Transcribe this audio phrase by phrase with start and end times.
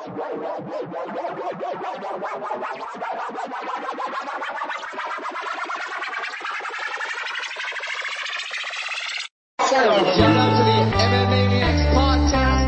[0.00, 0.16] Shout out
[9.98, 12.64] to the MMA Maniacs podcast.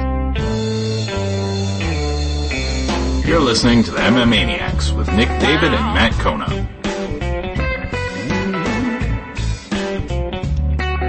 [3.26, 6.48] You're listening to the MMA Maniacs with Nick David and Matt Kona.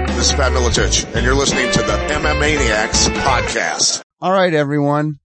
[0.06, 4.00] This is Pat Miletich, and you're listening to the MMA Maniacs podcast.
[4.22, 5.18] All right, everyone.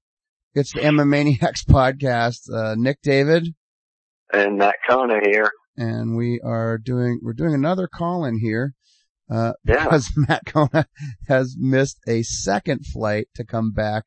[0.53, 2.51] It's the MMA Maniacs podcast.
[2.53, 3.47] Uh, Nick David,
[4.33, 5.51] and Matt Kona here.
[5.77, 8.73] and we are doing, we're doing another call in here,
[9.31, 9.83] uh, Yeah.
[9.83, 10.87] because Matt Kona
[11.27, 14.05] has missed a second flight to come back.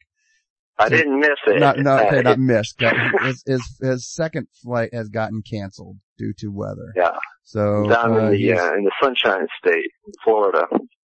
[0.79, 1.61] I didn't miss it.
[1.61, 2.81] Not, no, okay, not missed.
[3.21, 6.93] His, his, his second flight has gotten canceled due to weather.
[6.97, 9.91] yeah, So, down uh, in the uh, in the Sunshine State,
[10.25, 10.63] Florida.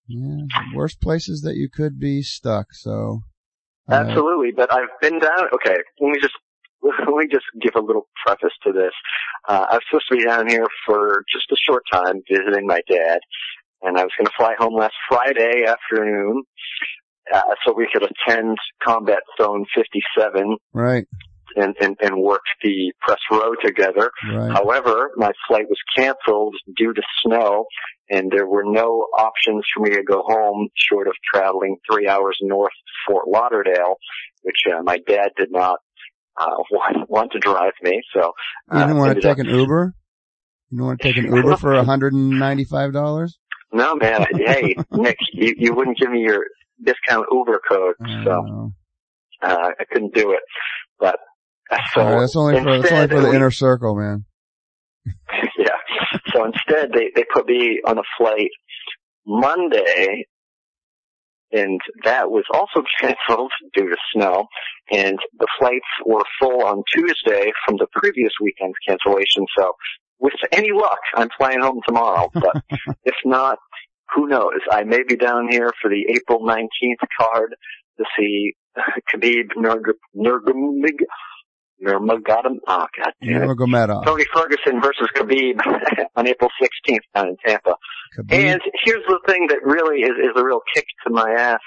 [0.09, 2.69] yeah, worst places that you could be stuck.
[2.73, 3.21] So,
[3.91, 5.49] Absolutely, but I've been down.
[5.55, 6.35] Okay, let me just
[6.83, 8.93] let me just give a little preface to this.
[9.49, 12.81] Uh, I was supposed to be down here for just a short time visiting my
[12.89, 13.21] dad,
[13.83, 16.43] and I was going to fly home last Friday afternoon.
[17.33, 21.07] Uh, so we could attend Combat Zone 57 right,
[21.57, 24.11] and, and, and work the press row together.
[24.33, 24.53] right.
[24.53, 27.67] However, my flight was canceled due to snow
[28.11, 32.39] and there were no options for me to go home short of traveling three hours
[32.41, 33.97] north to Fort Lauderdale,
[34.43, 35.79] which uh, my dad did not
[36.41, 38.01] uh, want, want to drive me.
[38.15, 38.33] So
[38.73, 39.95] You uh, didn't want to take up- an Uber?
[40.71, 43.31] You don't want to take an Uber for $195?
[43.73, 44.27] No, man.
[44.35, 46.45] hey, Nick, you, you wouldn't give me your
[46.83, 48.73] discount Uber code, so
[49.43, 50.41] uh, I couldn't do it.
[50.99, 51.19] But uh,
[51.95, 54.25] so Alright, that's only for, that's only for the we- inner circle, man.
[55.59, 55.69] yeah.
[56.33, 58.51] So instead, they they put me on a flight
[59.27, 60.27] Monday,
[61.53, 64.47] and that was also canceled due to snow.
[64.91, 69.47] And the flights were full on Tuesday from the previous weekend's cancellation.
[69.59, 69.73] So,
[70.19, 72.31] with any luck, I'm flying home tomorrow.
[72.33, 72.63] But
[73.05, 73.59] if not,
[74.15, 74.61] who knows?
[74.71, 77.55] I may be down here for the April 19th card
[77.99, 78.55] to see
[79.13, 81.07] Khabib Nurmagomedov.
[81.83, 82.57] Nurmagomedov.
[82.67, 83.47] Oh, God damn it.
[83.47, 84.05] Nurmagomedov.
[84.05, 85.61] Tony Ferguson versus Khabib
[86.17, 87.75] on April 16th down in Tampa.
[88.17, 88.33] Khabib.
[88.33, 91.61] And here's the thing that really is, is a real kick to my ass.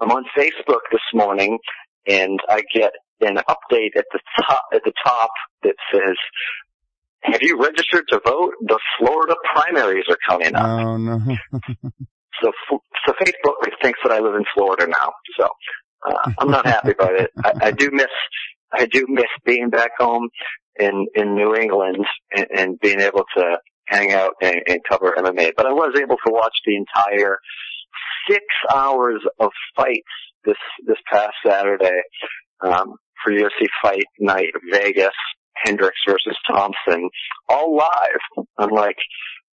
[0.00, 1.58] I'm on Facebook this morning
[2.06, 5.30] and I get an update at the top, at the top
[5.62, 6.16] that says,
[7.22, 8.54] have you registered to vote?
[8.62, 10.66] The Florida primaries are coming up.
[10.66, 11.20] Oh no.
[12.42, 12.50] So,
[13.06, 15.12] so Facebook thinks that I live in Florida now.
[15.38, 15.48] So,
[16.06, 17.30] uh, I'm not happy about it.
[17.44, 18.06] I, I do miss,
[18.72, 20.28] I do miss being back home
[20.78, 25.52] in, in New England and, and being able to hang out and, and cover MMA.
[25.56, 27.36] But I was able to watch the entire
[28.28, 28.44] six
[28.74, 30.00] hours of fights
[30.44, 30.56] this,
[30.86, 32.00] this past Saturday,
[32.62, 35.10] um, for UFC Fight Night Vegas,
[35.56, 37.08] Hendricks versus Thompson,
[37.48, 38.96] all live, unlike,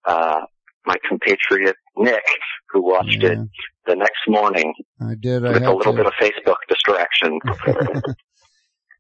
[0.05, 0.41] uh,
[0.85, 2.23] my compatriot Nick,
[2.71, 3.37] who watched it
[3.85, 5.45] the next morning I did.
[5.45, 7.39] I with a little to, bit of Facebook distraction.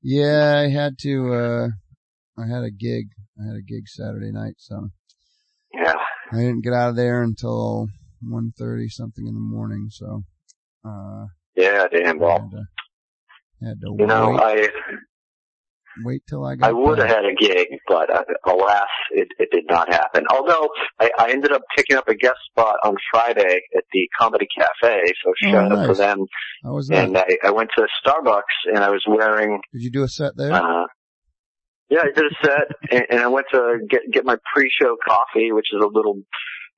[0.01, 1.67] yeah, I had to, uh,
[2.37, 3.07] I had a gig.
[3.39, 4.89] I had a gig Saturday night, so
[5.73, 5.93] yeah.
[6.31, 7.87] I didn't get out of there until
[8.23, 10.23] 1.30 something in the morning, so,
[10.85, 12.39] uh, Yeah, damn well.
[12.39, 14.67] had to, had to You know, I
[16.03, 19.49] wait till I got I would have had a gig, but uh, alas, it, it
[19.51, 20.25] did not happen.
[20.29, 24.47] Although I, I ended up picking up a guest spot on Friday at the Comedy
[24.57, 26.25] Cafe, so Oh, shout out to them.
[26.63, 27.05] How was that?
[27.05, 28.41] And I, I went to Starbucks
[28.73, 30.51] and I was wearing Did you do a set there?
[30.53, 30.85] Uh,
[31.89, 35.51] yeah, I did a set, and, and I went to get get my pre-show coffee,
[35.51, 36.21] which is a little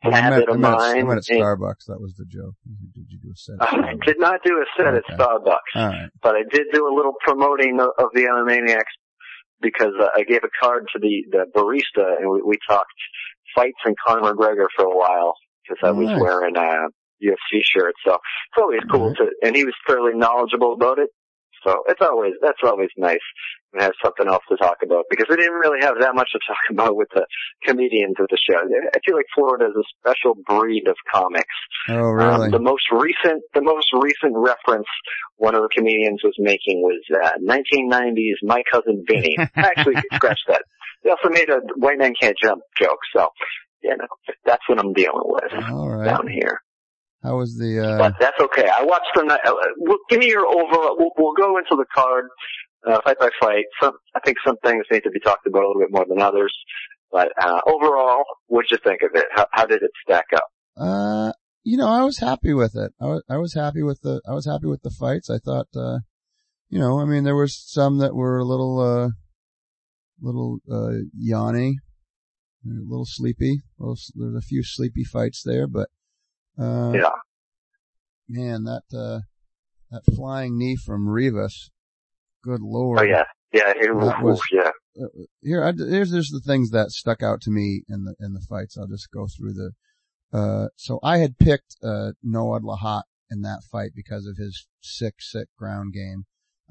[0.05, 0.97] met, habit I of met, at- mine.
[0.99, 1.85] I met at Starbucks.
[1.87, 2.55] That was the joke.
[2.93, 3.55] Did you do a set?
[3.59, 4.97] I did not do a set Okay.
[5.11, 6.09] at Starbucks, right.
[6.23, 8.93] but I did do a little promoting of, of the Animaniacs
[9.61, 12.91] because uh, I gave a card to the the barista, and we, we talked
[13.55, 16.21] fights and Conor McGregor for a while because I was Nice.
[16.21, 16.87] wearing a
[17.23, 17.93] UFC shirt.
[18.05, 19.17] So it's always cool Right.
[19.17, 21.09] to, and he was fairly knowledgeable about it.
[21.63, 23.19] So it's always that's always nice
[23.77, 26.39] to have something else to talk about because we didn't really have that much to
[26.47, 27.25] talk about with the
[27.65, 28.57] comedians of the show.
[28.59, 31.53] I feel like Florida is a special breed of comics.
[31.89, 32.49] Oh, Um, really?
[32.51, 34.87] the most recent, the most recent reference
[35.37, 39.35] one of the comedians was making was uh, 1990s My Cousin Vinny.
[39.55, 40.63] Actually, scratch that.
[41.03, 42.99] They also made a white man can't jump joke.
[43.15, 43.29] So,
[43.81, 44.05] you know,
[44.45, 46.05] that's what I'm dealing with All right.
[46.05, 46.59] down here.
[47.23, 48.67] How was the, uh, But that's okay.
[48.67, 49.41] I watched the night.
[49.45, 50.95] Uh, well, give me your overall.
[50.97, 52.25] We'll, we'll go into the card
[52.87, 53.65] uh, fight by fight.
[53.81, 56.21] Some, I think some things need to be talked about a little bit more than
[56.21, 56.55] others.
[57.11, 59.25] But uh, overall, what'd you think of it?
[59.35, 60.45] How, how did it stack up?
[60.77, 61.31] uh,
[61.63, 62.91] you know, I was happy with it.
[62.99, 65.29] I was, I was happy with the, I was happy with the fights.
[65.29, 65.99] I thought, uh,
[66.69, 69.09] you know, I mean, there were some that were a little, uh,
[70.21, 71.73] little, uh, yawny,
[72.65, 73.61] a little sleepy.
[73.77, 75.89] Well, there's a few sleepy fights there, but,
[76.57, 77.11] uh, Yeah.
[78.29, 79.19] man, that, uh,
[79.91, 81.70] that flying knee from Rivas,
[82.43, 82.99] good lord.
[82.99, 83.23] Oh yeah.
[83.53, 83.73] Yeah.
[83.75, 84.71] It, was- oof, yeah.
[85.41, 88.41] here, I, here's just the things that stuck out to me in the in the
[88.41, 88.77] fights.
[88.77, 89.71] I'll just go through the.
[90.33, 95.15] Uh, so I had picked uh, Noad Lahat in that fight because of his sick,
[95.19, 96.23] sick ground game.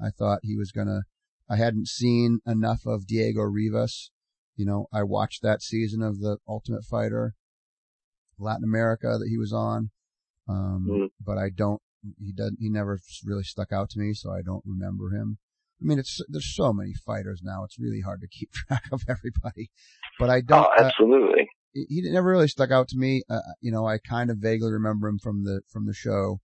[0.03, 1.01] I thought he was gonna.
[1.49, 4.09] I hadn't seen enough of Diego Rivas.
[4.55, 7.33] You know, I watched that season of the Ultimate Fighter,
[8.39, 9.91] Latin America that he was on,
[10.47, 11.09] um, Mhm.
[11.23, 11.81] but I don't.
[12.19, 12.57] He doesn't.
[12.59, 15.37] He never really stuck out to me, so I don't remember him.
[15.81, 17.63] I mean, it's there's so many fighters now.
[17.63, 19.71] It's really hard to keep track of everybody.
[20.19, 20.65] But I don't.
[20.65, 21.49] Oh, uh, absolutely.
[21.73, 23.23] he he never really stuck out to me.
[23.29, 26.39] Uh, you know, I kind of vaguely remember him from the from the show.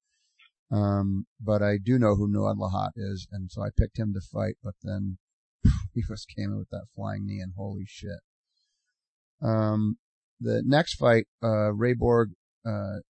[0.69, 4.21] Um, but I do know who Noad Lahat is, and so I picked him to
[4.21, 4.55] fight.
[4.63, 5.17] But then
[5.93, 8.19] he just came in with that flying knee, and holy shit.
[9.41, 9.97] Um,
[10.39, 12.31] the next fight, uh, Ray Borg,
[12.65, 13.01] uh,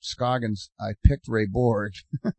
[0.00, 1.92] Scoggins, I picked Ray Borg.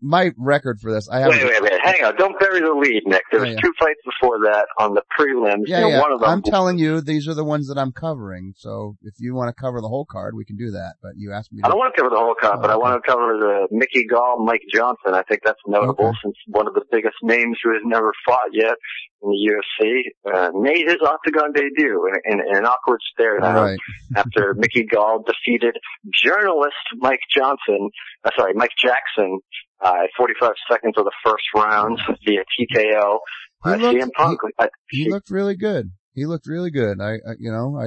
[0.00, 1.28] My record for this, I have.
[1.30, 1.72] Wait, wait, wait.
[1.82, 2.16] Hang on.
[2.16, 3.22] Don't bury the lead, Nick.
[3.30, 3.60] There was Yeah, yeah.
[3.62, 5.64] two fights before that on the prelims.
[5.66, 6.00] Yeah, You know, yeah.
[6.00, 6.30] One of them.
[6.30, 8.54] I'm telling you, these are the ones that I'm covering.
[8.56, 10.94] So if you want to cover the whole card, we can do that.
[11.02, 11.60] But you asked me.
[11.62, 13.36] I To, don't want to cover the whole card, but I Oh, want to cover
[13.38, 15.12] the Mickey Gall, Mike Johnson.
[15.12, 16.18] I think that's notable Okay.
[16.24, 18.76] since one of the biggest names who has never fought yet
[19.24, 23.54] in the UFC uh, made his octagon debut in, in, in an awkward stare down
[23.54, 23.78] right.
[24.16, 25.76] after Mickey Gall defeated
[26.22, 27.88] journalist Mike Johnson,
[28.24, 29.38] uh, sorry, Mike Jackson,
[29.84, 33.18] uh, at 45 seconds of the first round via TKO.
[33.64, 35.90] He Uh, looked- CM Punk, uh, He looked really good.
[36.14, 37.00] He looked really good.
[37.00, 37.86] I, I you know, I,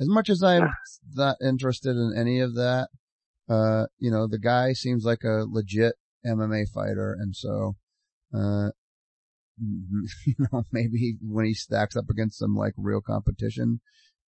[0.00, 0.68] as much as I'm
[1.14, 2.88] not interested in any of that,
[3.48, 5.94] uh, you know, the guy seems like a legit
[6.24, 7.16] MMA fighter.
[7.18, 7.74] And so,
[8.32, 8.68] uh,
[10.26, 13.80] you know, maybe when he stacks up against some like real competition,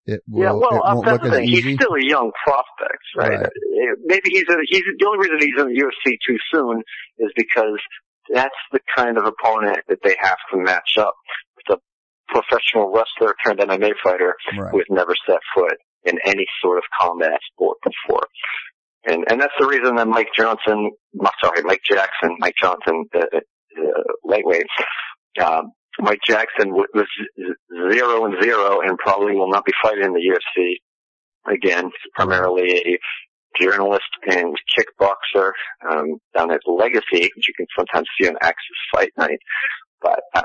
[0.04, 1.44] it will, yeah, well, uh, that's the thing.
[1.44, 1.70] easy.
[1.70, 3.30] He's still a young prospect, right?
[3.30, 3.46] Right.
[3.46, 3.50] Uh,
[4.04, 6.82] Maybe he's a, he's the only reason he's in the UFC too soon
[7.18, 7.78] is because
[8.32, 11.14] that's the kind of opponent that they have to match up
[11.56, 11.80] with a
[12.28, 14.70] professional wrestler turned MMA fighter right.
[14.70, 18.26] who has never set foot in any sort of combat sport before.
[19.04, 20.90] And and that's the reason that Mike Johnson,
[21.20, 24.66] I'm sorry, Mike Jackson, Mike Johnson, uh, uh, lightweight,
[25.40, 27.06] um, Mike Jackson was
[27.92, 31.84] zero and zero and probably will not be fighting in the UFC again.
[31.84, 32.98] He's primarily a
[33.60, 35.52] journalist and kickboxer
[35.90, 38.56] um, down at Legacy, which you can sometimes see on Axis
[38.94, 39.38] Fight Night.
[40.00, 40.42] But uh,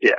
[0.00, 0.12] yeah,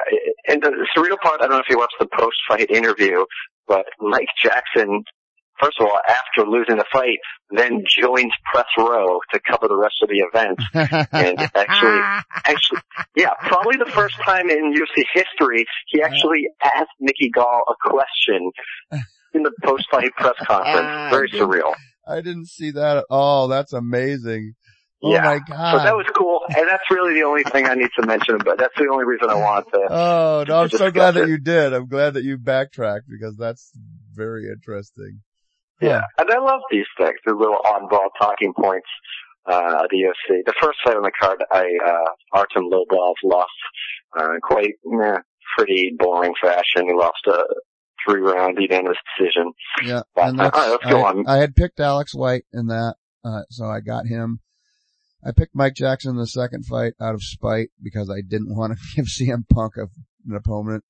[0.47, 3.25] and the surreal part, I don't know if you watched the post-fight interview,
[3.67, 5.03] but Mike Jackson,
[5.59, 7.19] first of all, after losing the fight,
[7.51, 7.85] then mm.
[7.85, 10.59] joins Press Row to cover the rest of the event.
[11.11, 12.01] And actually,
[12.45, 12.79] actually,
[13.15, 18.51] yeah, probably the first time in UFC history, he actually asked Mickey Gall a question
[19.33, 20.87] in the post-fight press conference.
[20.87, 21.73] Ah, very surreal.
[22.07, 23.47] I didn't see that at all.
[23.47, 24.53] That's amazing.
[25.03, 25.23] Oh Yeah.
[25.23, 25.71] my god.
[25.71, 28.37] So that was cool, and that's really the only thing I need to mention.
[28.37, 29.87] But that's the only reason I wanted to.
[29.89, 31.73] Oh, no, I'm so glad discuss that you did.
[31.73, 33.71] I'm glad that you backtracked because that's
[34.13, 35.21] very interesting.
[35.81, 38.87] Yeah, and I love these things, the little oddball talking points.
[39.47, 40.41] Uh, the UFC.
[40.43, 43.51] The first fight on the card, I uh, Artem Lobov lost
[44.19, 45.19] uh, quite meh,
[45.55, 46.87] pretty boring fashion.
[46.87, 47.43] He lost a
[48.07, 49.51] three round unanimous decision.
[49.83, 50.01] Yeah.
[50.15, 51.27] But, And that's, all right, let's go I, on.
[51.27, 54.39] I had picked Alex White in that, uh, so I got him.
[55.23, 58.73] I picked Mike Jackson in the second fight out of spite because I didn't want
[58.73, 59.87] to give CM Punk a,
[60.27, 60.83] an opponent.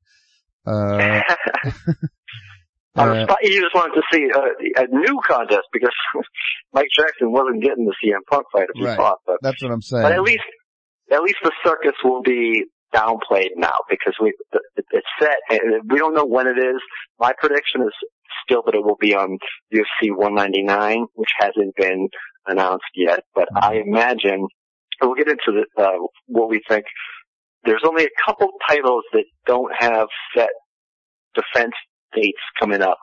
[0.65, 1.21] Uh,
[2.95, 5.93] The uh, you just wanted to see a, a new contest because
[6.73, 8.97] Mike Jackson wasn't getting the CM Punk fight if he Right.
[8.97, 9.17] fought.
[9.25, 10.03] But, that's what I'm saying.
[10.03, 10.43] but at least,
[11.11, 14.33] at least the circus will be downplayed now because we
[14.91, 15.37] it's set.
[15.49, 16.81] and We don't know when it is.
[17.19, 17.93] My prediction is
[18.45, 19.37] still that it will be on
[19.73, 22.07] UFC 199, which hasn't been
[22.47, 23.21] announced yet.
[23.33, 24.47] But I imagine
[25.01, 25.97] we'll get into the, uh,
[26.27, 26.85] what we think.
[27.65, 30.49] There's only a couple titles that don't have set
[31.33, 31.73] defense
[32.15, 32.97] dates coming up.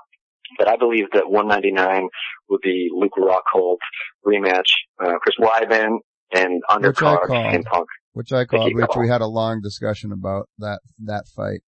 [0.59, 2.09] But I believe that 199
[2.51, 3.81] would be Luke Rockhold's
[4.27, 4.69] rematch,
[5.03, 5.99] uh, Chris Weidman,
[6.35, 7.31] and undercard called.
[7.31, 7.89] CM Punk.
[8.13, 9.03] which I called, which Gall.
[9.03, 11.61] we had a long discussion about that, that fight.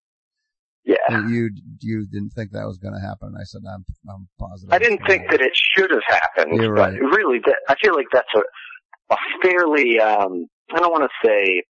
[0.85, 0.97] Yeah.
[1.09, 1.49] And you,
[1.81, 3.35] you didn't think that was going to happen.
[3.41, 4.73] I said, I'm, I'm positive.
[4.73, 7.01] I didn't think that it should have happened, You're but right.
[7.01, 11.63] really, that, I feel like that's a, a fairly, um, I don't want to say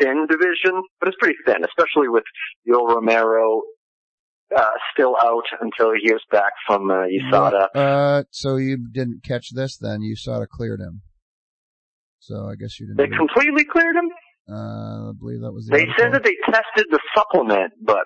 [0.00, 2.24] thin division, but it's pretty thin, especially with
[2.68, 3.62] Yoel Romero,
[4.56, 7.68] uh, still out until he hears back from, uh, USADA.
[7.74, 10.00] Uh, so you didn't catch this then?
[10.02, 11.02] It cleared him.
[12.20, 12.96] So I guess you didn't.
[12.98, 14.08] They completely cleared him?
[14.50, 18.04] Uh, I believe that was the They said that they tested the supplement, but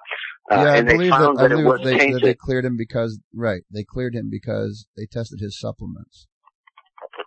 [0.51, 2.23] uh, yeah, I and they believe found that, it was they, tainted.
[2.23, 6.29] they cleared him because, right, they cleared him because they tested his supplements.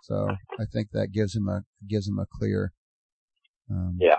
[0.04, 2.72] So I think that gives him a, gives him a clear,
[3.70, 4.16] um, Yeah.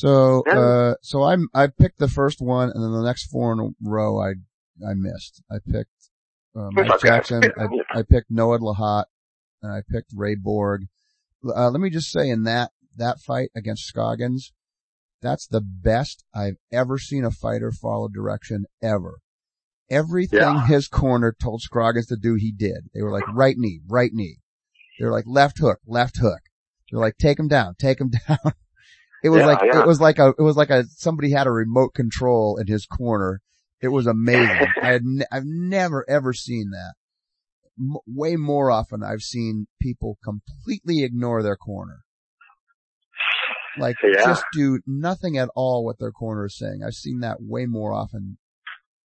[0.00, 3.60] So, uh, so I I picked the first one, and then the next four in
[3.60, 4.30] a row I
[4.82, 5.42] I missed.
[5.50, 5.90] I picked
[6.56, 7.08] uh, Mike okay.
[7.08, 7.42] Jackson.
[7.58, 9.04] I, I picked Noad Lahat,
[9.62, 10.86] and I picked Ray Borg.
[11.44, 14.54] Uh, let me just say, in that that fight against Scoggins,
[15.20, 19.18] that's the best I've ever seen a fighter follow direction ever.
[19.90, 20.66] Everything Yeah.
[20.66, 22.88] his corner told Scoggins to do, he did.
[22.94, 24.38] They were like right knee, right knee.
[24.98, 26.40] They were like left hook, left hook.
[26.90, 28.54] They're like take him down, take him down.
[29.22, 29.80] It was Yeah, like yeah.
[29.80, 32.86] it was like a it was like a somebody had a remote control in his
[32.86, 33.40] corner.
[33.82, 34.66] It was amazing.
[34.82, 36.94] I had ne- I've never ever seen that.
[37.78, 42.00] M- way more often I've seen people completely ignore their corner.
[43.78, 44.24] Like Yeah.
[44.24, 46.80] just do nothing at all what their corner is saying.
[46.86, 48.38] I've seen that way more often.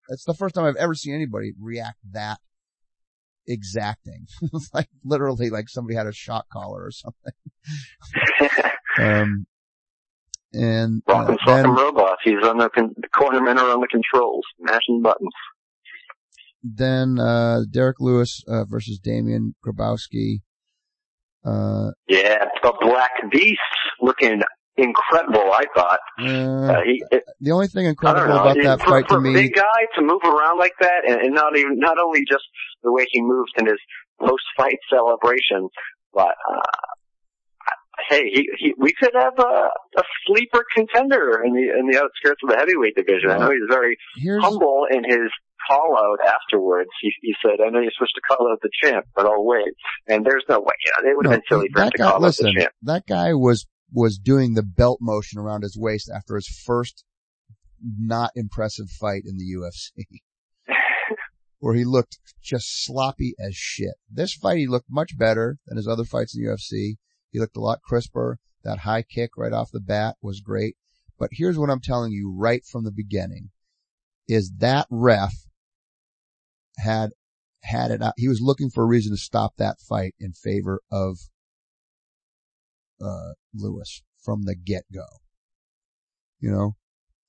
[0.08, 2.38] It's the first time I've ever seen anybody react that
[3.46, 4.26] exacting.
[4.42, 7.32] it's like literally like somebody had a shot collar or something.
[8.96, 9.46] Um,
[10.54, 12.20] and uh, Rock and then, fucking robots.
[12.24, 15.32] He's on the, con- the cornermen are on the controls, mashing buttons.
[16.62, 20.40] then, uh, Derrick Lewis, uh, versus Damian Grabowski.
[21.44, 23.60] Uh, Yeah, the Black Beast
[24.00, 24.40] looking
[24.76, 25.52] incredible.
[25.52, 25.98] I thought.
[26.18, 28.40] uh, Uh, he, it, the only thing incredible know.
[28.40, 30.72] about it- that for, fight for to a me, big guy to move around like
[30.80, 32.44] that, and, and not even not only just
[32.82, 33.78] the way he moves in his
[34.20, 35.68] post-fight celebration,
[36.14, 36.60] but uh,
[38.08, 42.40] hey, he, he, we could have a, a sleeper contender in the in the outskirts
[42.42, 43.30] of the heavyweight division.
[43.30, 43.96] I know he's very
[44.40, 45.30] humble in his
[45.68, 46.90] call out afterwards.
[47.00, 49.74] He, he said, I know you're supposed to call out the champ, but I'll wait.
[50.08, 50.74] And there's no way.
[50.84, 52.60] You know, it would have been silly for him to guy, call listen, out the
[52.60, 52.72] champ.
[52.82, 57.04] that guy was, was doing the belt motion around his waist after his first
[57.82, 60.20] not impressive fight in the UFC.
[61.58, 63.94] where he looked just sloppy as shit.
[64.10, 66.96] This fight, he looked much better than his other fights in the UFC.
[67.34, 68.38] He looked a lot crisper.
[68.62, 70.76] That high kick right off the bat was great.
[71.18, 73.50] But here's what I'm telling you right from the beginning
[74.28, 75.34] is that ref
[76.78, 77.10] had,
[77.64, 78.14] had it out.
[78.16, 81.18] He was looking for a reason to stop that fight in favor of,
[83.04, 85.04] uh, Lewis from the get go.
[86.38, 86.76] You know,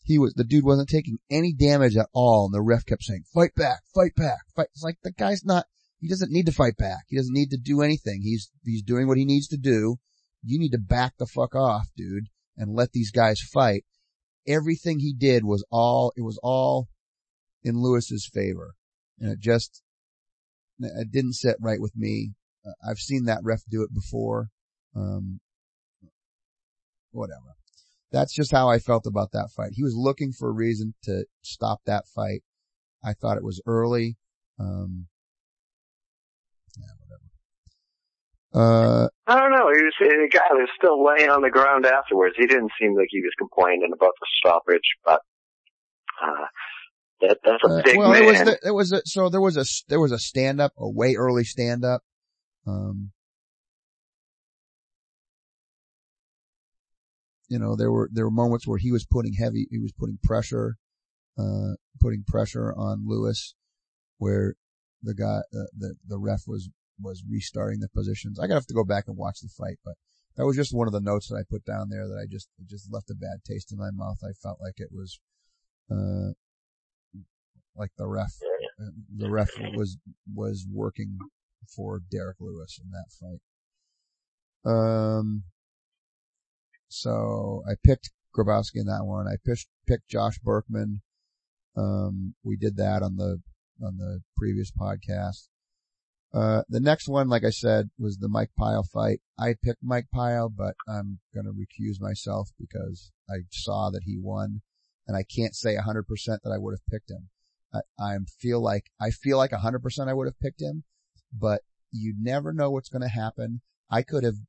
[0.04, 2.46] he was, the dude wasn't taking any damage at all.
[2.46, 4.68] And the ref kept saying, fight back, fight back, fight.
[4.76, 5.66] It's like the guy's not,
[6.06, 7.06] he doesn't need to fight back.
[7.08, 8.22] He doesn't need to do anything.
[8.22, 9.96] He's, he's doing what he needs to do.
[10.44, 13.86] You need to back the fuck off, dude, and let these guys fight.
[14.48, 16.90] Everything he did was all, it was all
[17.64, 18.76] in Lewis's favor.
[19.20, 19.82] And it just,
[20.80, 22.34] it didn't sit right with me.
[22.64, 24.50] Uh, I've seen that ref do it before.
[24.96, 25.40] Um,
[27.10, 27.56] whatever.
[28.12, 29.72] That's just how I felt about that fight.
[29.74, 32.44] He was looking for a reason to stop that fight.
[33.04, 34.18] I thought it was early.
[34.60, 35.08] Um,
[36.78, 37.24] yeah, whatever.
[38.56, 39.70] Uh, I don't know.
[39.76, 42.36] He was the guy was still laying on the ground afterwards.
[42.38, 45.20] He didn't seem like he was complaining about the stoppage, but
[46.24, 46.46] uh,
[47.22, 48.24] that, that's a uh, big well, man.
[48.24, 50.72] it was, the, it was, a, so there was a, there was a stand up,
[50.78, 52.02] a way early stand up.
[52.66, 53.12] Um,
[57.50, 60.18] you know, there were, there were moments where he was putting heavy, he was putting
[60.24, 60.78] pressure,
[61.38, 63.54] uh, putting pressure on Lewis
[64.18, 64.56] where
[65.04, 68.40] the guy, uh, the, the ref was, was restarting the positions.
[68.40, 69.96] I gotta have to go back and watch the fight, but
[70.38, 72.50] that was just one of the notes that I put down there that I just,
[72.60, 74.18] it just left a bad taste in my mouth.
[74.24, 75.20] I felt like it was,
[75.90, 76.34] uh,
[77.76, 78.34] like the ref,
[78.80, 79.98] uh, the ref was,
[80.34, 81.18] was working
[81.74, 83.12] for Derrick Lewis in that
[84.64, 84.72] fight.
[84.72, 85.44] Um,
[86.88, 89.28] so I picked Grabowski in that one.
[89.28, 91.02] I picked, picked Josh Burkman.
[91.78, 93.42] Um, we did that on the,
[93.82, 95.48] on the previous podcast.
[96.36, 99.22] Uh, the next one, like I said, was the Mike Pyle fight.
[99.40, 104.62] I picked Mike Pyle, but I'm gonna recuse myself because I saw that he won
[105.08, 107.30] and I can't say 100% that I would have picked him.
[107.74, 110.84] I, I feel like, I feel like 100% I would have picked him,
[111.32, 111.62] but
[111.92, 113.62] you never know what's gonna happen.
[113.90, 114.40] I could have,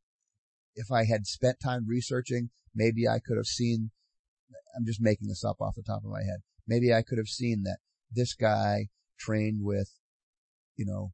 [0.74, 3.92] if I had spent time researching, maybe I could have seen,
[4.76, 6.40] I'm just making this up off the top of my head.
[6.66, 7.78] Maybe I could have seen that
[8.10, 8.88] this guy
[9.20, 9.92] trained with,
[10.74, 11.12] you know,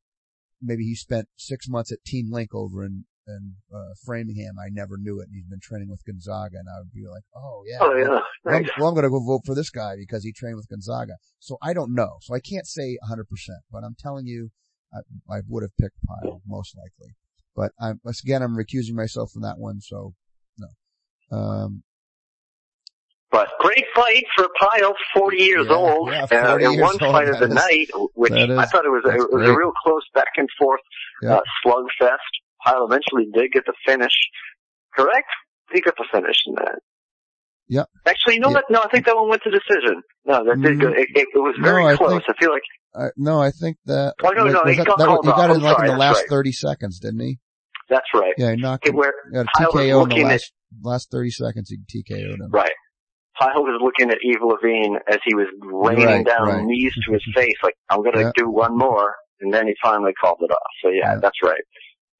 [0.62, 4.54] maybe he spent six months at Team Link over in, in, uh, Framingham.
[4.58, 5.24] I never knew it.
[5.28, 7.78] And he's been training with Gonzaga and I would be like, oh yeah.
[7.80, 8.08] oh yeah,
[8.44, 8.70] Well, nice.
[8.78, 11.14] well, I'm going to go vote for this guy because he trained with Gonzaga.
[11.38, 12.18] So I don't know.
[12.22, 13.24] So I can't say 100%,
[13.70, 14.50] but I'm telling you,
[14.94, 14.98] I,
[15.36, 17.14] I would have picked Pyle most likely.
[17.54, 19.80] But I'm, again, I'm recusing myself from that one.
[19.80, 20.14] So
[20.58, 20.68] no.
[21.36, 21.82] Um,
[23.32, 26.98] But great fight for Pyle, 40 years Yeah, old, yeah, uh, 40 in years one
[27.02, 29.48] old, fight of the is- night, which that I thought it was, a, it was
[29.48, 30.80] a real close back and forth
[31.22, 31.36] Yeah.
[31.36, 32.18] uh, slugfest.
[32.64, 34.12] Pyle eventually did get the finish.
[34.94, 35.26] Correct?
[35.72, 36.78] He got the finish in that.
[37.68, 37.86] Yep.
[38.06, 38.60] Actually, know Yeah.
[38.68, 40.02] No, I think that one went to decision.
[40.26, 40.80] No, that did Mm.
[40.82, 40.88] go.
[40.88, 42.10] It, it, it was No, very I close.
[42.10, 42.62] think- I feel like
[42.94, 44.14] I, no, I think that.
[44.22, 45.98] Oh, no, no, he that, got that he got it I'm like sorry, in the
[45.98, 46.28] last right.
[46.28, 47.38] 30 seconds, didn't he?
[47.88, 48.34] that's right.
[48.36, 51.30] Yeah, he knocked It, where got a TKO in the looking at last, last 30
[51.30, 51.70] seconds.
[51.70, 52.50] He TKO'd him.
[52.50, 52.70] Right.
[53.42, 56.64] Pyle was looking at Yves Lavigne as he was raining Right, down right.
[56.64, 58.32] knees to his face, like, I'm gonna Yeah.
[58.36, 60.72] do one more, and then he finally called it off.
[60.82, 61.18] So yeah, Yeah.
[61.20, 61.62] that's right.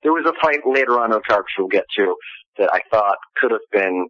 [0.03, 2.17] There was a fight later on in the card, which we'll get to,
[2.59, 4.09] that I thought could have been,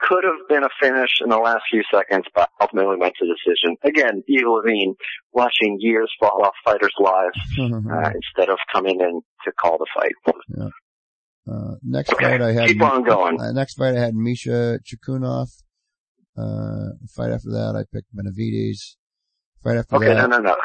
[0.00, 3.76] could have been a finish in the last few seconds, but ultimately went to decision.
[3.82, 4.92] Again, Yves Lavigne
[5.32, 10.12] watching years fall off fighters' lives, uh, instead of coming in to call the fight.
[11.50, 12.68] Uh, next Okay, fight I had.
[12.68, 13.40] keep on going.
[13.40, 15.48] Uh, next fight I had Misha Cirkunov.
[16.36, 18.96] Uh, fight after that I picked Benavidez.
[19.62, 20.18] Fight after Okay, that.
[20.18, 20.56] Okay, no, no, no.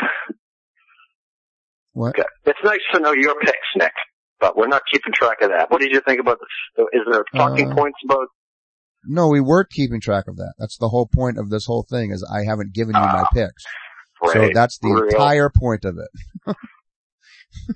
[1.93, 2.09] What?
[2.09, 2.23] Okay.
[2.45, 3.91] It's nice to know your picks, Nick,
[4.39, 5.71] but we're not keeping track of that.
[5.71, 6.85] What did you think about this?
[6.93, 8.27] Is there talking Uh, points about
[9.05, 10.53] No, we weren't keeping track of that.
[10.59, 13.29] That's the whole point of this whole thing is I haven't given you my Ah,
[13.33, 13.63] picks.
[14.33, 15.03] So that's the Real.
[15.05, 16.55] entire point of it.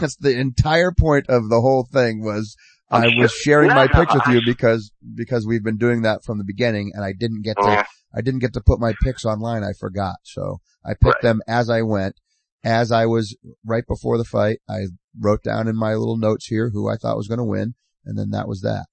[0.00, 2.56] that's the entire point of the whole thing was
[2.90, 6.38] I'm I was sharing my picks with you because, because we've been doing that from
[6.38, 9.62] the beginning and I didn't get to, I didn't get to put my picks online.
[9.62, 10.16] I forgot.
[10.24, 11.22] So I picked Right.
[11.22, 12.16] them as I went.
[12.62, 16.70] As I was right before the fight, I wrote down in my little notes here
[16.70, 17.74] who I thought was going to win.
[18.04, 18.86] And then that was that.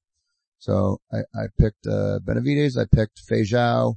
[0.60, 2.78] So I, I picked, uh, Benavidez.
[2.80, 3.96] I picked Feijao,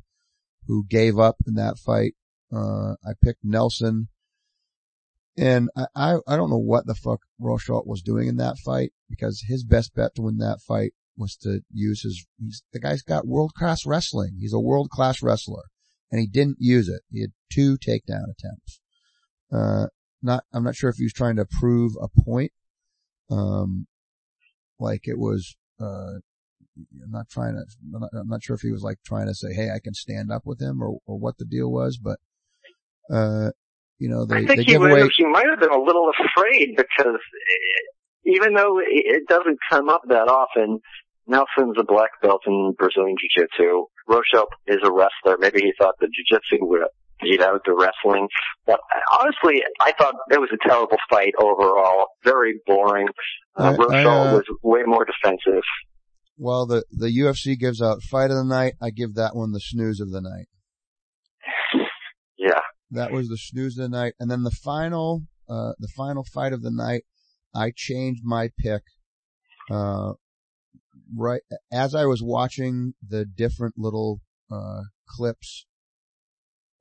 [0.66, 2.14] who gave up in that fight.
[2.52, 4.08] Uh, I picked Nelson.
[5.38, 9.44] And I, I, don't know what the fuck Rosholt was doing in that fight because
[9.46, 13.26] his best bet to win that fight was to use his, he's, the guy's got
[13.26, 14.36] world class wrestling.
[14.38, 15.62] He's a world class wrestler
[16.10, 17.02] and he didn't use it.
[17.10, 18.80] He had two takedown attempts.
[19.52, 19.86] Uh,
[20.22, 22.52] not, I'm not sure if he was trying to prove a point.
[23.30, 23.86] Um,
[24.78, 26.18] like it was, uh,
[27.02, 29.34] I'm not trying to, I'm not, I'm not sure if he was like trying to
[29.34, 32.18] say, Hey, I can stand up with him or, or what the deal was, but,
[33.12, 33.50] uh,
[34.00, 35.70] you know, they, I they think he, give might away, have, he might have been
[35.70, 37.82] a little afraid because eh,
[38.24, 40.80] even though it- doesn't come up that often,
[41.28, 43.84] Nelson's a black belt in Brazilian Jiu-Jitsu.
[44.08, 45.36] Rosholt is a wrestler.
[45.38, 46.80] Maybe he thought the Jiu-Jitsu would
[47.22, 48.26] beat out the wrestling.
[48.66, 48.80] But
[49.12, 52.06] honestly, I thought it was a terrible fight overall.
[52.24, 53.06] Very boring.
[53.56, 55.62] Uh, I- I, Rosholt uh, was way more defensive.
[56.36, 58.72] well, the, the UFC gives out fight of the night.
[58.82, 60.46] I give that one the snooze of the night.
[62.90, 64.14] That was the snooze of the night.
[64.18, 67.04] And then the final, uh, the final fight of the night,
[67.54, 68.82] I changed my pick,
[69.70, 70.12] uh,
[71.16, 75.66] right as I was watching the different little, uh, clips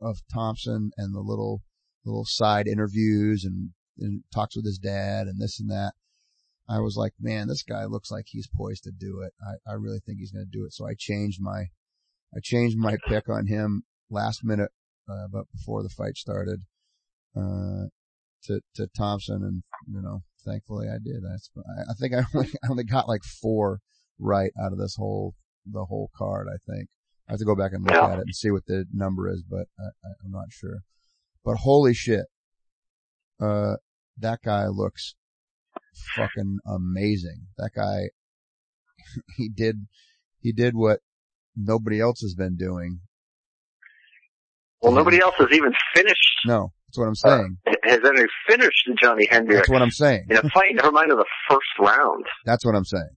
[0.02, 1.62] of Thompson and the little,
[2.06, 5.93] little side interviews and, and talks with his dad and this and that.
[6.69, 9.34] I was like, man, this guy looks like he's poised to do it.
[9.41, 10.74] I, I really think he's going to do it.
[10.74, 11.65] So I changed my,
[12.36, 14.69] I changed my pick on him last minute,
[15.10, 16.62] uh, but before the fight started,
[17.36, 17.88] uh,
[18.43, 21.24] to, to Thompson and, you know, thankfully I did.
[21.24, 23.80] That's, I, I think I only, I only got like four
[24.17, 26.88] right out of this whole, the whole card, I think.
[27.28, 28.08] I have to go back and look Yeah.
[28.13, 30.80] at it and see what the number is, but I, I, I'm not sure.
[31.45, 32.26] But holy shit.
[33.39, 33.76] Uh,
[34.17, 35.15] that guy looks
[36.15, 37.48] fucking amazing.
[37.58, 38.10] That guy,
[39.38, 39.88] he did,
[40.39, 41.00] he did what
[41.56, 43.02] nobody else has been doing.
[44.82, 47.58] Well, nobody else has even finished, No, that's what I'm uh, saying.
[47.84, 50.26] has any finished Johnny Hendricks That's what I'm saying.
[50.30, 52.26] in a fight, never mind in the first round.
[52.46, 53.10] That's what I'm saying.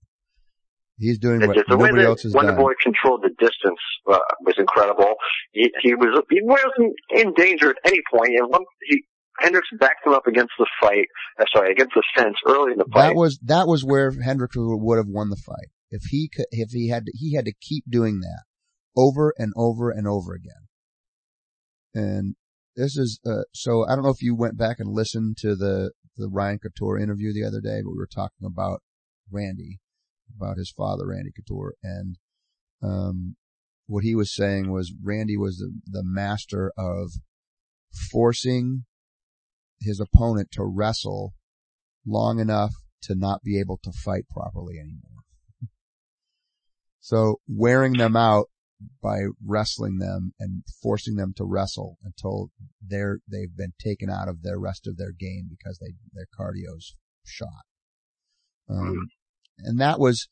[0.97, 2.61] He's doing what the way nobody that else has Wonder done.
[2.61, 5.15] Boy controlled the distance uh, was incredible.
[5.51, 8.29] He, he was he wasn't in danger at any point.
[8.37, 9.03] And one, he,
[9.39, 11.07] Hendricks backed him up against the fight.
[11.39, 13.09] Uh, sorry, against the fence early in the fight.
[13.09, 16.45] That was that was where Hendricks would have won the fight if he could.
[16.51, 18.43] If he had to, he had to keep doing that
[18.95, 20.67] over and over and over again.
[21.93, 22.35] And
[22.75, 23.85] this is uh, so.
[23.85, 27.33] I don't know if you went back and listened to the the Ryan Couture interview
[27.33, 28.81] the other day, but we were talking about
[29.31, 29.79] Randy,
[30.35, 32.17] about his father, Randy Couture, and
[32.81, 33.35] um,
[33.87, 37.11] what he was saying was Randy was the, the master of
[38.11, 38.85] forcing
[39.81, 41.33] his opponent to wrestle
[42.05, 45.23] long enough to not be able to fight properly anymore.
[46.99, 48.47] So wearing them out
[49.01, 52.49] by wrestling them and forcing them to wrestle until
[52.85, 56.95] they're, they've been taken out of their rest of their game because they, their cardio's
[57.25, 57.65] shot.
[58.69, 59.07] Um,
[59.59, 60.27] and that was,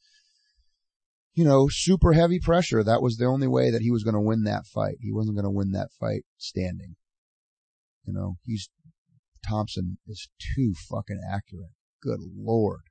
[1.34, 2.84] you know, super heavy pressure.
[2.84, 4.96] That was the only way that he was going to win that fight.
[5.00, 6.96] He wasn't going to win that fight standing.
[8.06, 8.70] You know, he's,
[9.48, 11.72] Thompson is too fucking accurate.
[12.02, 12.82] Good lord.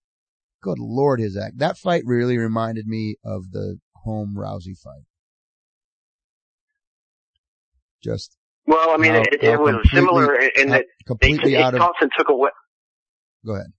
[0.63, 1.59] Good lord, his act.
[1.59, 5.05] That fight really reminded me of the Holm Rousey fight.
[8.03, 8.37] Just
[8.67, 12.29] Well, I mean, it, it was similar in that they, completely out of, Thompson took
[12.29, 12.51] away
[13.45, 13.73] go ahead.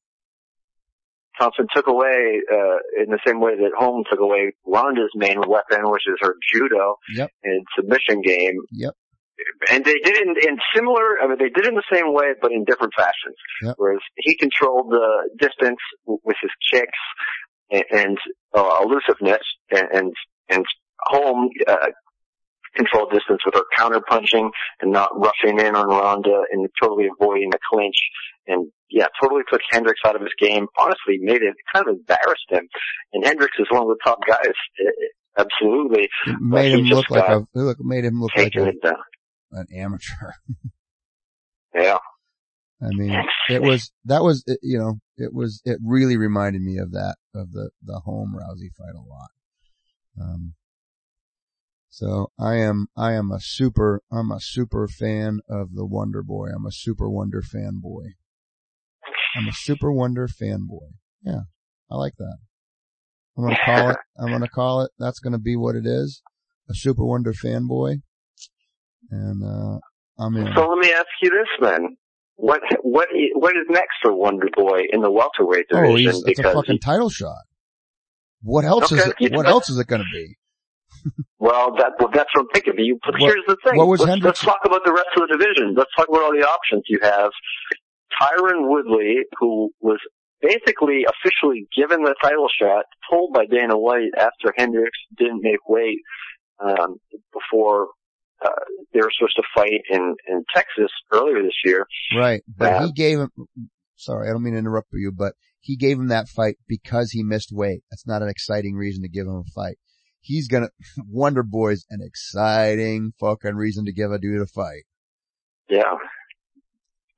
[1.39, 5.89] Thompson took away uh, in the same way that Holm took away Ronda's main weapon,
[5.89, 7.31] which is her judo Yep.
[7.43, 8.57] and submission game.
[8.71, 8.93] Yep.
[9.71, 12.13] And they did it in, in similar, I mean, they did it in the same
[12.13, 13.37] way, but in different fashions.
[13.63, 13.75] Yep.
[13.77, 16.99] Whereas he controlled the distance with his kicks
[17.71, 18.17] and, and
[18.55, 20.13] uh, elusiveness, and and,
[20.49, 20.65] and
[20.99, 21.87] Holm uh,
[22.75, 24.49] controlled distance with her counter punching
[24.81, 27.95] and not rushing in on Ronda and totally avoiding the clinch.
[28.47, 30.67] And yeah, totally took Hendricks out of his game.
[30.77, 32.67] Honestly, made it kind of embarrassed him.
[33.13, 34.53] And Hendricks is one of the top guys.
[34.79, 34.91] Uh,
[35.37, 38.65] Absolutely It made him look like a, look, made him look like a,
[39.53, 40.31] an amateur.
[41.73, 41.99] Yeah.
[42.81, 43.11] I mean,
[43.49, 47.15] it was, that was, it- you know, it was, it really reminded me of that,
[47.33, 49.29] of the, the Holm Rousey fight a lot.
[50.19, 50.53] Um,
[51.91, 56.47] so I am, I am a super, I'm a super fan of the Wonder Boy.
[56.47, 58.13] I'm a super Wonder fanboy.
[59.35, 60.93] I'm a super Wonder fanboy.
[61.21, 61.41] Yeah.
[61.91, 62.37] I like that.
[63.37, 66.23] I'm gonna call it, I'm gonna call it, that's gonna be what it is.
[66.69, 68.01] A super Wonder fanboy.
[69.11, 69.79] And, uh,
[70.17, 70.53] I'm in.
[70.55, 71.97] So let me ask you this then.
[72.35, 75.91] What what what is next for Wonder Boy in the welterweight division?
[75.91, 77.43] Oh, he's, it's a fucking title shot.
[78.41, 79.33] What else is it?
[79.33, 80.37] What else is it going to be?
[81.39, 82.73] Well, that well, that's what I'm thinking.
[82.75, 83.77] But you, but What- here's the thing.
[83.77, 85.73] what was let's, Hendricks- let's talk about the rest of the division.
[85.75, 87.31] Let's talk about all the options you have.
[88.21, 89.99] Tyron Woodley, who was
[90.41, 95.99] basically officially given the title shot, told by Dana White after Hendricks didn't make weight
[96.59, 96.97] um,
[97.33, 97.87] before
[98.43, 98.49] uh,
[98.93, 101.85] they were supposed to fight in in Texas earlier this year.
[102.15, 102.85] Right, but Yeah.
[102.87, 103.29] he gave him.
[103.95, 107.21] Sorry, I don't mean to interrupt you, but he gave him that fight because he
[107.23, 107.81] missed weight.
[107.91, 109.77] That's not an exciting reason to give him a fight.
[110.21, 110.69] He's gonna
[111.09, 114.83] Wonder Boy's an exciting fucking reason to give a dude a fight.
[115.69, 115.83] Yeah.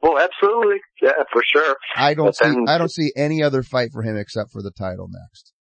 [0.02, 0.78] Well, absolutely.
[1.02, 1.76] Yeah, for sure.
[1.96, 2.46] I don't But see.
[2.46, 5.54] then- I don't see any other fight for him except for the title next.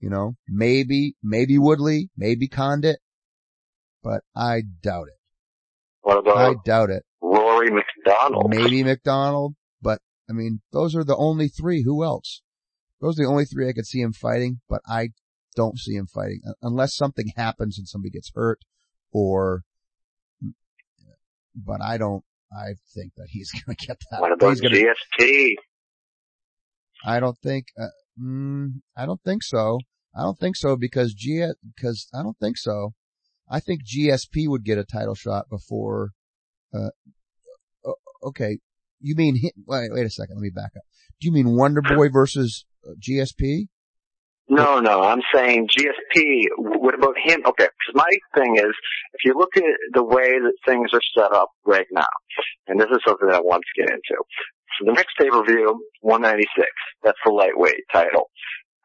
[0.00, 2.98] You know, maybe, maybe Woodley, maybe Condit,
[4.02, 5.18] but I doubt it.
[6.02, 7.04] What about I doubt it.
[7.22, 8.50] Rory MacDonald?
[8.54, 11.82] maybe MacDonald, but I mean, those are the only three.
[11.84, 12.42] Who else?
[13.00, 15.08] Those are the only three I could see him fighting, but I
[15.54, 18.60] don't see him fighting unless something happens and somebody gets hurt
[19.12, 19.62] or,
[21.54, 24.20] but I don't, I think that he's going to get that.
[24.20, 25.54] What about he's gonna, GSP?
[27.04, 27.88] I don't think, uh,
[28.20, 29.78] mm, I don't think so.
[30.16, 32.94] I don't think so because G, because I don't think so.
[33.50, 36.10] I think GSP would get a title shot before,
[36.72, 36.90] uh,
[38.24, 38.58] okay.
[39.00, 40.36] You mean, wait, wait a second.
[40.36, 40.82] Let me back up.
[41.20, 43.68] Do you mean Wonder Boy versus uh, GSP?
[44.48, 46.44] No, no, I'm saying GSP.
[46.58, 47.40] What about him?
[47.46, 48.74] Okay, because my thing is,
[49.14, 52.04] if you look at the way that things are set up right now,
[52.68, 54.22] and this is something that I want to get into.
[54.78, 56.68] So the next pay-per-view, 196.
[57.02, 58.28] That's the lightweight title.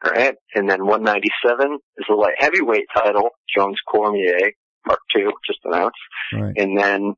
[0.04, 0.36] Alright?
[0.54, 4.52] And then 197 is the light heavyweight title, Jones Cormier,
[4.86, 5.98] part two, just announced.
[6.32, 6.54] Right.
[6.56, 7.14] And then,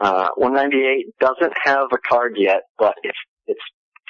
[0.00, 3.60] uh, 198 doesn't have a card yet, but it's, it's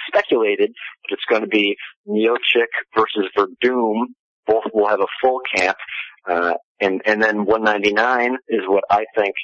[0.09, 1.77] speculated that it's going to be
[2.09, 4.07] Miocic versus Werdum.
[4.47, 5.77] Both will have a full camp.
[6.29, 9.35] Uh, and, and then 199 is what I think,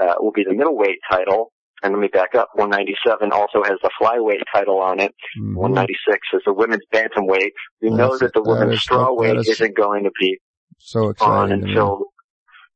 [0.00, 1.52] uh, will be the middleweight title.
[1.82, 2.48] And let me back up.
[2.54, 5.12] 197 also has the flyweight title on it.
[5.40, 5.54] Mhm.
[5.56, 7.50] 196 is the women's bantamweight.
[7.80, 10.38] We That's- know that the that women's is- strawweight is- isn't going to be
[10.78, 11.48] So on exciting.
[11.60, 11.70] to me.
[11.72, 12.04] until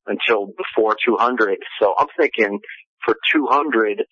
[0.09, 1.59] until before 200.
[1.81, 2.61] So I'm thinking
[3.05, 4.05] for 200,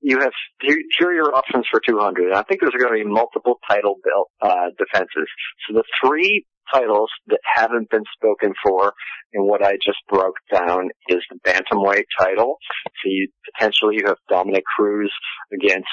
[0.00, 2.32] you have here are your options for 200.
[2.32, 5.28] I think there's going to be multiple title belt uh, defenses.
[5.68, 8.92] So the three titles that haven't been spoken for
[9.32, 12.56] in what I just broke down is the bantamweight title.
[12.84, 15.12] So you potentially you have Dominick Cruz
[15.52, 15.88] against.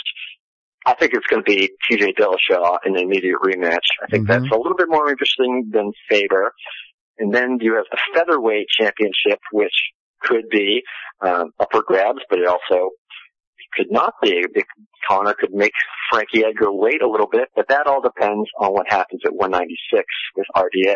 [0.86, 3.88] I think it's going to be TJ Dillashaw in an immediate rematch.
[4.02, 4.28] I think Mhm.
[4.28, 6.54] that's a little bit more interesting than Faber.
[7.20, 9.74] And then you have the featherweight championship, which
[10.22, 10.84] could be
[11.22, 12.92] um, upper grabs, but it also
[13.76, 14.44] could not be.
[15.08, 15.72] Conor could make
[16.12, 20.04] Frankie Edgar wait a little bit, but that all depends on what happens at 196
[20.36, 20.96] with RDA.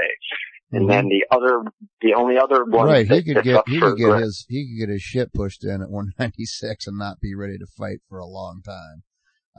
[0.73, 1.61] And then the other,
[2.01, 2.91] the only other one Mm-hmm.
[2.93, 5.65] Right, that, he could get he could get his he could get his shit pushed
[5.65, 9.03] in at 196 and not be ready to fight for a long time.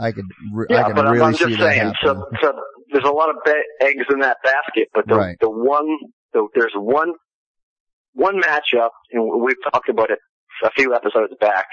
[0.01, 1.93] I could, re- I Yeah, can but I'm, really I'm see just that saying.
[2.03, 2.53] So, so
[2.93, 5.37] there's a lot of ba- eggs in that basket, but the Right.
[5.41, 5.87] the one
[6.33, 7.13] the, there's one
[8.15, 10.19] one matchup, and we've talked about it
[10.63, 11.67] a few episodes back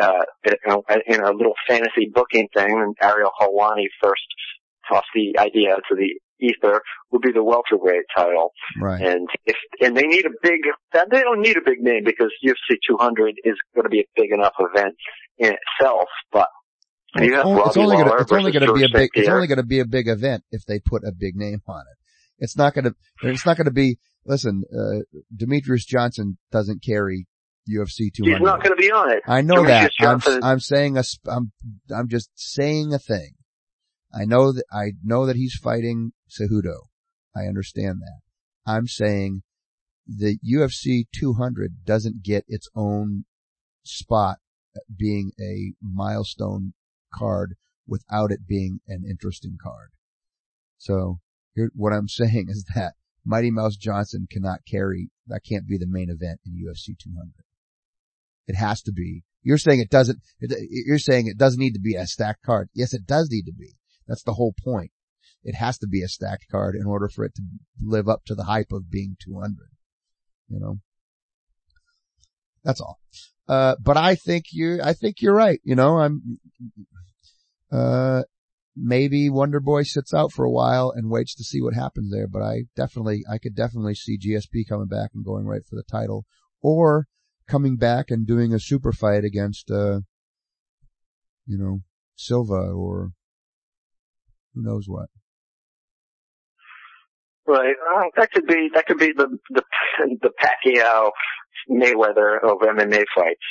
[0.00, 2.70] uh, in, in our little fantasy booking thing.
[2.70, 4.22] And Ariel Helwani first
[4.88, 8.50] tossed the idea to the ether would be the welterweight title.
[8.80, 9.00] right.
[9.00, 10.60] And if and they need a big,
[10.92, 14.32] they don't need a big name because UFC 200 is going to be a big
[14.32, 14.96] enough event
[15.38, 16.08] in itself.
[16.32, 16.48] But
[17.14, 19.80] Well, you have it's, only it's only gonna be a big, it's only gonna be
[19.80, 21.98] a big event if they put a big name on it.
[22.38, 25.02] It's not gonna, it's not gonna be, listen, uh,
[25.34, 27.26] Demetrious Johnson doesn't carry
[27.68, 28.38] UFC 200.
[28.38, 29.22] He's not going to be on it.
[29.26, 29.92] I know that.
[30.00, 31.52] I'm, I'm saying a, I'm,
[31.94, 33.34] I'm just saying a thing.
[34.14, 36.88] I know that, I know that he's fighting Cejudo.
[37.34, 38.20] I understand that.
[38.70, 39.42] I'm saying
[40.06, 43.24] the UFC 200 doesn't get its own
[43.84, 44.38] spot
[44.96, 46.74] being a milestone
[47.14, 47.54] card
[47.86, 49.90] without it being an interesting card.
[50.78, 51.20] So
[51.54, 52.94] here, what I'm saying is that
[53.24, 57.30] Mighty Mouse Johnson cannot carry, that can't be the main event in UFC 200.
[58.46, 59.24] It has to be.
[59.42, 62.68] You're saying it doesn't, you're saying it doesn't need to be a stacked card.
[62.74, 63.74] Yes, it does need to be.
[64.06, 64.92] That's the whole point.
[65.44, 67.42] It has to be a stacked card in order for it to
[67.80, 69.56] live up to the hype of being 200.
[70.48, 70.78] You know?
[72.62, 73.00] That's all.
[73.48, 75.60] Uh, but I think you, I think you're right.
[75.64, 76.38] You know, I'm,
[77.72, 78.22] uh,
[78.76, 82.28] maybe Wonder Boy sits out for a while and waits to see what happens there,
[82.28, 85.82] but I definitely, I could definitely see GSP coming back and going right for the
[85.82, 86.24] title
[86.60, 87.08] or
[87.48, 90.00] coming back and doing a super fight against, uh,
[91.46, 91.80] you know,
[92.16, 93.10] Silva or
[94.54, 95.06] who knows what.
[97.46, 97.74] Right.
[97.96, 99.62] Uh, that could be that could be the the
[100.20, 101.10] the Pacquiao
[101.70, 103.42] Mayweather of MMA fights.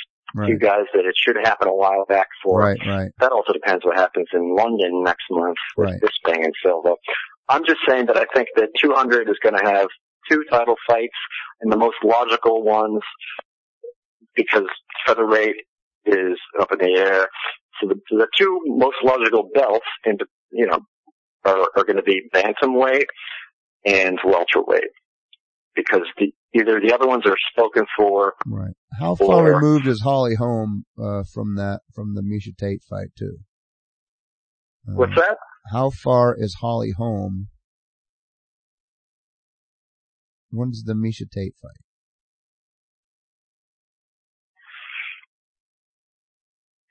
[0.46, 2.60] Two guys that it should happen a while back for.
[2.60, 3.10] Right, right.
[3.20, 6.00] That also depends what happens in London next month with Right.
[6.00, 6.94] Bisping and Silva.
[7.50, 9.88] I'm just saying that I think that 200 is going to have
[10.30, 11.12] two title fights
[11.60, 13.02] and the most logical ones
[14.34, 14.64] because
[15.06, 15.56] featherweight
[16.06, 17.26] is up in the air.
[17.80, 20.80] So the, the two most logical belts into, you know,
[21.44, 23.06] are, are going to be bantamweight
[23.84, 24.90] and welterweight
[25.74, 28.74] because the, either the other ones are spoken for Right.
[28.98, 33.08] How far Or- removed is Holly Holm, uh, from that, from the Miesha Tate fight
[33.18, 33.38] too?
[34.88, 35.38] Uh, What's that?
[35.72, 37.48] How far is Holly Holm?
[40.50, 41.80] When's the Miesha Tate fight?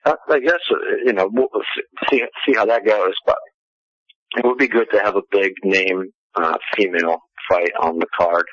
[0.05, 1.47] I guess uh, you know we'll
[2.09, 3.37] see see how that goes, but
[4.37, 7.17] it would be good to have a big name uh, female
[7.49, 8.45] fight on the card.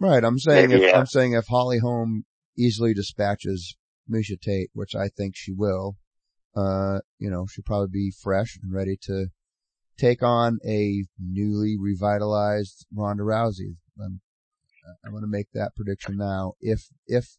[0.00, 0.22] Right.
[0.24, 0.98] I'm saying Maybe, if, yeah.
[0.98, 2.24] I'm saying if Holly Holm
[2.58, 3.76] easily dispatches
[4.10, 5.96] Miesha Tate, which I think she will,
[6.56, 9.26] uh, you know, she'll probably be fresh and ready to
[9.98, 13.76] take on a newly revitalized Ronda Rousey.
[14.02, 14.20] I'm,
[15.04, 16.54] I'm going to make that prediction now.
[16.60, 17.36] If, if,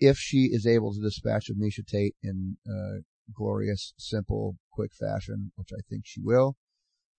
[0.00, 3.00] if she is able to dispatch of Miesha Tate in, uh,
[3.34, 6.56] glorious, simple, quick fashion, which I think she will,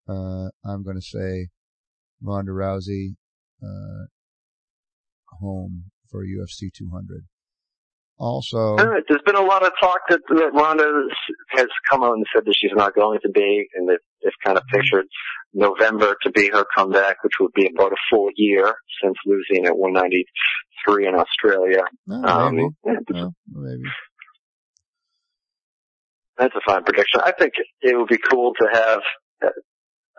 [0.07, 1.49] uh, I'm going to say
[2.21, 3.15] Ronda Rousey,
[3.63, 4.05] uh,
[5.39, 7.25] Holm for UFC 200.
[8.19, 8.75] Also,
[9.07, 10.85] There's been a lot of talk that, that Ronda
[11.51, 14.57] has come out and said that she's not going to be, and that they've kind
[14.57, 15.05] of pictured
[15.53, 19.77] November to be her comeback, which would be about a full year since losing at
[19.77, 21.83] 193 in Australia.
[22.11, 23.83] uh, Um, maybe, yeah, maybe.
[26.37, 27.21] That's a fine prediction.
[27.23, 28.99] I think it would be cool to have
[29.43, 29.47] uh,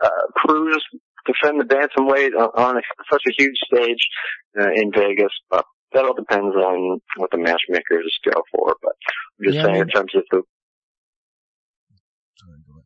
[0.03, 0.83] uh, Cruz
[1.25, 4.07] defend the bantamweight on, on a, such a huge stage
[4.59, 8.75] uh, in Vegas, but that all depends on what the matchmakers go for.
[8.81, 8.93] But
[9.39, 10.43] I'm just Yeah, I saying mean- in terms of the
[12.37, 12.85] Sorry, go ahead.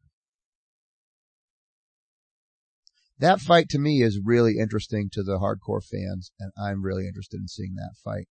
[3.20, 7.39] That fight to me is really interesting to the hardcore fans, and I'm really interested
[7.39, 8.28] in seeing that fight.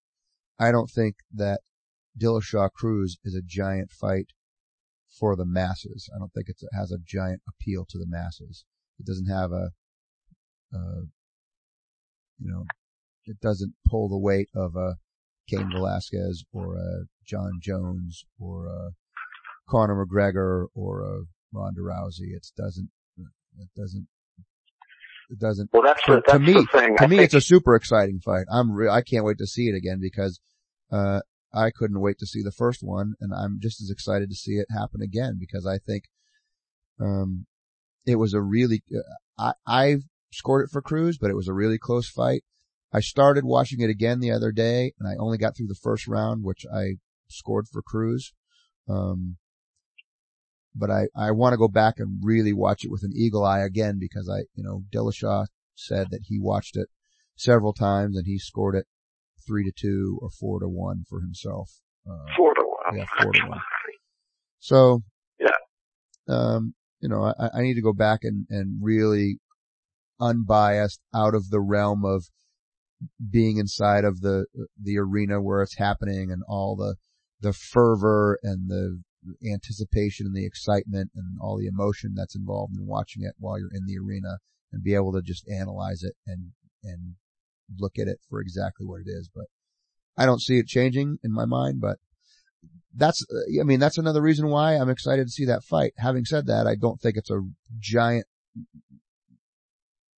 [0.59, 1.61] I don't think that
[2.21, 4.27] Dillashaw Cruz is a giant fight
[5.19, 6.11] for the masses.
[6.15, 8.65] I don't think it's, it has a giant appeal to the masses.
[9.01, 9.71] It doesn't have a,
[10.75, 11.01] uh,
[12.39, 12.65] you know,
[13.27, 14.97] it doesn't pull the weight of a
[15.49, 18.91] Cain Velasquez or a John Jones or a
[19.69, 22.35] Conor McGregor or a Ronda Rousey.
[22.35, 24.07] It doesn't, it doesn't,
[25.31, 25.71] it doesn't.
[25.73, 28.47] well, that's To, the, that's to me, to I me, it's a super exciting fight.
[28.51, 30.41] I'm re- I can't wait to see it again because,
[30.93, 31.21] uh,
[31.53, 34.53] I couldn't wait to see the first one and I'm just as excited to see
[34.55, 36.05] it happen again because I think,
[37.01, 37.47] um,
[38.07, 39.01] it was a really, uh,
[39.39, 39.97] I, I
[40.33, 42.43] scored it for Cruz, but it was a really close fight.
[42.95, 46.07] I started watching it again the other day and I only got through the first
[46.07, 48.33] round, which I scored for Cruz.
[48.89, 49.37] Um,
[50.77, 53.61] but I, I want to go back and really watch it with an eagle eye
[53.61, 56.89] again because I, you know, Dillashaw said that he watched it
[57.37, 58.87] several times and he scored it
[59.45, 61.81] three to two or four to one for himself.
[62.09, 62.99] Uh, Four to one.
[62.99, 63.59] yeah, four to one.
[64.61, 65.03] So,
[65.39, 65.51] Yeah.
[66.27, 69.41] um, you know, I, I need to go back and, and really
[70.19, 72.25] unbiased out of the realm of
[73.31, 74.47] being inside of the,
[74.81, 76.97] the arena where it's happening and all the,
[77.41, 79.03] the fervor and the
[79.51, 83.73] anticipation and the excitement and all the emotion that's involved in watching it while you're
[83.73, 84.39] in the arena
[84.73, 86.53] and be able to just analyze it and,
[86.83, 87.15] and
[87.79, 89.31] look at it for exactly what it is.
[89.35, 89.47] But
[90.17, 91.99] I don't see it changing in my mind, but
[92.97, 93.25] that's,
[93.61, 95.93] I mean, that's another reason why I'm excited to see that fight.
[95.99, 97.41] Having said that, I don't think it's a
[97.79, 98.27] giant,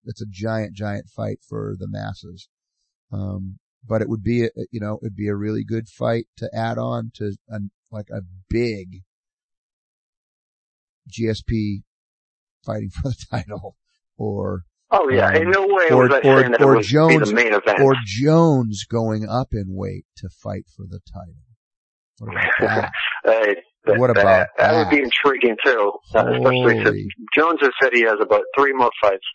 [0.04, 2.50] it's a giant, giant fight for the masses.
[3.16, 6.50] Um, but it would be, a, you know, it'd be a really good fight to
[6.54, 7.60] add on to a,
[7.92, 9.04] like a big
[11.10, 11.84] GSP
[12.66, 13.76] fighting for the title
[14.18, 16.84] or, Oh yeah, Um, in no way or- was I or- saying that or it
[16.84, 17.80] Jones- the main event.
[17.82, 21.36] or Jones going up in weight to fight for the title.
[22.20, 22.92] What about that?
[23.28, 23.54] Uh,
[23.86, 24.50] that, What about that?
[24.58, 28.74] That would be intriguing too, uh, especially since Jones has said he has about three
[28.74, 29.26] more fights,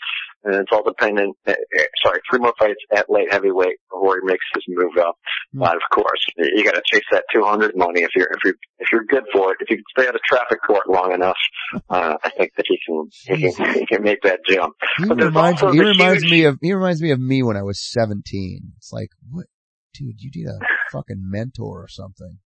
[0.45, 1.37] and it's all dependent.
[1.47, 5.17] Uh, uh, sorry, three more fights at light heavyweight before he makes his move up.
[5.53, 5.61] Hmm.
[5.61, 8.93] But of course, you got to chase that 200 money if you're if you're if
[8.93, 9.59] you're good for it.
[9.61, 11.37] If you can stay out of traffic court long enough,
[11.91, 14.75] uh, I think that he can he can he can make that jump.
[14.99, 17.57] He But reminds me, he reminds huge- me of, he reminds me of me when
[17.57, 18.73] I was 17.
[18.77, 19.47] It's like, what,
[19.95, 20.59] dude, you need a
[20.93, 22.39] fucking mentor or something.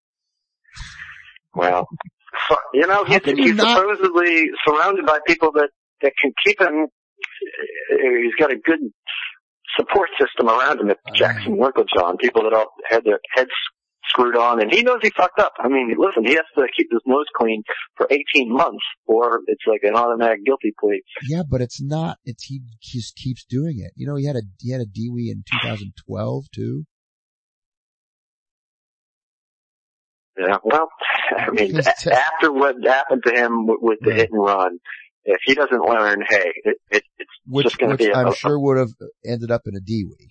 [1.54, 1.88] Well,
[2.48, 5.70] so, you know, he's, he's not- supposedly surrounded by people that,
[6.02, 8.80] that can keep him, uh, he's got a good
[9.76, 10.98] support system around him at.
[11.14, 13.50] Jackson Winkeljohn, people that all had their heads
[14.08, 15.52] screwed on, and he knows he fucked up.
[15.58, 17.62] I mean, listen, he has to keep his nose clean
[17.96, 21.02] for 18 months, or it's like an automatic guilty plea.
[21.28, 23.92] Yeah, but it's not, it's, he just keeps doing it.
[23.96, 26.84] You know, he had a, he had a DWI in 2012 too.
[30.38, 30.88] Yeah, well,
[31.36, 34.16] I mean, after what happened to him with, with the Yeah.
[34.16, 34.78] hit and run,
[35.24, 38.34] if he doesn't learn, hey, it, it, it's Which, just going to be a, I'm
[38.34, 38.90] sure would have
[39.24, 40.28] ended up in a DWI.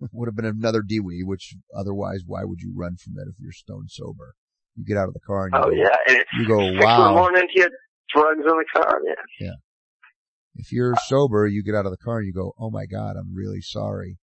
[0.12, 3.52] would have been another DWI, which otherwise why would you run from it if you're
[3.52, 4.34] stone sober?
[4.76, 6.78] You get out of the car and you oh go, yeah, and you go, in
[6.78, 7.70] the morning, he had
[8.14, 9.00] drugs in the car.
[9.06, 9.46] Yeah.
[9.46, 9.54] Yeah.
[10.54, 13.16] If you're sober, you get out of the car and you go, oh my God,
[13.16, 14.18] I'm really sorry.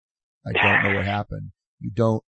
[0.45, 1.51] I don't know what happened.
[1.79, 2.23] You don't,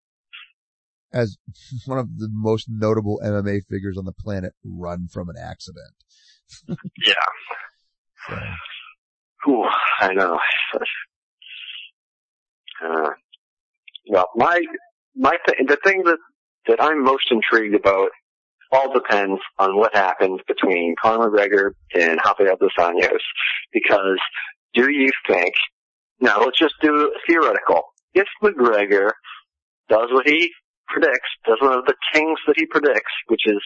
[1.13, 1.37] as
[1.85, 5.93] one of the most notable MMA figures on the planet, run from an accident.
[6.67, 7.13] Yeah.
[8.27, 9.65] So, Ooh,
[9.99, 10.37] I know.
[12.83, 13.09] Uh,
[14.09, 14.59] well, my
[15.15, 16.17] my th- the thing that
[16.67, 18.09] that I'm most intrigued about
[18.71, 23.19] all depends on what happens between Conor McGregor and Rafael dos Anjos.
[23.73, 24.19] Because
[24.73, 25.53] do you think?
[26.19, 27.81] Now let's just do theoretical.
[28.13, 29.11] If McGregor
[29.89, 30.51] does what he
[30.87, 33.61] predicts, does one of the things that he predicts, which is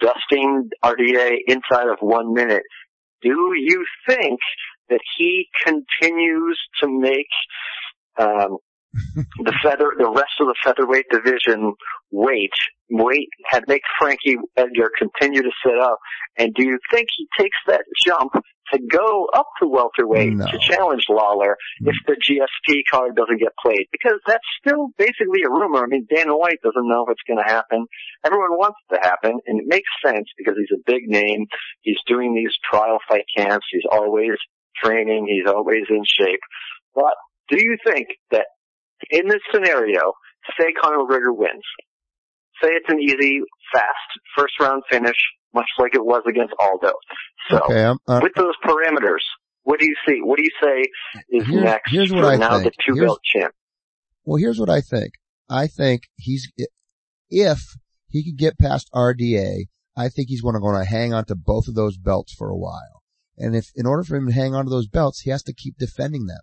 [0.00, 2.62] dusting RDA inside of one minute,
[3.22, 4.38] do you think
[4.88, 7.28] that he continues to make
[8.18, 8.58] um,
[9.14, 11.74] the feather, the rest of the featherweight division
[12.10, 12.50] wait,
[12.90, 15.98] wait, had make Frankie Edgar continue to sit up?
[16.36, 18.32] And do you think he takes that jump
[18.72, 20.46] to go up to welterweight No.
[20.46, 21.88] to challenge Lawler mm.
[21.88, 23.86] if the GSP card doesn't get played?
[23.92, 25.84] Because that's still basically a rumor.
[25.84, 27.86] I mean, Dana White doesn't know if it's going to happen.
[28.24, 31.46] Everyone wants it to happen, and it makes sense because he's a big name.
[31.82, 33.66] He's doing these trial fight camps.
[33.70, 34.36] He's always
[34.82, 35.26] training.
[35.28, 36.40] He's always in shape.
[36.94, 37.14] But
[37.48, 38.46] do you think that
[39.10, 40.14] in this scenario,
[40.58, 41.64] say Conor McGregor wins,
[42.62, 43.40] say it's an easy,
[43.72, 45.16] fast first round finish,
[45.54, 46.92] much like it was against Aldo.
[47.48, 49.22] So okay, I'm, uh, with those parameters,
[49.62, 50.20] what do you see?
[50.22, 50.84] What do you say
[51.36, 52.64] is Here- next here's what for I now think.
[52.64, 53.54] the two Here's- belt champ?
[54.24, 55.12] well, here's what I think.
[55.48, 56.50] I think he's,
[57.30, 57.60] if
[58.08, 61.34] he could get past RDA, I think he's going to, going to hang on to
[61.34, 63.02] both of those belts for a while.
[63.36, 65.52] And if, in order for him to hang on to those belts, he has to
[65.54, 66.40] keep defending them.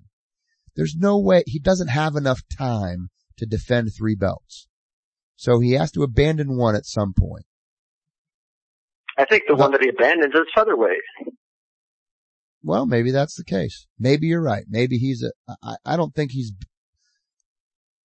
[0.76, 4.67] There's no way, he doesn't have enough time to defend three belts.
[5.38, 7.46] So he has to abandon one at some point.
[9.18, 11.02] I think the Well- one that he abandons is featherweight.
[12.64, 13.88] Well, maybe that's the case.
[13.98, 14.66] Maybe you're right.
[14.68, 15.32] Maybe he's a,
[15.64, 16.52] I, I don't think he's,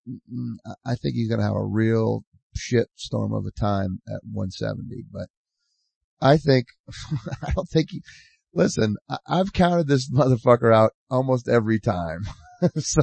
[0.09, 2.25] mm, I think he's going to have a real
[2.55, 5.29] shit storm of a time at 170, but
[6.21, 6.67] I think,
[7.43, 8.03] I don't think he,
[8.53, 12.21] listen, I, I've counted this motherfucker out almost every time.
[12.77, 13.03] so,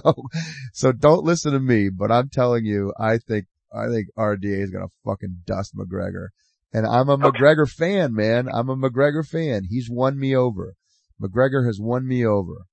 [0.71, 4.69] so don't listen to me, but I'm telling you, I think, I think RDA is
[4.71, 6.27] going to fucking dust McGregor
[6.73, 8.47] And I'm a McGregor fan, man.
[8.51, 9.63] I'm a McGregor fan.
[9.69, 10.73] He's won me over.
[11.21, 12.65] McGregor has won me over.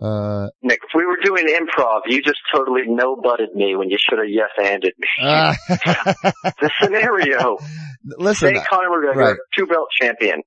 [0.00, 3.98] Uh, Nick, if we were doing improv, you just totally no butted me when you
[3.98, 5.08] should have yes handed me.
[5.22, 7.56] uh, the scenario.
[8.04, 9.36] listen, Say Conor McGregor, right.
[9.56, 10.42] two belt champion.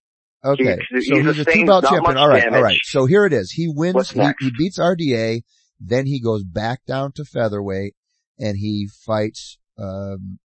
[0.45, 0.63] okay.
[0.89, 2.15] he's- So he's he's a two belt champion.
[2.17, 2.43] All right.
[2.43, 2.61] Damage.
[2.61, 2.79] right.
[2.83, 3.51] So here it is.
[3.51, 4.11] He wins.
[4.11, 5.41] He, he beats RDA.
[5.81, 7.95] Then he goes back down to featherweight
[8.39, 10.39] and he fights, um,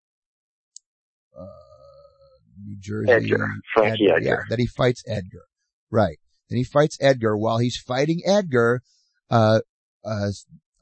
[1.38, 1.46] uh,
[2.64, 3.10] New Jersey.
[3.10, 3.48] Edgar.
[3.74, 4.22] Frankie Edgar.
[4.22, 4.40] Yeah.
[4.48, 5.44] Then he fights Edgar.
[5.90, 6.18] Right.
[6.48, 7.36] Then he fights Edgar.
[7.36, 8.80] While he's fighting Edgar,
[9.30, 9.60] uh,
[10.04, 10.28] uh,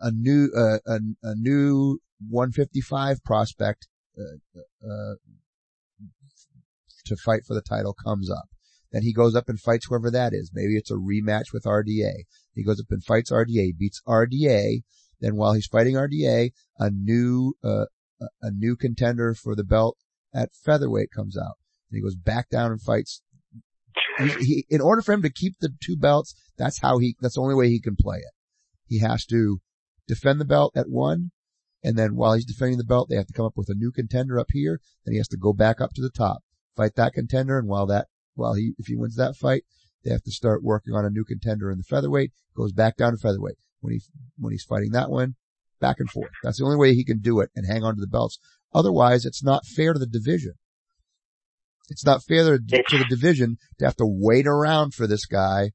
[0.00, 3.88] a new, uh, a, a new 155 prospect,
[4.18, 5.14] uh, uh,
[7.06, 8.48] to fight for the title comes up.
[8.92, 10.50] Then he goes up and fights whoever that is.
[10.52, 12.24] Maybe it's a rematch with RDA.
[12.54, 14.82] He goes up and fights RDA, beats RDA.
[15.20, 17.86] Then while he's fighting RDA, a new, uh,
[18.42, 19.96] a- new contender for the belt
[20.34, 21.56] at featherweight comes out.
[21.90, 23.22] And he goes back down and fights.
[24.18, 27.34] He, he, in order for him to keep the two belts, that's how he, that's
[27.34, 28.32] the only way he can play it.
[28.86, 29.60] He has to
[30.06, 31.30] defend the belt at one,
[31.82, 33.90] and then while he's defending the belt, they have to come up with a new
[33.90, 34.80] contender up here.
[35.04, 36.42] Then he has to go back up to the top,
[36.76, 39.64] fight that contender, and while that, while he, if he wins that fight,
[40.04, 43.12] they have to start working on a new contender in the featherweight, goes back down
[43.12, 43.56] to featherweight.
[43.80, 44.00] When he,
[44.38, 45.34] when he's fighting that one,
[45.82, 46.30] back and forth.
[46.42, 48.38] That's the only way he can do it and hang on to the belts.
[48.72, 50.54] Otherwise, it's not fair to the division.
[51.90, 55.72] It's not fair to the, division to have to wait around for this guy.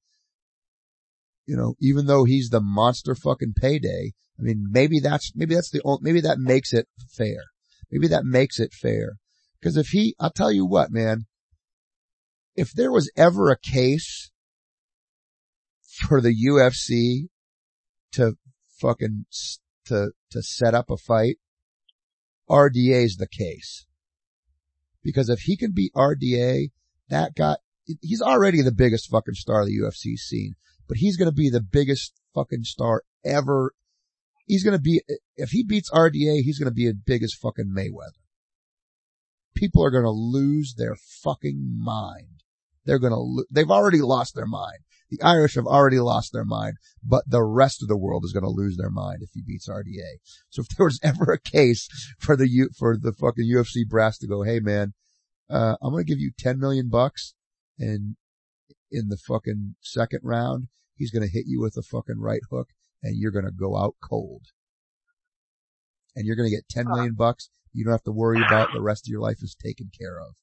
[1.46, 4.14] You know, even though he's the monster fucking payday.
[4.40, 7.44] I mean, maybe that's, maybe that's the only, maybe that makes it fair.
[7.92, 9.18] Maybe that makes it fair.
[9.64, 11.26] Cause if he, I'll tell you what, man,
[12.56, 14.32] if there was ever a case
[16.08, 17.30] for the UFC
[18.14, 18.38] to
[18.80, 19.26] fucking,
[19.88, 21.38] to, to set up a fight,
[22.50, 23.86] RDA's the case.
[25.04, 26.72] Because if he can beat RDA,
[27.10, 27.58] that guy,
[28.02, 30.56] he's already the biggest fucking star the UFC's seen,
[30.88, 33.74] but he's gonna be the biggest fucking star ever.
[34.46, 35.02] He's gonna be,
[35.36, 38.24] if he beats RDA, he's gonna be as big as fucking Mayweather.
[39.56, 42.44] People are gonna lose their fucking mind.
[42.86, 44.80] They're gonna, lo- they've already lost their mind.
[45.10, 48.50] The Irish have already lost their mind, but the rest of the world is gonna
[48.50, 50.20] lose their mind if he beats RDA.
[50.50, 51.88] So if there was ever a case
[52.20, 54.94] for the U, for the fucking UFC brass to go, hey man,
[55.50, 57.34] uh, I'm gonna give you 10 million bucks
[57.80, 58.16] and
[58.92, 62.70] in the fucking second round, he's gonna hit you with a fucking right hook
[63.02, 64.48] and you're gonna go out cold.
[66.16, 67.50] And you're gonna get 10 million bucks.
[67.72, 70.36] You don't have to worry about the rest of your life is taken care of.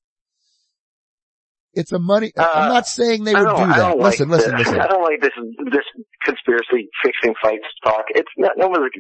[1.75, 3.97] It's a money, I'm Uh, not saying they would do that.
[3.99, 4.81] Listen, like listen, listen.
[4.81, 5.33] I don't like this
[5.73, 5.85] this
[6.25, 8.05] conspiracy fixing fights talk.
[8.11, 8.91] It's not no one's.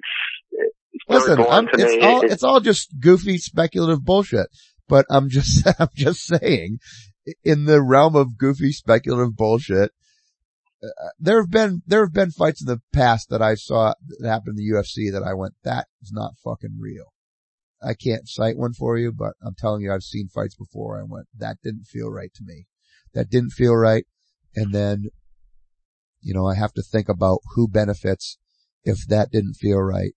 [0.53, 4.47] It's Listen, I'm, it's all, It- it's all just goofy speculative bullshit.
[4.89, 6.79] But I'm just, I'm just saying,
[7.43, 9.91] in the realm of goofy speculative bullshit,
[10.83, 14.29] uh, there have been, there have been fights in the past that I saw that
[14.29, 17.14] happened in the UFC that I went, that is not fucking real.
[17.85, 20.99] I can't cite one for you, but I'm telling you, I've seen fights before.
[20.99, 22.66] I went, that didn't feel right to me.
[23.12, 24.07] That didn't feel right.
[24.57, 25.05] And then,
[26.20, 28.39] you know, I have to think about who benefits
[28.85, 30.12] if that didn't feel right.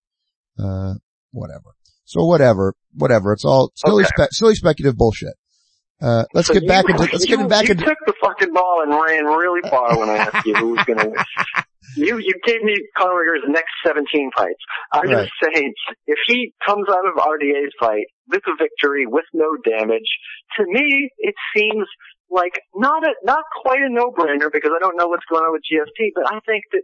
[0.57, 0.95] Uh,
[1.31, 1.75] whatever.
[2.05, 3.33] So whatever, whatever.
[3.33, 4.25] It's all silly, Okay.
[4.27, 5.33] spe- silly speculative bullshit.
[6.01, 8.13] Uh, let's So get you- back into, let's you, get back you into, took the
[8.21, 11.17] fucking ball and ran really far when I asked you who was going to win.
[11.95, 14.59] You you gave me McGregor's next 17 fights.
[14.93, 15.25] I'm Right.
[15.25, 15.73] just saying,
[16.05, 20.09] if he comes out of RDA's fight with a victory, with no damage,
[20.57, 21.87] to me it seems
[22.29, 25.61] like not a not quite a no-brainer because I don't know what's going on with
[25.63, 26.81] GSP, but I think that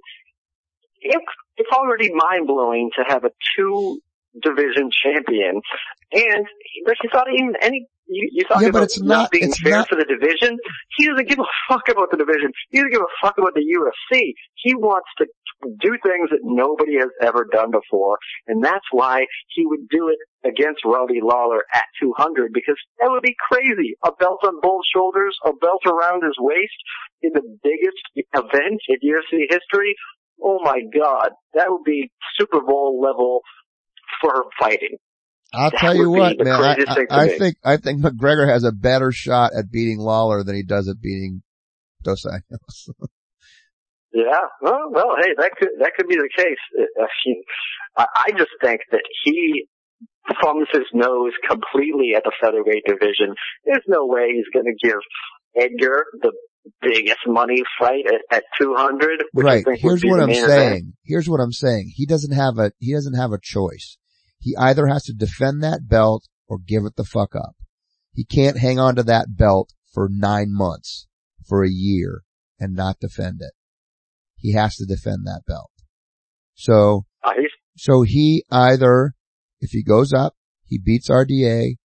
[1.01, 1.21] it,
[1.57, 3.99] it's already mind-blowing to have a two
[4.41, 5.61] division champion
[6.11, 6.45] and
[6.87, 9.77] like you thought even any you, you talk Yeah, about it's not- being it's fair
[9.77, 10.57] not- for the division.
[10.97, 12.51] He doesn't give a fuck about the division.
[12.69, 14.33] He doesn't give a fuck about the UFC.
[14.55, 15.25] He wants to
[15.79, 18.17] do things that nobody has ever done before,
[18.47, 19.25] and that's why
[19.55, 23.95] he would do it against Robbie Lawler at 200 because that would be crazy.
[24.05, 26.75] A belt on both shoulders, a belt around his waist
[27.21, 28.03] in the biggest
[28.35, 29.95] event in UFC history.
[30.43, 33.39] Oh my god, that would be Super Bowl level
[34.23, 34.97] for fighting.
[35.53, 38.47] I'll that tell you what, man, I, craziest thing to I, think, I think McGregor
[38.47, 41.43] has a better shot at beating Lawler than he does at beating
[42.03, 42.89] Dos Anjos.
[44.15, 46.59] Yeah, well, well, hey, that could that could be the case.
[46.79, 47.41] Uh, he-
[47.97, 49.65] I, I just think that he
[50.39, 53.33] thumbs his nose completely at the featherweight division.
[53.65, 54.99] There's no way he's going to give
[55.57, 56.31] Edgar the
[56.81, 59.23] biggest money fight at, at 200.
[59.31, 59.65] Which right.
[59.77, 60.49] Here's what I'm main event.
[60.49, 60.93] saying.
[61.03, 61.91] Here's what I'm saying.
[61.95, 63.97] He doesn't have a, he doesn't have a choice.
[64.43, 67.55] He either has to defend that belt or give it the fuck up.
[68.11, 71.07] He can't hang on to that belt for nine months,
[71.47, 72.23] for a year,
[72.59, 73.53] and not defend it.
[74.35, 75.71] He has to defend that belt.
[76.55, 77.31] So, Uh,
[77.77, 79.13] so he either,
[79.61, 80.35] if he goes up,
[80.65, 81.77] he beats RDA.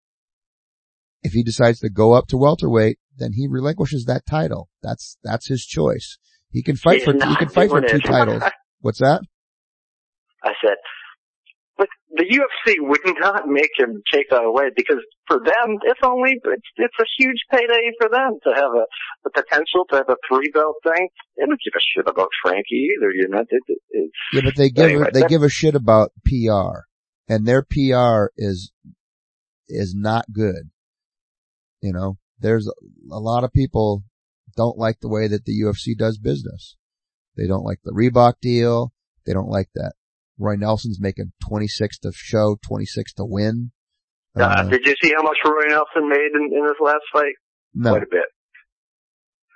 [1.22, 4.70] If he decides to go up to welterweight, then he relinquishes that title.
[4.82, 6.16] That's, that's his choice.
[6.50, 8.42] He can fight he's for, he can fight for two titles.
[8.80, 9.20] What's that?
[10.42, 10.76] I said,
[11.78, 16.32] but the UFC would not make him take that away because for them, it's only,
[16.42, 18.86] it's, it's a huge payday for them to have a,
[19.24, 21.08] the potential to have a three belt thing.
[21.36, 23.40] They don't give a shit about Frankie either, you know.
[23.40, 26.86] It, it, it's, Yeah, but they give, Anyway, they that- give a shit about PR
[27.28, 28.72] and their PR is,
[29.68, 30.70] is not good.
[31.82, 32.72] You know, there's a,
[33.14, 34.02] a lot of people
[34.56, 36.76] don't like the way that the UFC does business.
[37.36, 38.94] They don't like the Reebok deal.
[39.26, 39.92] They don't like that
[40.38, 43.72] Roy Nelson's making 26 to show, 26 to win.
[44.36, 47.34] uh, Uh, did you see how much Roy Nelson made in, in his last fight?
[47.74, 48.24] no, Quite a bit.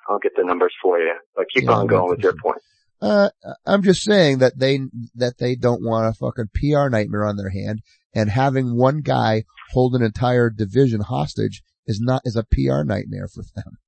[0.09, 2.59] I'll get the numbers for you, but keep Yeah, on going with your point.
[3.03, 3.31] Uh,
[3.64, 4.78] I'm just saying that they,
[5.14, 7.81] that they don't want a fucking PR nightmare on their hand
[8.14, 13.28] and having one guy hold an entire division hostage is not, is a PR nightmare
[13.33, 13.78] for them.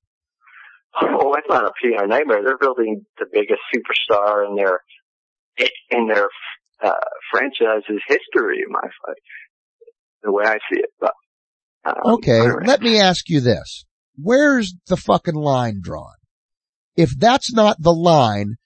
[1.01, 2.43] Oh, it's not a PR nightmare.
[2.45, 4.80] They're building the biggest superstar in their
[5.90, 6.28] in their
[6.83, 6.93] uh,
[7.30, 8.64] franchise's history.
[8.68, 9.16] My fight,
[10.22, 10.91] the way I see it.
[11.01, 11.12] But
[11.85, 13.85] um, Okay, let me ask you this.
[14.16, 16.14] Where's the fucking line drawn?
[16.97, 18.57] If that's not the line,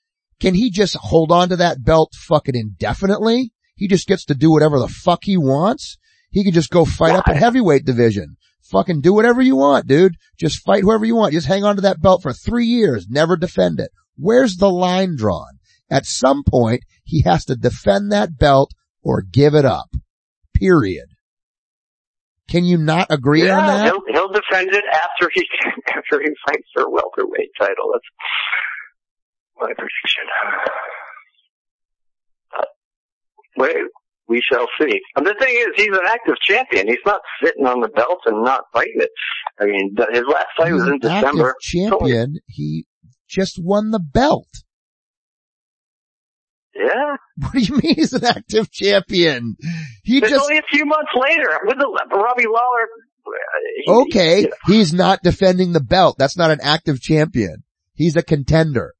[0.41, 3.53] can he just hold on to that belt fucking indefinitely?
[3.77, 5.99] He just gets to do whatever the fuck he wants?
[6.31, 8.37] He can just go fight up in heavyweight division.
[8.71, 10.17] Fucking do whatever you want, dude.
[10.39, 11.33] Just fight whoever you want.
[11.33, 13.07] Just hang on to that belt for three years.
[13.09, 13.91] Never defend it.
[14.17, 15.59] Where's the line drawn?
[15.89, 19.88] At some point, he has to defend that belt or give it up.
[20.54, 21.07] Period.
[22.48, 23.84] Can you not agree on that?
[23.86, 25.44] he'll he'll defend it after he
[25.88, 27.92] after he fights for a welterweight title.
[27.92, 28.04] That's
[29.59, 30.26] my prediction.
[32.50, 32.68] But
[33.57, 33.76] wait,
[34.28, 35.00] we shall see.
[35.16, 36.86] And the thing is, he's an active champion.
[36.86, 39.11] He's not sitting on the belt and not fighting it.
[39.61, 41.54] I mean, his last fight was in an active December.
[41.61, 42.36] champion.
[42.46, 42.86] He
[43.28, 44.48] just won the belt.
[46.79, 49.57] Yeah, What do you mean he's an active champion?
[50.05, 52.87] He it's just, only a few months later with the Robbie Lawler.
[53.27, 53.31] uh,
[53.85, 56.16] he- okay, you know, he's not defending the belt.
[56.18, 57.62] That's not an active champion.
[57.95, 58.95] He's a contender.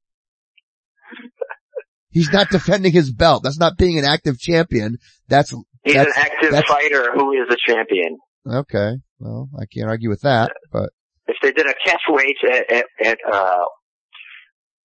[2.09, 3.43] He's not defending his belt.
[3.43, 4.97] That's not being an active champion.
[5.27, 5.53] That's,
[5.83, 8.17] he's that's- an active that's- fighter who is a champion.
[8.49, 8.93] okay.
[9.19, 10.91] Well, I can't argue with that, but
[11.27, 13.63] if they did a catch weight at, at, at uh,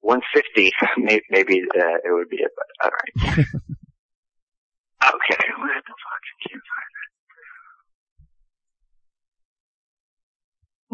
[0.02, 3.14] 150, maybe, maybe uh, it would be it, but alright.
[3.38, 3.44] okay,
[5.58, 7.08] where the fuck can you find it?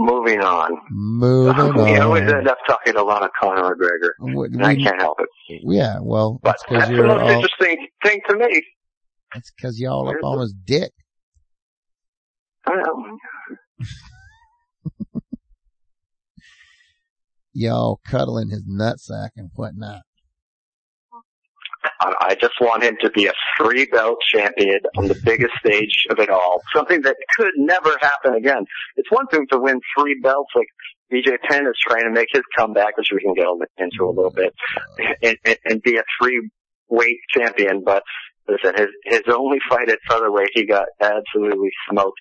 [0.01, 0.71] Moving on.
[0.91, 1.85] moving on.
[1.93, 5.19] we always end up talking a lot of Conor McGregor, We- and I can't help
[5.21, 5.29] it.
[5.65, 8.63] yeah, well, But that's cause that's the you're most all, interesting thing to me.
[9.35, 10.93] that's cause you're all up on his dick.
[12.67, 13.19] Well,
[17.59, 20.03] Y'all cuddling his nutsack and whatnot.
[22.01, 26.21] I just want him to be a three belt champion on the biggest stage of
[26.21, 26.63] it all.
[26.73, 28.65] Something that could never happen again.
[28.95, 30.69] It's one thing to win three belts like
[31.13, 33.47] BJ Penn is trying to make his comeback, which we can get
[33.77, 34.55] into a little bit,
[35.21, 36.49] and, and, and be a three
[36.89, 37.83] weight champion.
[37.85, 38.05] But
[38.47, 42.21] listen, his, his only fight at featherweight, he got absolutely smoked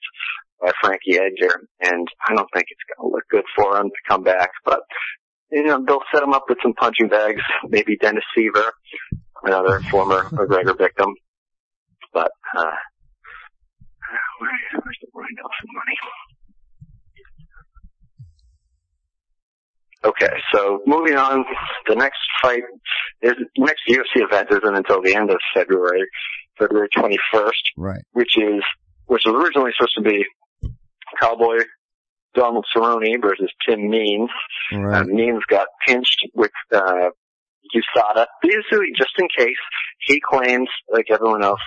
[0.60, 1.62] by Frankie Edgar.
[1.82, 4.80] And I don't think it's going to look good for him to come back, but
[5.52, 8.70] you know, they'll set him up with some punching bags, maybe Dennis Siver,
[9.44, 11.14] another former McGregor victim.
[12.14, 12.64] But, uh,
[14.40, 15.98] where, where's the Roy Nelson money?
[20.06, 21.44] Okay, so moving on,
[21.88, 22.62] the next fight
[23.22, 26.04] is, the next UFC event isn't until the end of February,
[26.58, 28.02] February 21st, Right.
[28.14, 28.64] which is,
[29.08, 30.24] which was originally supposed to be
[31.20, 31.58] Cowboy
[32.38, 34.30] Donald Cerrone versus Tim Means.
[34.74, 35.06] Uh, Right.
[35.08, 37.10] Means got pinched with uh,
[37.76, 39.56] USADA, basically just in case.
[40.06, 41.60] He claims, like everyone else,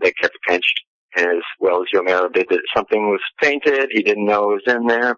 [0.00, 0.80] they kept pinched
[1.16, 3.88] as well as Yomero did that something was painted.
[3.90, 5.16] He didn't know it was in there,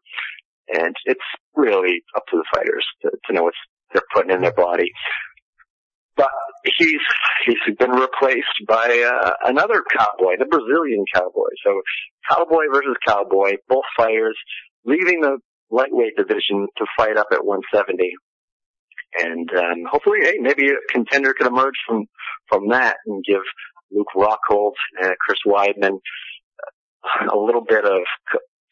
[0.72, 1.20] and it's
[1.54, 3.54] really up to the fighters to, to know what
[3.92, 4.90] they're putting in their body.
[6.16, 6.30] But
[6.78, 7.00] he's
[7.46, 11.50] he's been replaced by uh, another cowboy, the Brazilian cowboy.
[11.64, 11.80] So
[12.28, 14.36] cowboy versus cowboy, both fighters
[14.84, 15.38] leaving the
[15.70, 18.10] lightweight division to fight up at 170.
[19.20, 22.04] And um, hopefully, hey, maybe a contender could emerge from
[22.48, 23.40] from that and give
[23.90, 25.98] Luke Rockhold and Chris Weidman
[27.32, 28.00] a little bit of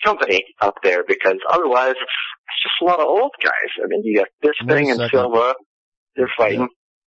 [0.05, 3.53] company up there because otherwise it's just a lot of old guys.
[3.83, 5.11] I mean, you got this Wait thing and.
[5.11, 5.55] Silva.
[6.17, 6.69] They're fighting.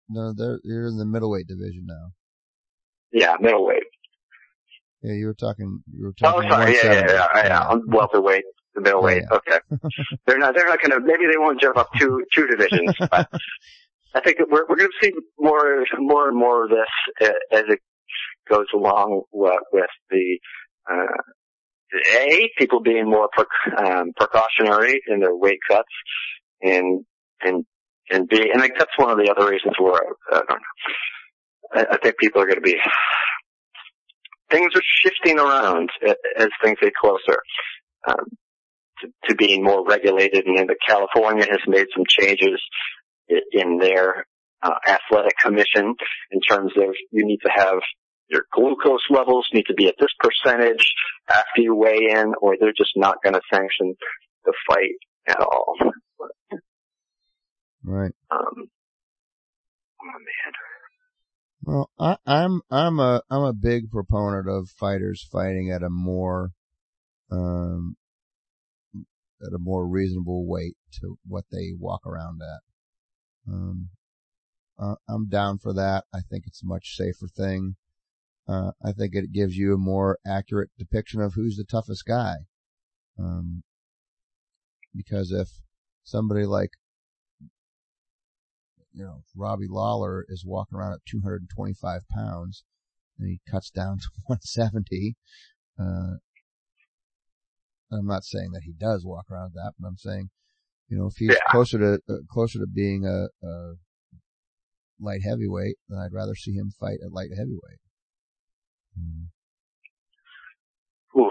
[0.09, 2.11] No, they're you're in the middleweight division now.
[3.11, 3.83] Yeah, middleweight.
[5.01, 5.81] Yeah, you were talking.
[5.93, 6.49] You were Oh, talking.
[6.49, 6.75] sorry.
[6.75, 7.45] Yeah, yeah, yeah, yeah.
[7.45, 7.67] yeah.
[7.67, 8.43] I'm welterweight,
[8.77, 9.23] the middleweight.
[9.29, 9.59] Yeah, Okay.
[10.25, 10.55] they're not.
[10.55, 11.05] They're not going to.
[11.05, 12.95] Maybe they won't jump up two two divisions.
[13.11, 13.29] But
[14.15, 17.63] I think we're we're going to see more more and more of this uh, as
[17.67, 17.79] it
[18.49, 20.39] goes along with, with the.
[20.89, 21.21] Uh,
[22.11, 25.87] a people being more pre- um, precautionary in their weight cuts,
[26.61, 27.05] and
[27.41, 27.65] and
[28.09, 30.55] and B, and like that's one of the other reasons where I, I don't know.
[31.73, 32.75] I, I think people are going to be
[34.49, 35.89] things are shifting around
[36.37, 37.37] as things get closer
[38.07, 38.25] um,
[39.01, 40.45] to, to being more regulated.
[40.45, 42.61] And then the California has made some changes
[43.51, 44.25] in their
[44.61, 45.95] uh, athletic commission
[46.31, 47.79] in terms of you need to have
[48.29, 50.85] your glucose levels need to be at this percentage
[51.29, 53.95] after you weigh in, or they're just not going to sanction
[54.45, 55.75] the fight at all.
[57.83, 58.11] Right.
[58.31, 58.69] Um,
[60.01, 60.53] oh man.
[61.63, 66.51] Well, I, I'm I'm a I'm a big proponent of fighters fighting at a more
[67.31, 67.95] um
[69.45, 73.51] at a more reasonable weight to what they walk around at.
[73.51, 73.89] Um,
[74.79, 76.05] uh, I'm down for that.
[76.13, 77.75] I think it's a much safer thing.
[78.47, 82.35] Uh, I think it gives you a more accurate depiction of who's the toughest guy.
[83.19, 83.63] Um,
[84.95, 85.49] because if
[86.03, 86.71] somebody like
[88.97, 92.63] you know, Robbie Lawler is walking around at 225 pounds
[93.19, 95.15] and he cuts down to 170.
[95.79, 96.17] Uh,
[97.91, 100.29] I'm not saying that he does walk around that, but I'm saying,
[100.89, 101.51] you know, if he's Yeah.
[101.51, 103.75] closer to, uh, closer to being a, a
[104.99, 107.79] light heavyweight, then I'd rather see him fight at light heavyweight.
[108.99, 109.27] Mm.
[111.17, 111.29] Ooh.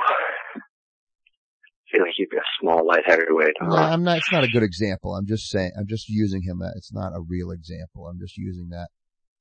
[1.90, 3.54] feel like he'd be a small light heavyweight.
[3.60, 5.14] No, I'm not, it's not a good example.
[5.14, 6.60] I'm just saying, I'm just using him.
[6.76, 8.06] It's not a real example.
[8.08, 8.88] I'm just using that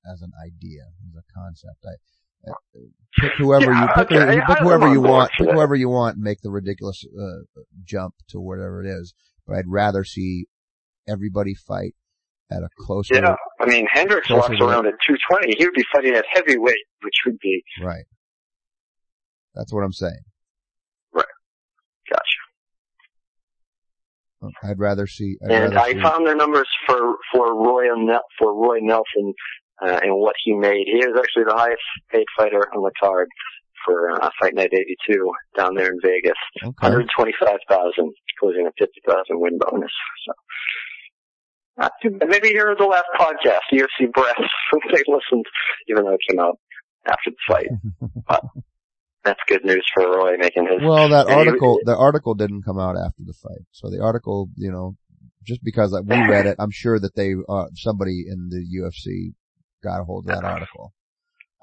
[0.05, 1.83] as an idea, as a concept.
[1.85, 1.95] I,
[3.19, 6.15] pick whoever Yeah, you, pick, okay, who- pick whoever you want, pick whoever you want
[6.15, 7.41] and make the ridiculous, uh,
[7.83, 9.13] jump to whatever it is.
[9.47, 10.47] But I'd rather see
[11.07, 11.95] everybody fight
[12.51, 15.55] at a closer, Yeah, I mean Hendricks walks to around at 220.
[15.57, 18.05] He would be fighting at heavyweight, which would be right.
[19.55, 20.19] That's what I'm saying.
[21.13, 21.25] Right.
[22.09, 22.21] Gotcha.
[24.63, 27.85] I'd rather see, I'd And rather I see, found the numbers for for Roy
[28.37, 29.33] for Roy Nelson
[29.81, 30.85] uh, and what he made.
[30.87, 33.27] He is actually the highest paid fighter on the card
[33.85, 36.33] for uh, Fight Night 82 down there in Vegas.
[36.63, 36.71] okay.
[36.89, 39.91] 125,000, including a 50,000 win bonus.
[40.25, 40.33] So.
[41.77, 42.29] Not too bad.
[42.29, 44.35] Maybe you're the last podcast, UFC Breath.
[44.91, 45.45] they listened,
[45.89, 46.57] even though it came out
[47.07, 47.67] after the fight.
[48.27, 48.41] But
[49.23, 50.81] that's good news for Roy making his.
[50.87, 53.65] Well, that Yeah, he- article, the article didn't come out after the fight.
[53.71, 54.95] So the article, you know,
[55.43, 59.33] just because we read it, I'm sure that they, uh, somebody in the UFC
[59.85, 60.93] got a hold of that article.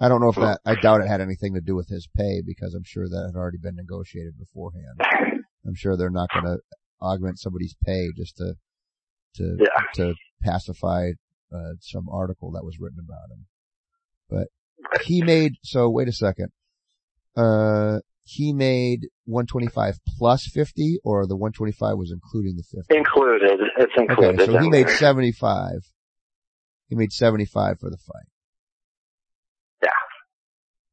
[0.01, 2.41] I don't know if that, I doubt it had anything to do with his pay
[2.45, 5.01] because I'm sure that had already been negotiated beforehand.
[5.66, 6.59] I'm sure they're not going to
[7.01, 8.55] augment somebody's pay just to,
[9.37, 9.83] to, Yeah.
[9.97, 11.11] to pacify,
[11.55, 13.47] uh, some article that was written about him.
[14.31, 14.49] But
[15.05, 16.49] he made, so wait a second.
[17.37, 22.97] Uh, he made 125 plus 50 or the 125 was including the 50?
[22.97, 23.61] Included.
[23.79, 24.41] It's included.
[24.41, 25.73] Okay, so he made 75.
[26.93, 28.28] He made 75 for the fight.
[29.82, 29.88] Yeah.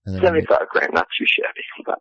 [0.05, 1.65] And then he made- 75 grand, not too shabby.
[1.85, 1.99] But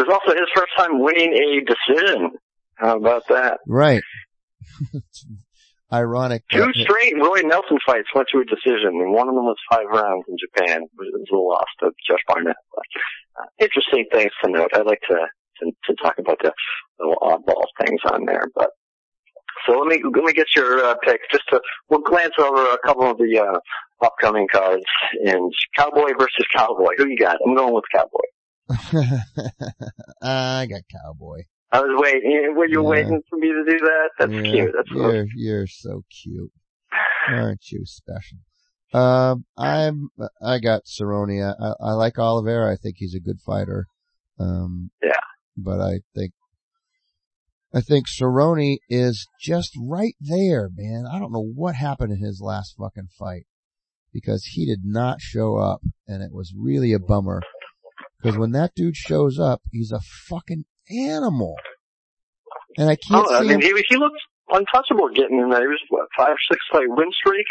[0.00, 2.30] it was also his first time winning a decision.
[2.76, 3.58] How about that?
[3.68, 4.02] right.
[5.92, 6.44] Ironic.
[6.50, 9.84] Two straight Roy Nelson fights went to a decision, and one of them was five
[9.92, 10.84] rounds in Japan.
[10.84, 12.56] It was a loss to Josh Barnett.
[12.72, 14.70] But, uh, interesting things to note.
[14.72, 16.52] I'd like to, to to talk about the
[16.98, 18.44] little oddball things on there.
[18.54, 18.70] But
[19.66, 21.24] so let me let me get your uh, picks.
[21.30, 23.58] Just to we'll glance over a couple of the uh,
[24.04, 24.84] upcoming cards.
[25.24, 26.94] And Cowboy versus Cowboy.
[26.98, 27.36] Who you got?
[27.46, 28.26] I'm going with Cowboy.
[30.22, 31.42] I got cowboy.
[31.72, 32.54] I was waiting.
[32.56, 32.88] Were you Yeah.
[32.88, 34.10] waiting for me to do that?
[34.18, 34.72] That's yeah, cute.
[34.74, 36.52] That's you're, you're so cute.
[37.28, 38.38] Aren't you special?
[38.92, 40.08] Um, I'm,
[40.42, 41.40] I got Cerrone.
[41.44, 42.72] I, I, I like Oliveira.
[42.72, 43.86] I think he's a good fighter.
[44.38, 45.12] Um, Yeah.
[45.56, 46.32] but I think,
[47.72, 51.04] I think Cerrone is just right there, man.
[51.10, 53.44] I don't know what happened in his last fucking fight
[54.12, 57.40] because he did not show up and it was really a bummer.
[58.22, 61.54] Cause when that dude shows up, he's a fucking animal.
[62.76, 63.76] And I can't Oh, I see mean, him.
[63.76, 64.20] he he looked
[64.52, 65.60] untouchable getting in there.
[65.62, 67.46] He was what five, six fight win streak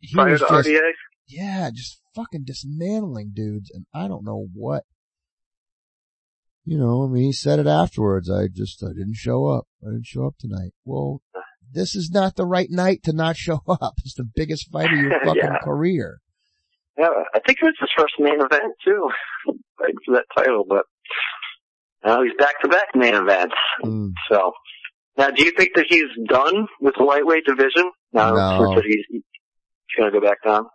[0.00, 0.78] He was just, RDA.
[1.28, 4.84] yeah, just fucking dismantling dudes, and I don't know what.
[6.64, 8.30] You know, I mean, he said it afterwards.
[8.30, 9.66] I just, I didn't show up.
[9.82, 10.72] I didn't show up tonight.
[10.84, 11.20] Well,
[11.72, 13.94] this is not the right night to not show up.
[14.04, 15.58] It's the biggest fight of your fucking Yeah.
[15.64, 16.18] career.
[16.98, 19.08] Yeah, I think it was his first main event too,
[19.78, 20.64] fighting for that title.
[20.68, 20.84] But
[22.04, 23.54] now he's back to back main events.
[23.82, 24.10] Mm.
[24.30, 24.52] So
[25.16, 27.90] now, do you think that he's done with the lightweight division?
[28.12, 28.74] Now No.
[28.74, 29.22] that he's, he's
[29.98, 30.66] going to go back down.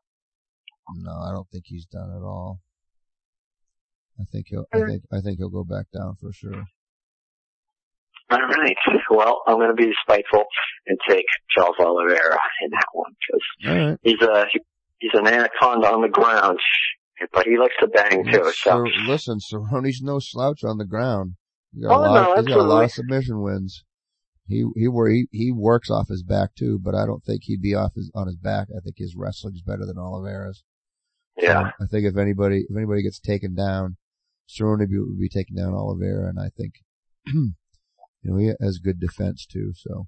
[0.96, 2.60] No, I don't think he's done at all.
[4.20, 6.66] I think he'll, I think, I think he'll go back down for sure.
[8.30, 8.76] All right.
[9.10, 10.44] Well, I'm going to be spiteful
[10.86, 13.98] and take Charles Oliveira in that one because right.
[14.02, 14.46] he's a
[15.00, 16.60] he's an anaconda on the ground,
[17.34, 18.52] but he likes to bang too.
[18.54, 21.36] So listen, Cerrone's no slouch on the ground.
[21.74, 23.84] He's got, Oh, a, lot, no, he's got a lot of submission wins.
[24.48, 27.76] He he he, he works off his back too, but I don't think he'd be
[27.76, 28.68] off his on his back.
[28.76, 30.64] I think his wrestling's better than Oliveira's.
[31.40, 33.98] So yeah, I think if anybody if anybody gets taken down,
[34.50, 36.76] Cerrone would be, taking down Oliveira, and I think
[37.26, 37.54] you
[38.24, 39.74] know he has good defense too.
[39.76, 40.08] So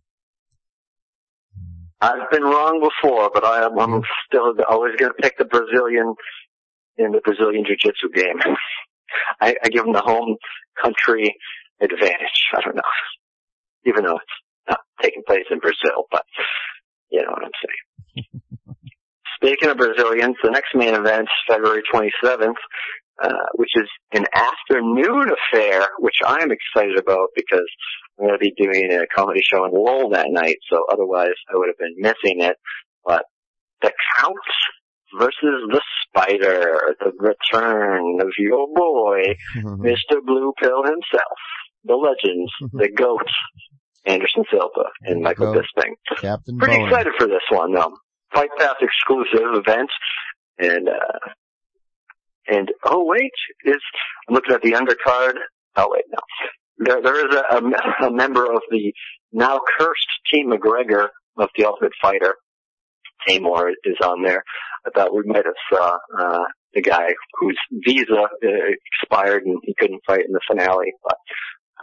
[2.02, 6.16] I've been wrong before, but I am I'm still always going to pick the Brazilian
[6.98, 8.40] in the Brazilian Jiu-Jitsu game.
[9.42, 10.36] I, I give him the home
[10.82, 11.36] country
[11.82, 12.48] advantage.
[12.56, 12.82] I don't know,
[13.86, 16.24] even though it's not taking place in Brazil, but
[17.10, 18.42] you know what I'm saying.
[19.36, 22.60] Speaking of Brazilians, the next main event, February 27th,
[23.22, 27.68] uh, which is an afternoon affair, which I'm excited about because
[28.20, 31.58] I'm going to be doing a comedy show in Lowell that night, so otherwise I
[31.58, 32.58] would have been missing it.
[33.06, 33.24] But
[33.82, 34.36] the Count
[35.18, 35.34] versus
[35.72, 40.24] the Spider, the return of your boy, Mr.
[40.26, 41.40] Blue Pill himself,
[41.84, 43.28] the legend, the GOAT,
[44.06, 45.66] Anderson Silva, and Michael Goat.
[45.78, 45.94] Bisping.
[46.18, 46.88] Captain Pretty Boner.
[46.90, 47.94] excited for this one though.
[48.34, 49.90] Fight Pass exclusive event.
[50.58, 51.30] And, uh,
[52.50, 53.32] and, oh wait,
[53.66, 53.82] is,
[54.28, 55.34] I'm looking at the undercard.
[55.76, 56.20] Oh wait, no.
[56.78, 58.93] There, there is a, a, a member of the
[59.32, 62.36] now cursed Team McGregor of the Ultimate Fighter.
[63.28, 64.43] Tamor is on there.
[64.86, 66.43] I thought we might have saw, uh,
[66.74, 68.47] the guy whose visa uh,
[68.93, 71.18] expired and he couldn't fight in the finale, but,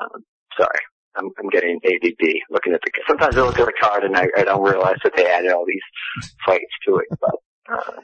[0.00, 0.24] um,
[0.56, 0.78] sorry.
[1.18, 2.90] I'm, I'm getting ADD looking at the.
[3.08, 5.64] Sometimes I look at the card and I, I don't realize that they added all
[5.66, 7.06] these fights to it.
[7.18, 7.36] But
[7.72, 8.00] uh,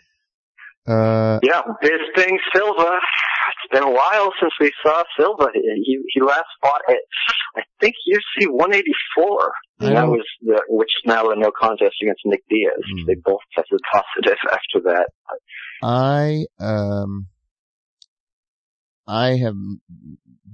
[0.87, 2.99] Uh, yeah, Bisping Silva.
[2.99, 5.49] It's been a while since we saw Silva.
[5.55, 6.97] He he last fought at
[7.57, 12.23] I think UFC 184, and that was the which is now a no contest against
[12.25, 12.73] Nick Diaz.
[12.85, 13.07] Hmm.
[13.07, 15.09] They both tested positive after that.
[15.83, 17.27] I um
[19.07, 19.57] I have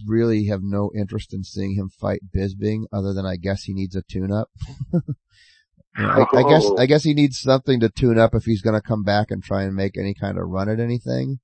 [0.07, 3.97] really have no interest in seeing him fight Bisping other than I guess he needs
[3.97, 4.51] a tune up.
[5.99, 6.77] I, I guess Oh.
[6.79, 9.43] I guess he needs something to tune up if he's going to come back and
[9.43, 11.41] try and make any kind of run at anything.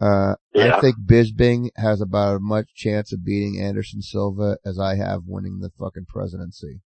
[0.00, 4.94] Uh, I think Bisping has about as much chance of beating Anderson Silva as I
[4.96, 6.82] have winning the fucking presidency.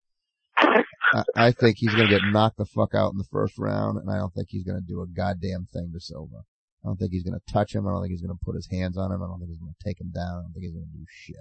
[0.57, 3.99] I, I think he's going to get knocked the fuck out in the first round,
[3.99, 6.45] and I don't think he's going to do a goddamn thing to Silva.
[6.85, 7.87] I don't think he's going to touch him.
[7.87, 9.23] I don't think he's going to put his hands on him.
[9.23, 10.39] I don't think he's going to take him down.
[10.39, 11.37] I don't think he's going to do shit.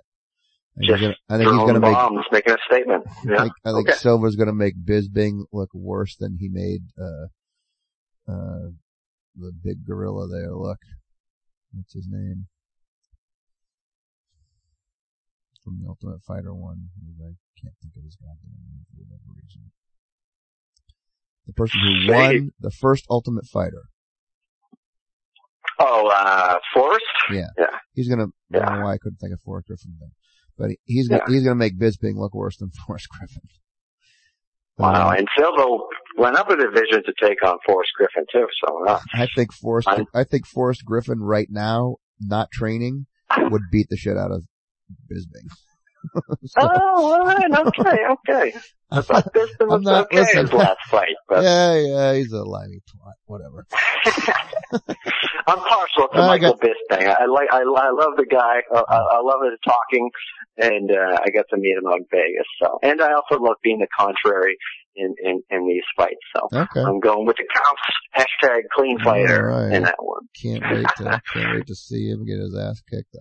[0.78, 1.93] I think gonna, I think he's going to make.
[1.93, 3.03] bombs, making a statement.
[3.07, 3.11] I
[3.43, 3.97] think, I think Okay.
[3.97, 7.28] Silva's going to make Bisping look worse than he made uh
[8.32, 8.69] uh
[9.36, 10.53] the big gorilla there.
[10.55, 10.80] Look,
[11.74, 12.47] what's his name?
[15.63, 19.72] From the Ultimate Fighter one, I can't think of his goddamn name for whatever reason.
[21.47, 23.84] The person who won the first Ultimate Fighter.
[25.80, 27.03] Oh, uh, Forrest.
[27.32, 27.47] Yeah.
[27.57, 27.78] Yeah.
[27.93, 28.28] He's gonna.
[28.53, 30.11] I don't know why I couldn't think of Forrest Griffin then,
[30.58, 31.34] but he- he's gonna, Yeah.
[31.34, 33.41] he's gonna make Bisping look worse than Forrest Griffin.
[34.78, 35.10] Wow.
[35.10, 35.78] Uh, And Silva
[36.18, 38.47] went up with a division to take on Forrest Griffin too.
[38.66, 39.88] So uh, I think Forrest.
[39.88, 43.06] I- I think Forrest Griffin right now, not training,
[43.38, 44.43] would beat the shit out of
[45.12, 45.49] Bisping.
[46.45, 48.54] So, Oh, all right, okay, okay.
[48.91, 50.41] I thought this I'm was not- okay listen.
[50.41, 53.14] his last fight, but yeah, yeah, he's a limey twat.
[53.26, 53.66] Whatever.
[55.47, 57.08] I'm partial to I Michael Bisping.
[57.08, 58.62] I like, I, I love the guy.
[58.74, 60.10] I, I I love his talking,
[60.58, 62.45] and uh, I got to meet him in Vegas.
[62.62, 64.58] So, and I also love being the contrary
[64.96, 66.20] in in, in these fights.
[66.36, 66.82] So, Okay.
[66.82, 67.82] I'm going with the counts.
[68.16, 69.74] Hashtag clean fighter right.
[69.74, 70.22] in that one.
[70.42, 73.16] Can't wait to can't wait to see him get his ass kicked.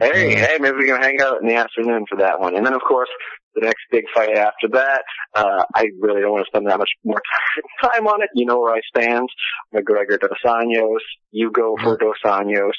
[0.00, 2.56] Hey, Uh, hey, maybe we can hang out in the afternoon for that one.
[2.56, 3.08] And then, of course,
[3.54, 5.02] the next big fight after that,
[5.34, 7.20] uh, I really don't want to spend that much more
[7.82, 8.28] time on it.
[8.34, 9.28] You know where I stand.
[9.74, 10.98] McGregor Dos Anjos.
[11.30, 12.72] You go for Dos Anjos.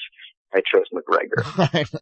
[0.54, 1.90] I chose McGregor.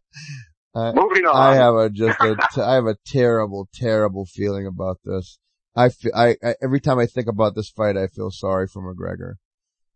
[0.75, 1.35] I, Moving on.
[1.35, 5.39] I have a just a I have a terrible terrible feeling about this.
[5.75, 8.81] I, fe- I, I every time I think about this fight, I feel sorry for
[8.81, 9.33] McGregor.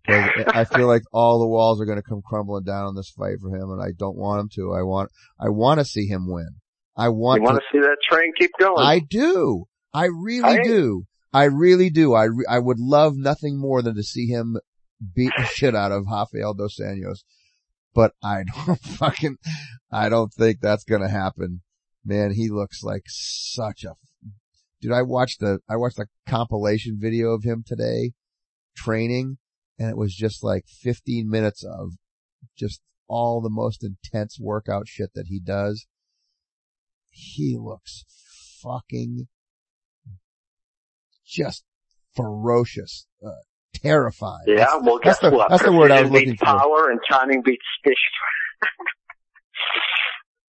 [0.08, 3.36] I feel like all the walls are going to come crumbling down on this fight
[3.42, 4.74] for him, and I don't want him to.
[4.74, 6.50] I want, I want to see him win.
[6.98, 7.62] I want You want to.
[7.62, 8.84] to see that train keep going?
[8.86, 9.66] I do.
[9.94, 11.04] I really I- do.
[11.32, 12.14] I really do.
[12.16, 14.58] I re- I would love nothing more than to see him
[15.16, 17.20] beat the shit out of Rafael dos Anjos.
[17.94, 19.38] But I don't fucking,
[19.92, 21.62] I don't think that's gonna happen.
[22.04, 23.94] Man, he looks like such a,
[24.82, 28.12] dude, I watched the, I watched a compilation video of him today
[28.76, 29.38] training
[29.78, 31.94] and it was just like 15 minutes of
[32.58, 35.86] just all the most intense workout shit that he does.
[37.10, 38.06] He looks
[38.62, 39.28] fucking
[41.26, 41.64] just
[42.16, 43.30] ferocious, uh,
[43.74, 44.44] terrifying.
[44.48, 45.50] yeah, That's- well, guess that's the, what?
[45.50, 46.46] That's the word I was looking beats for.
[46.46, 47.94] power and timing beats fish.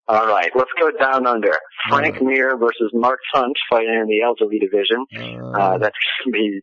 [0.08, 1.52] All right, let's go down under.
[1.88, 2.24] Frank Uh.
[2.24, 5.04] Mir versus Mark Hunt fighting in the elderly division.
[5.16, 6.60] Uh, Uh, that's going to be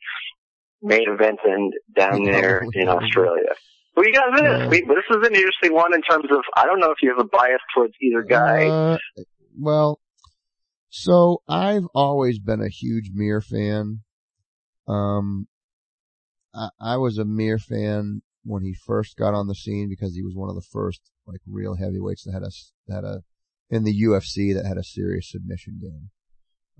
[0.81, 3.53] main event and down there in Australia.
[3.95, 4.41] You got this.
[4.43, 4.67] Yeah.
[4.69, 7.19] We, this is an interesting one in terms of, I don't know if you have
[7.23, 8.67] a bias towards either guy.
[8.67, 8.97] Uh,
[9.59, 9.99] well,
[10.89, 13.99] so I've always been a huge Mir fan.
[14.87, 15.47] Um,
[16.55, 20.23] I, I was a Mir fan when he first got on the scene because he
[20.23, 22.51] was one of the first like real heavyweights that had a
[22.87, 23.23] that had a
[23.73, 26.09] in the UFC that had a serious submission game.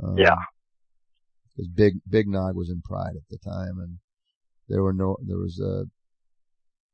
[0.01, 0.35] Um, Yeah.
[1.55, 3.99] Because Big Big Nog was in Pride at the time, and
[4.67, 5.85] there were no there was a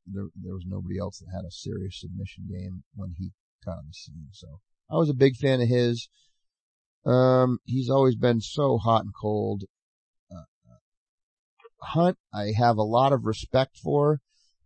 [0.06, 3.32] there there was nobody else that had a serious submission game when he
[3.64, 4.28] got on the scene.
[4.32, 6.08] So I was a big fan of his.
[7.06, 9.64] Um, he's always been so hot and cold.
[10.30, 10.44] Uh,
[11.82, 14.20] Hunt, I have a lot of respect for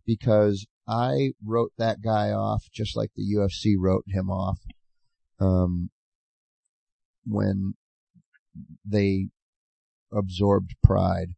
[0.05, 4.59] because I wrote that guy off just like the UFC wrote him off.
[5.39, 5.89] Um,
[7.25, 7.73] when
[8.85, 9.27] they
[10.11, 11.29] absorbed Pride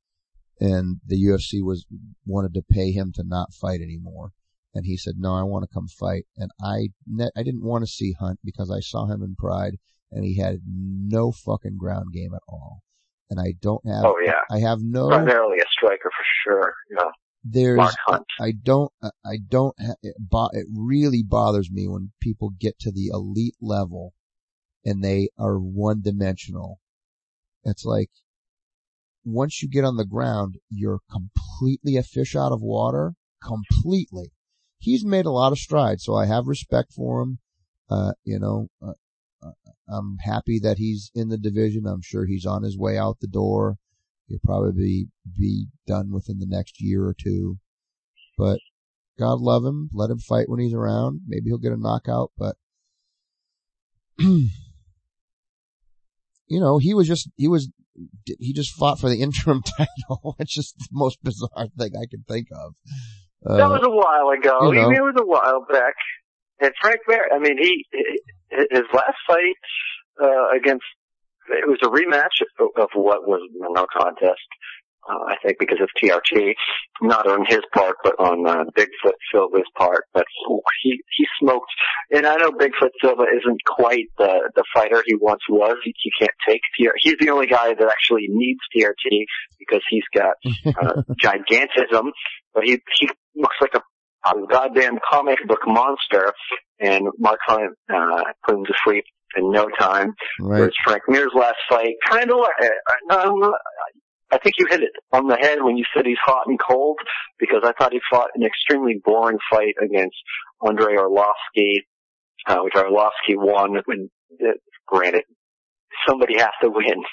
[0.60, 1.86] and the UFC was
[2.26, 4.32] wanted to pay him to not fight anymore.
[4.74, 6.26] And he said, no, I want to come fight.
[6.36, 9.78] And I, ne- I didn't want to see Hunt because I saw him in Pride
[10.12, 12.82] and he had no fucking ground game at all.
[13.30, 14.42] And I don't have, Oh, yeah.
[14.52, 16.74] I have no, Primarily a striker for sure.
[16.92, 17.10] Yeah.
[17.52, 17.80] There's.
[18.40, 18.92] I don't,
[19.26, 24.14] I don't, it, bo- it really bothers me when people get to the elite level
[24.86, 26.80] and they are one dimensional.
[27.64, 28.10] It's like,
[29.26, 33.16] once you get on the ground, you're completely a fish out of water.
[33.44, 34.32] Completely.
[34.78, 37.40] He's made a lot of strides, so I have respect for him.
[37.90, 38.94] Uh, you know, uh,
[39.44, 39.52] uh,
[39.90, 41.86] I'm happy that he's in the division.
[41.86, 43.78] I'm sure he's on his way out the door.
[44.28, 45.08] He'll probably be,
[45.38, 47.58] be done within the next year or two.
[48.38, 48.60] But
[49.18, 49.90] God love him.
[49.94, 51.22] Let him fight when he's around.
[51.28, 52.56] Maybe he'll get a knockout, but
[54.20, 54.50] you
[56.50, 57.70] know, he was just, he was,
[58.40, 62.24] he just fought for the interim title, which just the most bizarre thing I can
[62.28, 62.74] think of.
[63.46, 64.72] Uh, That was a while ago.
[64.72, 64.90] you know.
[64.92, 65.94] It was a while back.
[66.60, 67.86] And Frank Mir, I mean, he,
[68.50, 69.56] his last fight,
[70.22, 70.84] uh, against,
[71.50, 74.48] it was a rematch of, what was a no contest,
[75.08, 76.54] uh, I think because of TRT.
[77.02, 80.06] Not on his part, but on, uh, Bigfoot Silva's part.
[80.14, 80.26] But
[80.82, 81.70] he, he smoked,
[82.12, 85.78] and I know Bigfoot Silva isn't quite the, the fighter he once was.
[85.84, 86.92] He, he can't take TRT.
[87.00, 89.26] He's the only guy that actually needs TRT
[89.60, 90.36] because he's got,
[90.66, 92.10] uh, gigantism,
[92.54, 93.82] but he, he looks like a
[94.26, 96.34] a goddamn comic book monster,
[96.80, 99.06] and Mark Hunt uh, put him to sleep
[99.36, 100.14] in no time.
[100.40, 100.60] right.
[100.60, 102.72] Whereas Frank Mir's last fight, kind of like,
[103.12, 103.52] uh, um,
[104.32, 106.98] I think you hit it on the head when you said he's hot and cold,
[107.40, 110.16] because I thought he fought an extremely boring fight against
[110.66, 111.74] Andrei Arlovski,
[112.48, 113.82] uh, which Arlovski won.
[113.86, 114.10] When,
[114.42, 114.52] uh,
[114.86, 115.24] granted,
[116.08, 117.04] somebody has to win,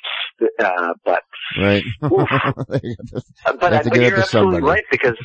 [0.58, 1.22] uh, but
[1.58, 1.82] Right.
[2.04, 2.28] Oof.
[2.66, 2.82] But,
[3.72, 4.62] I, but you're absolutely somebody.
[4.62, 5.16] right because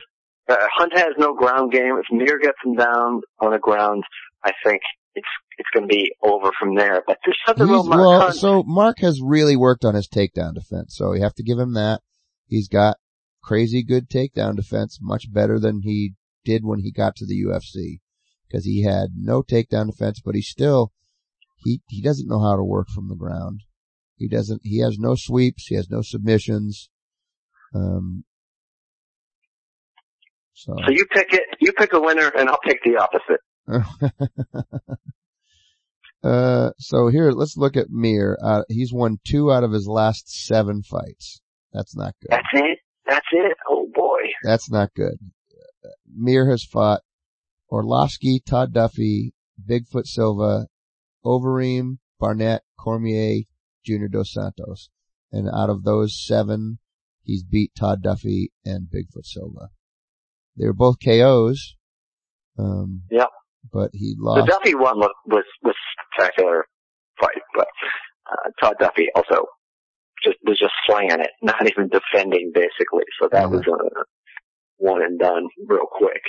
[0.48, 1.98] uh, Hunt has no ground game.
[1.98, 4.04] If Mir gets him down on the ground,
[4.44, 4.82] I think
[5.16, 7.04] it's it's going to be over from there.
[7.06, 8.36] But there's something He's, about Mark well, Hunt.
[8.36, 11.74] so Mark has really worked on his takedown defense, so you have to give him
[11.74, 12.02] that.
[12.48, 12.98] He's got
[13.44, 16.14] crazy good takedown defense, much better than he
[16.46, 18.00] did when he got to the UFC,
[18.48, 20.92] because he had no takedown defense, but he still,
[21.58, 23.62] he, he doesn't know how to work from the ground.
[24.16, 26.90] He doesn't, he has no sweeps, he has no submissions.
[27.74, 28.24] Um,
[30.54, 31.44] so, so you pick it.
[31.62, 33.40] You pick a winner, and I'll pick the opposite.
[36.24, 38.38] uh, so here, let's look at Mir.
[38.44, 41.42] Uh, he's won two out of his last seven fights.
[41.74, 42.32] That's not good.
[42.32, 42.80] That's it.
[43.06, 43.58] That's it.
[43.70, 44.20] Oh boy.
[44.44, 45.18] That's not good.
[46.12, 47.02] Mir has fought
[47.72, 50.68] Arlovski, Todd Duffy, Bigfoot Silva,
[51.26, 53.44] Overeem, Barnett, Cormier,
[53.86, 54.90] Junior Dos Santos.
[55.32, 56.80] And out of those seven,
[57.24, 59.70] he's beat Todd Duffy and Bigfoot Silva.
[60.58, 61.76] they were both KOs.
[62.58, 63.26] Um, Yeah.
[63.72, 64.46] But he lost.
[64.46, 64.52] The.
[64.52, 65.76] Duffy one was was, was
[66.16, 66.66] spectacular
[67.20, 67.68] fight, but
[68.32, 69.46] uh, Todd Duffy also
[70.24, 73.04] just was just slanging it, not even defending basically.
[73.22, 73.48] So that Yeah.
[73.48, 74.04] was a
[74.78, 76.22] one and done real quick.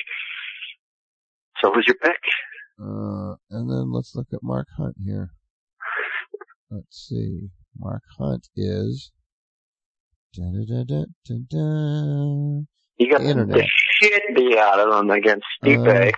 [1.63, 2.19] So who's your pick?
[2.83, 5.31] Uh, and then let's look at Mark Hunt here.
[6.71, 7.51] Let's see.
[7.79, 9.13] Mark Hunt is.
[11.31, 12.63] Da-da-da-da-da-da.
[12.97, 13.57] He got Internet.
[13.57, 13.67] the
[14.01, 16.09] shit beat out of him against Stipe.
[16.09, 16.13] Uh,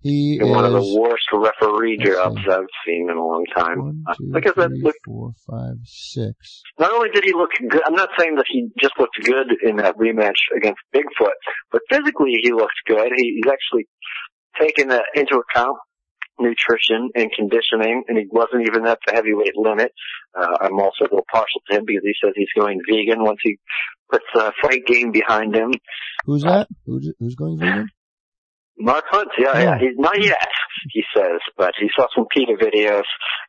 [0.00, 2.38] He in one of the worst referee jobs.
[2.48, 3.78] I've seen in a long time.
[3.82, 6.62] one, Uh, two, Like I said, three, look, four, five, six.
[6.78, 9.76] not only did he look good, I'm not saying that he just looked good in
[9.76, 11.34] that rematch against Bigfoot,
[11.72, 13.10] but physically he looked good.
[13.16, 13.88] He, he's actually
[14.60, 15.76] taken that into account,
[16.38, 19.90] nutrition and conditioning, and he wasn't even at the heavyweight limit.
[20.38, 23.40] Uh, I'm also a little partial to him because he says he's going vegan once
[23.42, 23.58] he
[24.10, 25.72] puts a fight game behind him.
[26.24, 26.68] Who's that?
[26.86, 27.88] Who's, who's going vegan?
[28.78, 30.48] Mark Hunt, yeah, yeah, he's not yet,
[30.90, 33.02] he says, but he saw some PETA videos,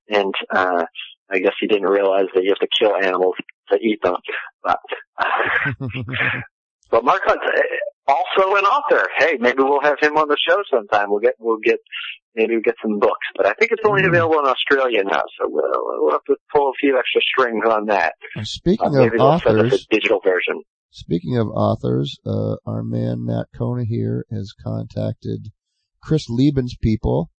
[0.10, 0.84] and uh,
[1.32, 3.36] I guess he didn't realize that you have to kill animals
[3.72, 4.16] to eat them.
[4.64, 4.80] But,
[6.92, 9.08] but Mark Hunt, uh, also an author.
[9.18, 11.10] Hey, maybe we'll have him on the show sometime.
[11.10, 11.78] We'll get, we'll get,
[12.36, 13.28] maybe we'll get some books.
[13.38, 14.10] But I think it's only Hmm.
[14.10, 17.86] available in Australia now, so we'll, we'll have to pull a few extra strings on
[17.88, 18.14] that.
[18.36, 20.64] And Uh, Speaking of send us authors, digital version.
[20.92, 25.52] Speaking of authors, uh, our man Matt Kona here has contacted
[26.02, 27.30] Chris Leben's people,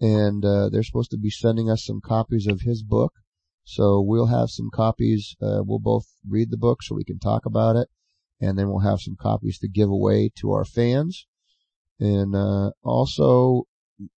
[0.00, 3.12] and uh, they're supposed to be sending us some copies of his book.
[3.62, 5.36] So we'll have some copies.
[5.40, 7.88] Uh, we'll both read the book so we can talk about it,
[8.40, 11.26] and then we'll have some copies to give away to our fans.
[12.00, 13.64] And uh, also,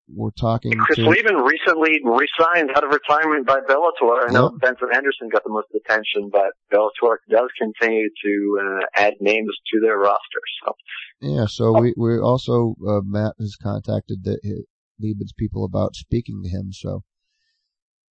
[0.08, 4.28] we're talking Chris to Leben recently resigned out of retirement by Bellator.
[4.28, 4.60] I know Yep.
[4.60, 9.80] Benson Henderson got the most attention, but Bellator does continue to uh, add names to
[9.80, 10.40] their roster.
[10.64, 10.72] So
[11.20, 14.64] Yeah, so we we also uh, Matt has contacted the
[14.98, 17.04] Leben's people about speaking to him, so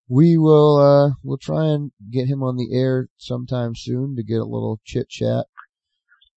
[0.07, 4.39] we will uh we'll try and get him on the air sometime soon to get
[4.39, 5.47] a little chit chat.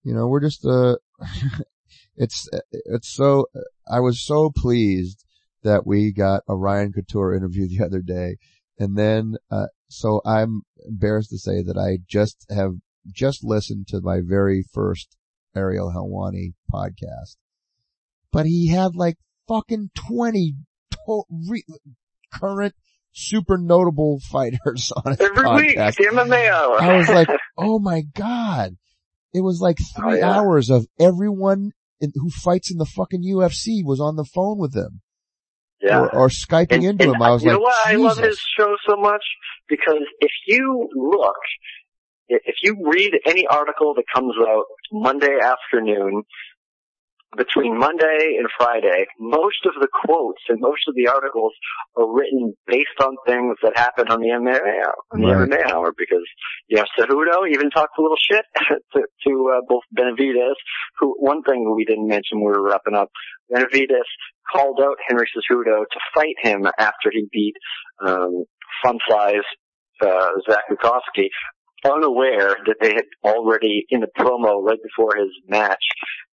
[0.03, 0.97] You know, we're just uh
[2.17, 3.47] it's it's so
[3.91, 5.25] I was so pleased
[5.63, 8.37] that we got a Ryan Couture interview the other day,
[8.79, 12.73] and then uh so I'm embarrassed to say that I just have
[13.13, 15.17] just listened to my very first
[15.57, 17.37] Ariel Helwani podcast.
[18.33, 19.17] But he had like
[19.49, 20.55] fucking 20
[20.93, 21.65] to- re-
[22.33, 22.75] current
[23.13, 25.97] super notable fighters on his every week, podcast.
[25.97, 26.51] the MMA.
[26.81, 28.77] I was like, oh my god.
[29.35, 30.31] It was like three Oh, yeah.
[30.33, 34.75] hours of everyone in, who fights in the fucking UFC was on the phone with
[34.75, 35.01] him
[35.81, 36.01] yeah.
[36.01, 37.23] or, or Skyping And- into and him.
[37.23, 37.87] I was you like, know what?
[37.87, 38.47] I love his Jesus.
[38.59, 39.23] show so much
[39.69, 41.37] because if you look,
[42.29, 46.23] if you read any article that comes out Monday afternoon,
[47.37, 51.53] between Monday and Friday, most of the quotes and most of the articles
[51.97, 55.49] are written based on things that happened on the MMA hour, on the Right.
[55.49, 56.27] MMA hour because,
[56.69, 58.45] you know, Cejudo even talked a little shit
[58.95, 60.55] to, to uh, both Benavidez,
[60.99, 63.11] who, one thing we didn't mention when we were wrapping up,
[63.53, 64.09] Benavidez
[64.51, 67.55] called out Henry Cejudo to fight him after he beat,
[68.05, 68.45] um,
[68.85, 68.99] fun
[70.03, 71.29] uh, Zach Makovsky,
[71.85, 75.85] unaware that they had already in the promo right before his match,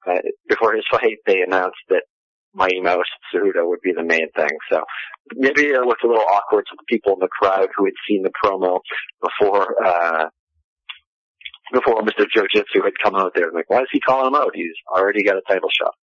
[0.08, 2.04] uh, before his fight, they announced that
[2.54, 4.50] Mighty Mouse Cejudo would be the main thing.
[4.72, 4.82] So
[5.36, 8.24] maybe it looked a little awkward to the people in the crowd who had seen
[8.24, 8.80] the promo
[9.22, 10.26] before, uh,
[11.72, 12.26] before Mr.
[12.34, 13.52] Jiu-Jitsu had come out there.
[13.54, 14.52] Like, why is he calling him out?
[14.56, 15.94] He's already got a title shot.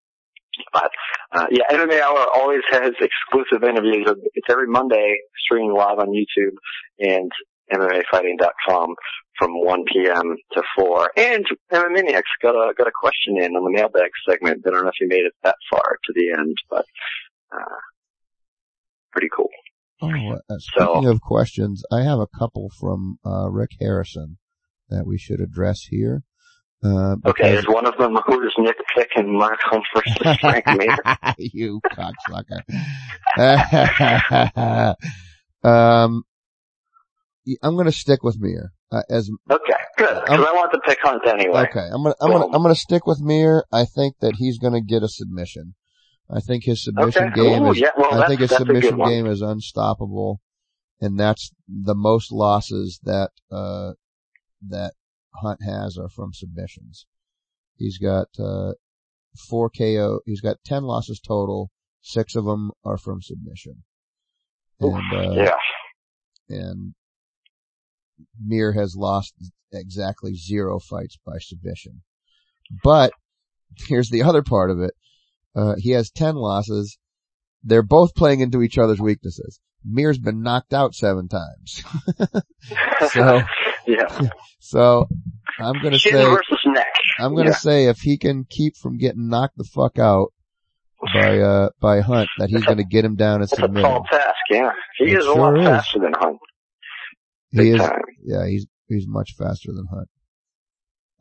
[0.71, 0.91] But,
[1.33, 4.07] uh, yeah, MMA Hour always has exclusive interviews.
[4.35, 6.55] It's every Monday streaming live on YouTube
[6.99, 7.29] and
[7.73, 8.95] MMAfighting.com
[9.37, 10.35] from 1 p.m.
[10.53, 11.11] to 4.
[11.17, 14.63] And MMA Maniacs got a, got a question in on the mailbag segment.
[14.65, 16.85] I don't know if you made it that far to the end, but,
[17.51, 17.79] uh,
[19.11, 19.49] pretty cool.
[20.01, 24.37] Oh, uh, speaking of questions, I have a couple from uh, Rick Harrison
[24.89, 26.23] that we should address here.
[26.83, 30.95] Uh, Okay, is one of them who's Nick Pick and Mark Hunt versus Frank Mir?
[31.37, 32.61] you cocksucker.
[35.63, 36.23] um,
[37.61, 40.07] I'm going to stick with Mir uh, as Okay, good.
[40.23, 41.67] Because I'm- want to pick Hunt anyway.
[41.69, 41.87] okay.
[41.91, 43.65] I'm gonna I'm gonna I'm gonna stick with Mir.
[43.71, 45.75] I think that he's going to get a submission.
[46.29, 47.35] I think his submission Okay.
[47.35, 50.41] game Ooh, is yeah, well, I think his that's a good submission game is unstoppable,
[50.99, 53.91] and that's the most losses that uh
[54.67, 54.93] that
[55.35, 57.05] Hunt has are from submissions.
[57.77, 58.73] He's got uh
[59.49, 60.21] four KO.
[60.25, 61.69] He's got ten losses total.
[62.01, 63.83] Six of them are from submission,
[64.79, 65.55] and uh, yeah.
[66.49, 66.95] and
[68.43, 69.33] Mir has lost
[69.73, 72.01] exactly zero fights by submission.
[72.83, 73.11] But
[73.87, 74.93] here's the other part of it.
[75.55, 76.97] Uh, he has 10 losses.
[77.63, 79.59] They're both playing into each other's weaknesses.
[79.83, 81.83] Mir's been knocked out seven times.
[83.11, 83.41] so,
[83.87, 84.29] yeah.
[84.59, 85.07] so
[85.59, 86.11] I'm gonna say,
[86.65, 86.87] neck.
[87.19, 87.55] I'm gonna Yeah.
[87.55, 90.33] say if he can keep from getting knocked the fuck out
[91.13, 94.35] by, uh, by Hunt, that he's gonna get him down and It's a tall task,
[94.49, 94.71] yeah.
[94.97, 95.65] He It is a sure lot is.
[95.67, 96.39] faster than Hunt.
[97.63, 98.01] He is, time.
[98.23, 100.09] yeah, he's, he's much faster than Hunt.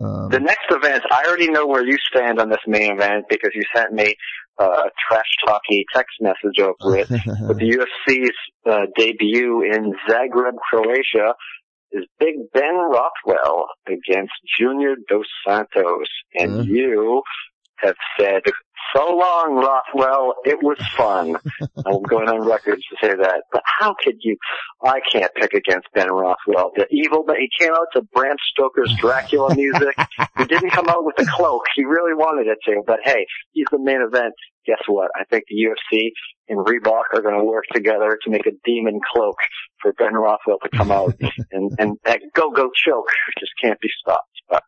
[0.01, 3.51] Um, The next event, I already know where you stand on this main event because
[3.55, 4.15] you sent me
[4.61, 7.09] uh, a trash talky text message over it.
[7.11, 8.37] With the UFC's
[8.69, 11.35] uh, debut in Zagreb, Croatia,
[11.93, 17.23] is Big Ben Rothwell against Junior Dos Santos, and you
[17.77, 18.43] have said,
[18.95, 20.35] "So long, Rothwell.
[20.45, 21.37] It was fun."
[21.87, 23.43] I'm going on record to say that.
[23.53, 24.37] But how could you?
[24.83, 26.73] I can't pick against Ben Rothwell.
[26.77, 29.97] The evil that he came out to Bram Stoker's Dracula music.
[30.39, 31.65] he didn't come out with the cloak.
[31.75, 32.83] He really wanted it to.
[32.87, 34.35] But hey, he's the main event.
[34.67, 35.11] Guess what?
[35.15, 36.09] I think the UFC
[36.49, 39.37] and Reebok are going to work together to make a demon cloak
[39.81, 41.15] for Ben Rothwell to come out
[41.53, 44.29] and and that go go choke just can't be stopped.
[44.49, 44.63] But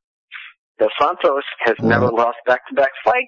[0.78, 3.26] Dos Santos has never lost back to back fights.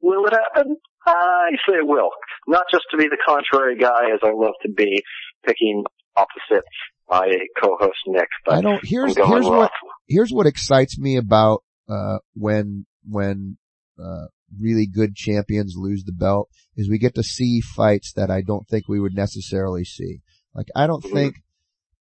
[0.00, 0.76] Will it happen?
[1.06, 2.10] I say it will.
[2.46, 5.02] Not just to be the contrary guy, as I love to be,
[5.46, 5.84] picking
[6.16, 6.64] opposite
[7.08, 7.28] my
[7.60, 8.28] co-host Nick.
[8.44, 9.70] But I don't, here's, I'm what,
[10.08, 13.56] here's what excites me about, uh, when, when,
[13.98, 14.26] uh,
[14.60, 18.66] really good champions lose the belt is we get to see fights that I don't
[18.68, 20.22] think we would necessarily see.
[20.54, 21.12] Like I don't Mhm.
[21.12, 21.36] think,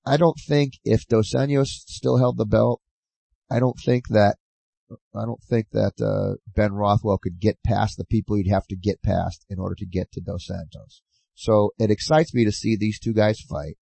[0.05, 2.81] I don't think if Dos Anjos still held the belt,
[3.51, 4.37] I don't think that,
[5.15, 8.75] I don't think that, uh, Ben Rothwell could get past the people he'd have to
[8.75, 11.01] get past in order to get to Dos Santos.
[11.35, 13.77] So it excites me to see these two guys fight.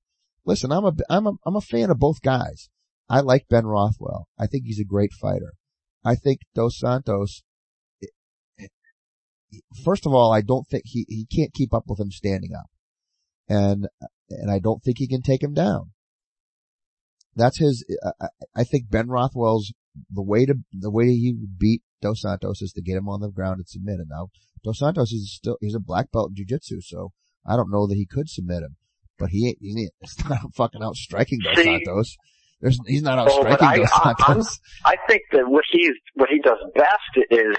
[0.46, 2.70] Listen, I'm a, I'm a, I'm a fan of both guys.
[3.10, 4.28] I like Ben Rothwell.
[4.38, 5.54] I think he's a great fighter.
[6.04, 7.44] I think Dos Santos,
[9.84, 12.70] first of all, I don't think he, he can't keep up with him standing up.
[13.50, 13.88] And,
[14.30, 15.92] and I don't think he can take him down.
[17.36, 19.72] That's his, I, I- I think Ben Rothwell's,
[20.12, 23.30] the way to, the way he beat Dos Santos is to get him on the
[23.30, 24.08] ground and submit him.
[24.10, 24.28] Now,
[24.64, 27.12] Dos Santos is still, he's a black belt in jiu-jitsu, so
[27.46, 28.76] I don't know that he could submit him.
[29.20, 32.18] But he ain't, he ain't, it's not fucking out striking Dos See- Santos.
[32.60, 34.60] There's, he's not out Oh, striking I- Dos I- Santos.
[34.86, 37.56] I think that what he's what he does best is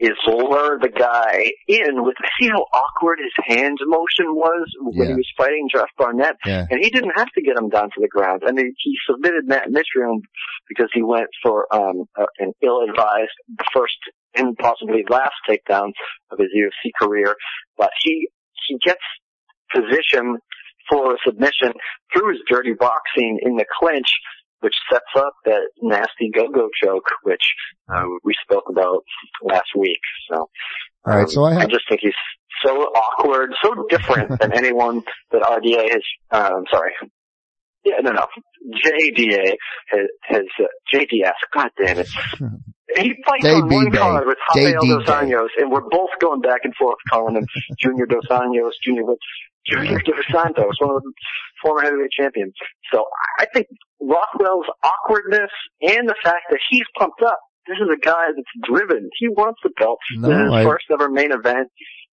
[0.00, 5.12] is lure the guy in with see how awkward his hand motion was when Yeah.
[5.12, 6.36] he was fighting Josh Barnett.
[6.46, 6.64] Yeah.
[6.70, 8.42] And he didn't have to get him down to the ground.
[8.46, 10.22] I mean, he submitted Matt Mitrione
[10.68, 13.36] because he went for um, a, an ill-advised
[13.74, 13.98] first
[14.34, 15.92] and possibly last takedown
[16.30, 17.36] of his UFC career.
[17.76, 18.28] But he
[18.68, 19.02] he gets
[19.74, 20.38] position
[20.90, 21.72] for a submission
[22.12, 24.08] through his dirty boxing in the clinch,
[24.60, 27.42] which sets up that nasty go-go choke, which
[27.88, 29.02] um, we spoke about
[29.42, 30.00] last week.
[30.30, 30.48] So, All
[31.06, 31.22] right.
[31.22, 32.12] um, So I I just think he's
[32.64, 35.02] so awkward, so different than anyone
[35.32, 36.02] that RDA has.
[36.30, 36.92] Um, sorry.
[37.84, 38.26] Yeah, no, no.
[38.84, 39.56] JDA
[39.88, 41.32] has, has uh, JDS.
[41.54, 42.08] God damn it.
[42.96, 44.80] He fights on one card with JDA.
[44.80, 47.46] Dos Anjos, and we're both going back and forth calling him
[47.78, 49.04] Junior Dos Anjos, Junior
[49.66, 51.12] Junior Dos Santos, one of the
[51.62, 52.54] former heavyweight champions.
[52.92, 53.04] So
[53.38, 53.66] I think
[54.00, 55.50] Rothwell's awkwardness
[55.82, 57.38] and the fact that he's pumped up.
[57.66, 59.10] This is a guy that's driven.
[59.18, 59.98] He wants the belt.
[60.16, 61.68] No, this is his first ever main event.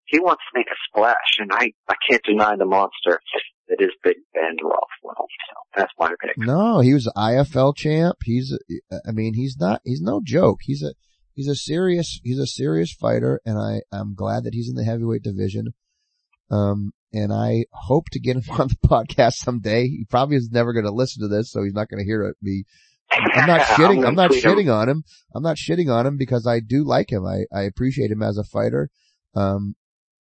[0.07, 3.21] He wants to make a splash, and I, I can't deny the monster
[3.69, 5.27] that is Big Ben Rothwell.
[5.27, 6.37] So that's my pick.
[6.37, 8.19] No, he was IFL champ.
[8.25, 8.57] He's,
[9.07, 10.59] I mean, he's not, he's no joke.
[10.63, 10.95] He's a,
[11.35, 14.85] he's a serious, he's a serious fighter and I, I'm glad that he's in the
[14.85, 15.75] heavyweight division.
[16.51, 19.85] Um, and I hope to get him on the podcast someday.
[19.89, 22.23] He probably is never going to listen to this, so he's not going to hear
[22.25, 22.37] it.
[22.43, 22.65] Me,
[23.11, 24.51] I'm not shitting, I'm not tweet him.
[24.59, 25.05] shitting on him.
[25.35, 27.25] I'm not shitting on him because I do like him.
[27.27, 28.91] I, I appreciate him as a fighter.
[29.35, 29.75] Um,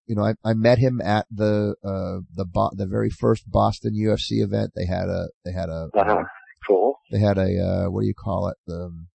[0.08, 3.94] you know, I, I met him at the, uh, the, Bo- the very first Boston
[4.00, 4.72] UFC event.
[4.76, 6.24] They had a, they had a, Uh-huh.
[6.68, 6.96] Cool.
[7.12, 9.08] they had a uh what do you call it the um,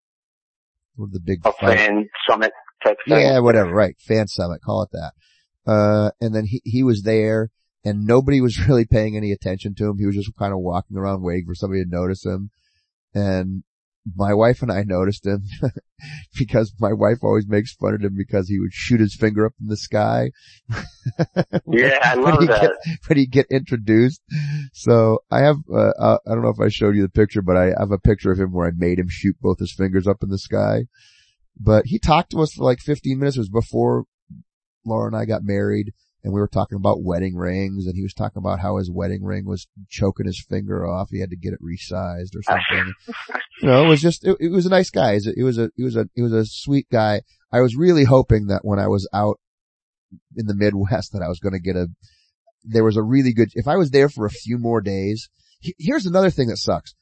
[0.94, 2.52] what the big A fight- fan summit
[2.84, 3.18] type thing.
[3.20, 5.12] yeah whatever right fan summit call it that
[5.66, 7.50] uh and then he he was there
[7.84, 10.96] and nobody was really paying any attention to him he was just kind of walking
[10.96, 12.50] around waiting for somebody to notice him
[13.14, 13.62] and
[14.16, 15.44] my wife and I noticed him
[16.38, 19.52] because my wife always makes fun of him because he would shoot his finger up
[19.60, 20.30] in the sky.
[21.66, 22.60] Yeah, I when love he that.
[22.60, 24.22] Get, when he get introduced.
[24.72, 27.56] So I have, uh, uh, I don't know if I showed you the picture, but
[27.56, 30.22] I have a picture of him where I made him shoot both his fingers up
[30.22, 30.84] in the sky.
[31.58, 33.36] But he talked to us for like 15 minutes.
[33.36, 34.04] It was before
[34.84, 35.92] Laura and I got married.
[36.22, 39.24] and we were talking about wedding rings, and he was talking about how his wedding
[39.24, 41.08] ring was choking his finger off.
[41.10, 42.92] He had to get it resized or something.
[43.62, 45.12] you know, it was just it, it was a nice guy.
[45.12, 47.22] It was a it was a it was a sweet guy.
[47.52, 49.40] I was really hoping that when I was out
[50.36, 51.88] in the Midwest that I was going to get a.
[52.64, 53.48] There was a really good.
[53.54, 55.30] If I was there for a few more days,
[55.60, 56.94] he- here's another thing that sucks.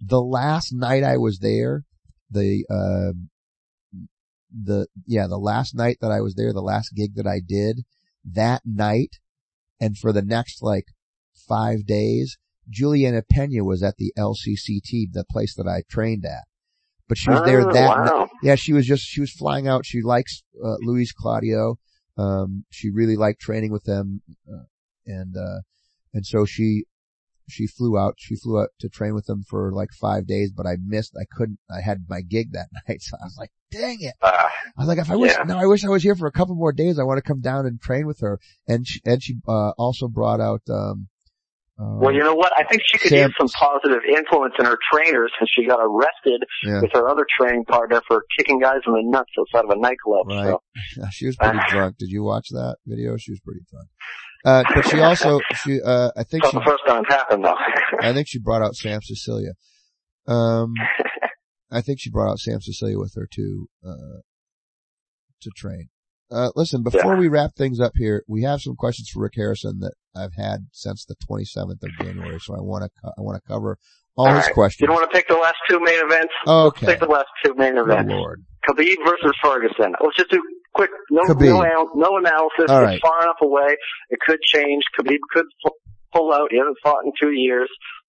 [0.00, 1.84] The last night I was there,
[2.30, 3.12] the uh,
[4.64, 7.84] the yeah the last night that I was there, the last gig that I did
[8.24, 9.16] that night,
[9.80, 10.86] and for the next like
[11.48, 12.38] five days,
[12.68, 16.44] Julianna Peña was at the LCCT, the place that I trained at.
[17.08, 18.28] But she was there Oh, that night.
[18.42, 19.86] Yeah, she was just, she was flying out.
[19.86, 21.78] She likes, uh, Luis Claudio.
[22.18, 24.22] Um, she really liked training with them.
[24.50, 24.64] Uh,
[25.06, 25.60] and, uh,
[26.12, 26.84] and so she,
[27.48, 30.66] she flew out, she flew out to train with them for like five days, but
[30.66, 33.02] I missed, I couldn't, I had my gig that night.
[33.02, 34.14] So I was like, dang it.
[34.22, 35.44] Uh, I was like, if I wish, Yeah.
[35.44, 36.98] no, I wish I was here for a couple more days.
[36.98, 38.38] I want to come down and train with her.
[38.66, 41.08] And she, and she, uh, also brought out, um,
[41.78, 42.52] uh, well, you know what?
[42.56, 45.78] I think she could Sam- use some positive influence in her trainers since she got
[45.78, 49.76] arrested yeah, with her other training partner for kicking guys in the nuts outside of
[49.76, 50.26] a nightclub.
[50.26, 50.46] Right.
[50.46, 50.62] So,
[50.96, 51.98] Yeah, she was pretty drunk.
[51.98, 53.18] Did you watch that video?
[53.18, 53.88] She was pretty drunk.
[54.42, 57.56] Uh, but she also, she, uh, I think not she, the first time happened though.
[58.00, 59.50] I think she brought out Sam Sicilia.
[60.26, 60.72] Um,
[61.70, 64.20] I think she brought out Sam Sicilia with her to, uh,
[65.42, 65.88] to train.
[66.30, 67.20] Uh, listen, before Yeah.
[67.20, 70.66] we wrap things up here, we have some questions for Rick Harrison that I've had
[70.72, 73.78] since the 27th of January, so I want to, co- I want to cover
[74.16, 74.54] all, All his right.
[74.54, 74.80] questions.
[74.80, 76.32] you don't want to pick the last two main events?
[76.46, 76.86] Okay.
[76.86, 78.10] Pick the last two main events.
[78.10, 78.42] Lord.
[78.68, 79.94] Khabib versus Ferguson.
[80.02, 80.42] Let's just do
[80.74, 82.66] quick, no, no, no analysis.
[82.70, 83.76] All it's far enough away.
[84.10, 84.82] It could change.
[84.98, 85.46] Khabib could
[86.12, 86.48] pull out.
[86.50, 87.68] He hasn't fought in two years.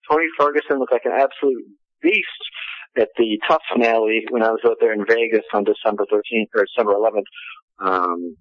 [0.10, 1.66] Tony Ferguson looked like an absolute
[2.02, 2.44] beast
[3.00, 6.66] at the TUF finale when I was out there in Vegas on December 13th or
[6.66, 7.28] December 11th.
[7.80, 8.36] Um,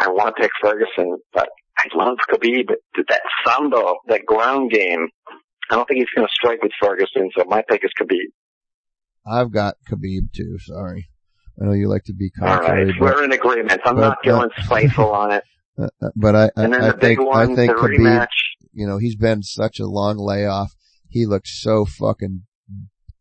[0.00, 1.48] I want to pick Ferguson, but
[1.78, 2.68] I love Khabib.
[3.08, 5.08] That sambo, that ground game.
[5.70, 8.30] I don't think he's going to strike with Ferguson, so my pick is Khabib.
[9.26, 11.08] I've got Khabib too, sorry.
[11.60, 13.80] I know you like to be All right, contrary, but, we're in agreement.
[13.84, 15.44] I'm but, not going uh, spiteful on it.
[15.78, 17.78] uh, uh, but I, I, And then I the big think, one, I think the
[17.78, 18.26] Khabib, rematch.
[18.72, 20.74] you know, he's been such a long layoff.
[21.08, 22.42] He looked so fucking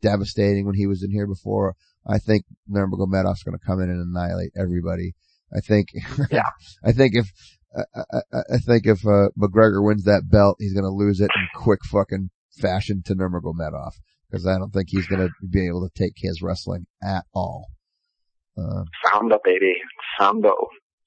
[0.10, 1.76] devastating when he was in here before.
[2.08, 5.14] I think Nurmagomedov's going to come in and annihilate everybody.
[5.56, 5.88] I think,
[6.32, 6.44] Yeah.
[6.84, 7.28] I think if,
[7.76, 11.20] I, I, I- I think if, uh, McGregor wins that belt, he's going to lose
[11.20, 12.30] it in quick fucking
[12.62, 13.92] fashion to Nurmagomedov.
[14.32, 17.68] Cause I don't think he's going to be able to take his wrestling at all.
[18.58, 19.74] Uh, Samba, baby.
[20.20, 20.50] Sambo.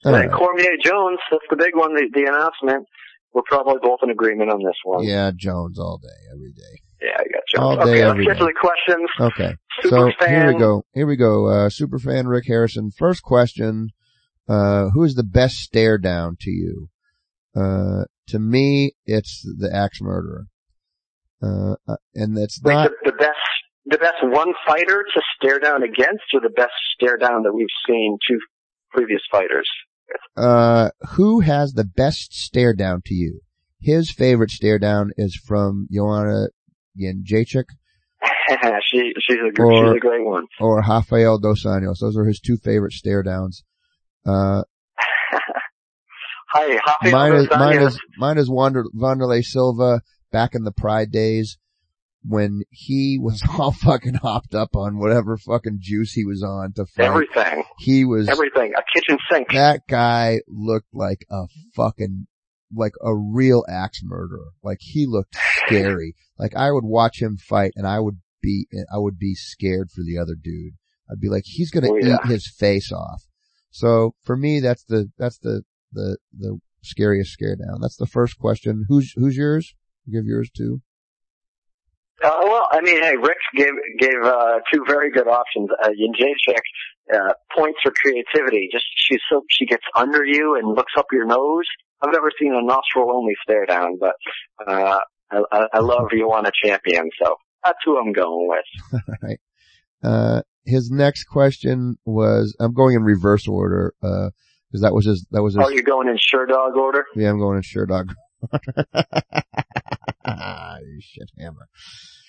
[0.05, 0.33] all And.
[0.33, 2.87] Cormier Jones, that's the big one, the, the announcement.
[3.35, 5.05] We're probably both in agreement on this one.
[5.05, 6.81] Yeah, Jones all day, every day.
[7.01, 7.61] Yeah, I got you.
[7.61, 8.39] All day, okay, let's get day.
[8.39, 9.11] to the questions.
[9.21, 9.57] Okay.
[9.83, 10.31] Super so fan.
[10.31, 10.85] here we go.
[10.95, 11.47] Here we go.
[11.47, 12.91] Uh, superfan Rick Harrison.
[12.91, 13.91] First question.
[14.49, 16.89] Uh, who is the best stare down to you?
[17.55, 20.47] Uh, to me, it's the axe murderer.
[21.43, 23.37] Uh, uh, and it's Wait, not, the, the best,
[23.87, 27.67] the best one fighter to stare down against, or the best stare down that we've
[27.87, 28.39] seen two
[28.91, 29.69] previous fighters?
[30.37, 33.41] uh, who has the best stare down to you?
[33.81, 36.49] His favorite stare down is from Joanna
[37.01, 37.65] Jędrzejczyk
[38.83, 40.47] she, she's a Or- she's a great one.
[40.61, 41.99] or Rafael Dos Anjos.
[42.01, 43.63] Those are his two favorite stare downs.
[44.27, 44.63] Uh,
[46.51, 47.87] Hi, Rafael mine is, Dos mine Anjos.
[47.89, 50.01] is, mine is Wander, Wanderlei Silva
[50.33, 51.59] back in the Pride days
[52.27, 56.87] when he was all fucking hopped up on whatever fucking juice he was on to
[56.87, 57.05] fight.
[57.07, 58.73] everything, he was, everything.
[58.77, 59.49] A kitchen sink.
[59.53, 61.45] that guy looked like a
[61.77, 62.27] fucking,
[62.75, 64.49] like a real axe murderer.
[64.63, 65.37] Like he looked
[65.67, 66.15] scary.
[66.39, 70.03] like I would watch him fight and I would be, I would be scared for
[70.03, 70.75] the other dude.
[71.11, 72.17] I'd be like, he's gonna Oh, yeah.
[72.25, 73.23] eat his face off.
[73.71, 75.63] So for me, that's the, that's the,
[75.93, 77.81] the, the scariest scare down.
[77.81, 78.85] That's the first question.
[78.89, 79.75] Who's, who's yours?
[80.11, 80.81] Give yours too.
[82.23, 83.71] Uh, well, I mean, hey, Rick gave
[84.01, 85.69] gave uh, two very good options.
[85.81, 88.69] Uh, Jędrzejczyk, uh points for creativity.
[88.73, 91.65] Just she's so she gets under you and looks up your nose.
[92.03, 94.15] I've never seen a nostril only stare down, but
[94.67, 94.99] uh,
[95.31, 99.03] I, I, love you on a champion, so that's who I'm going with.
[99.23, 99.41] right.
[100.03, 104.31] Uh, his next question was, I'm going in reverse order, uh,
[104.71, 107.05] cause that was his, that was his, Oh, you're going in sure dog order?
[107.17, 108.13] yeah, I'm going in sure dog.
[108.43, 108.85] Order.
[110.87, 111.69] you shit hammer.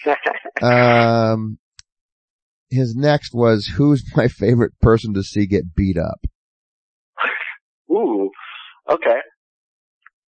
[0.61, 1.57] Um,
[2.69, 6.19] his next was, who's my favorite person to see get beat up?
[7.89, 8.29] Ooh,
[8.89, 9.19] okay.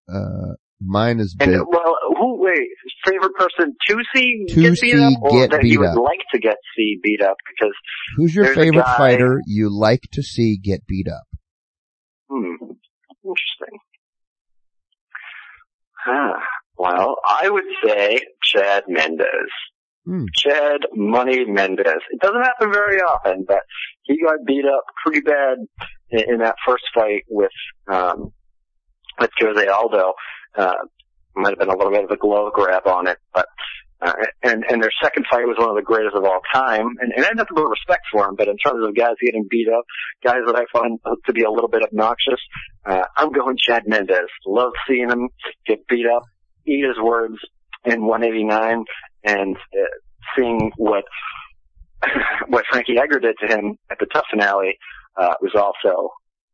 [0.08, 1.50] Uh, mine is big.
[1.50, 2.42] And well, who?
[2.42, 2.68] Wait,
[3.06, 5.98] favorite person to see To get beat up, or that beat you would up.
[5.98, 7.38] like to get see beat up?
[7.54, 7.74] Because
[8.18, 11.24] Who's your favorite guy- fighter you like to see get beat up?
[12.30, 12.56] hmm,
[13.24, 13.80] interesting.
[16.04, 16.34] Huh.
[16.78, 19.28] Well, I would say Chad Mendes.
[20.06, 20.26] Hmm.
[20.36, 21.86] Chad Money Mendes.
[22.10, 23.60] It doesn't happen very often, but
[24.04, 25.58] he got beat up pretty bad
[26.10, 27.52] in, in that first fight with
[27.92, 28.34] um
[29.20, 30.14] with Jose Aldo.
[30.58, 30.74] Uh
[31.36, 33.48] might have been a little bit of a glove grab on it, but
[34.02, 34.14] uh,
[34.44, 37.24] and and their second fight was one of the greatest of all time, and, and
[37.24, 38.36] I have nothing but respect for him.
[38.36, 39.86] But in terms of guys getting beat up,
[40.24, 42.40] guys that I find to be a little bit obnoxious,
[42.86, 44.30] uh, I'm going Chad Mendes.
[44.46, 45.30] Love seeing him
[45.68, 46.24] get beat up,
[46.66, 47.36] eat his words
[47.86, 48.84] in 189,
[49.26, 49.86] and uh,
[50.36, 51.04] seeing what
[52.48, 54.80] what Frankie Edgar did to him at the TUF finale
[55.16, 56.10] uh, was also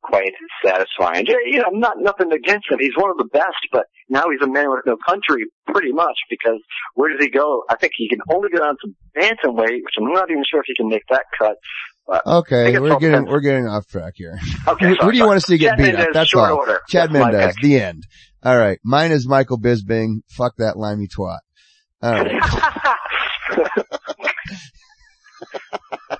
[0.07, 0.31] quite
[0.65, 1.25] satisfying.
[1.27, 2.79] You know, I'm not nothing against him.
[2.79, 6.15] He's one of the best, but now he's a man with no country, pretty much.
[6.29, 6.59] Because
[6.95, 7.63] where does he go?
[7.69, 10.65] I think he can only go down to bantamweight, which I'm not even sure if
[10.67, 11.57] he can make that cut.
[12.07, 14.39] But Okay, we're getting we're getting off track here.
[14.67, 16.13] Okay, who, do you want to see get Chad beat Mendes, up?
[16.13, 16.55] That's all.
[16.55, 16.79] order.
[16.87, 17.55] Chad That's Mendes.
[17.61, 18.03] The end.
[18.43, 18.79] All right.
[18.83, 20.21] Mine is Michael Bisping.
[20.29, 21.39] Fuck that limey twat.
[22.01, 22.31] All right.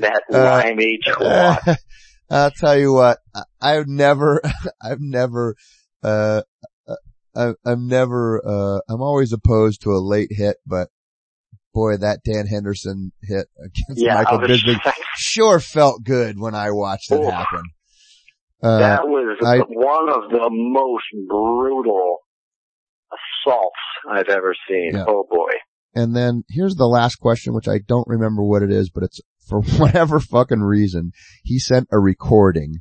[0.00, 1.76] that Uh, limey twat.
[2.30, 3.18] I'll tell you what.
[3.34, 4.40] I- I've never,
[4.82, 5.54] I've never,
[6.02, 6.42] uh,
[6.88, 6.96] uh,
[7.36, 10.88] I, I'm never, uh, I'm always opposed to a late hit, but
[11.74, 14.78] boy, that Dan Henderson hit against yeah, Michael Bisping
[15.16, 17.30] sure felt good when I watched it Oh.
[17.30, 17.62] happen.
[18.62, 22.18] Uh, that was I- one of the most brutal
[23.12, 23.76] assaults
[24.10, 24.92] I've ever seen.
[24.94, 25.04] Yeah.
[25.08, 25.50] Oh boy.
[25.94, 29.20] And then here's the last question, which I don't remember what it is, but it's
[29.50, 31.10] for whatever fucking reason,
[31.44, 32.76] he sent a recording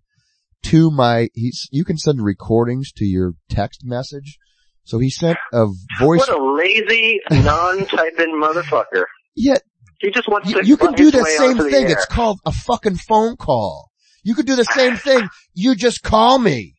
[0.67, 4.37] to my, he's, you can send recordings to your text message.
[4.83, 5.65] So he sent a
[5.99, 9.03] voice, What a lazy, non-typing motherfucker.
[9.35, 9.57] yeah,
[9.99, 11.89] He just wants you, to you can do the same onto the thing.
[11.89, 13.89] It's called a fucking phone call.
[14.23, 15.27] You could do the same thing.
[15.53, 16.75] You just call me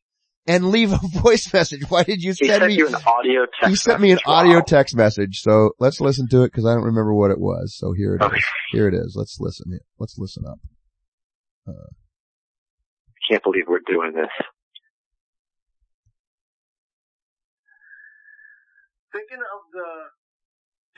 [0.50, 1.82] and leave a voice message.
[1.88, 2.74] Why did you He send sent me?
[2.76, 3.68] you an audio text.
[3.68, 4.26] He sent me an message.
[4.26, 4.64] audio Wow.
[4.66, 5.40] text message.
[5.42, 7.76] So let's listen to it because I don't remember what it was.
[7.76, 8.26] So here it is.
[8.26, 8.40] Okay.
[8.72, 9.14] Here it is.
[9.18, 9.78] Let's listen.
[9.98, 10.58] Let's listen up.
[11.66, 11.72] I
[13.28, 14.30] can't believe we're doing this.
[19.12, 19.90] Thinking of the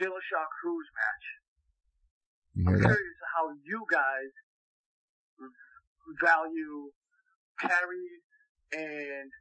[0.05, 1.25] Dillashaw Cruz match,
[2.53, 2.81] You I'm that?
[2.93, 4.31] curious how you guys
[6.21, 6.91] value
[7.59, 8.21] parries
[8.73, 9.31] and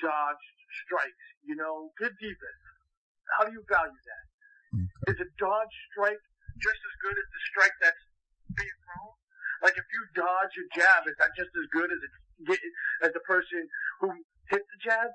[0.00, 1.26] dodged strikes.
[1.44, 2.62] You know, good defense.
[3.38, 4.24] How do you value that?
[5.08, 6.20] Is a dodge strike
[6.58, 8.04] just as good as the strike that's
[8.54, 9.14] being thrown?
[9.62, 12.12] Like if you dodge a jab, is that just as good as it,
[13.08, 13.64] as the person
[14.00, 14.12] who
[14.52, 15.10] hit the jab?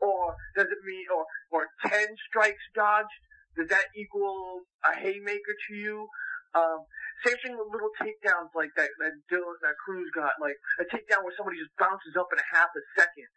[0.00, 1.92] Or does it mean, or, or 10
[2.28, 3.14] strikes dodged?
[3.56, 6.08] Does that equal a haymaker to you?
[6.54, 6.86] Um,
[7.26, 11.22] same thing with little takedowns like that, that Dylan, that Cruz got, like a takedown
[11.22, 13.30] where somebody just bounces up in a half a second.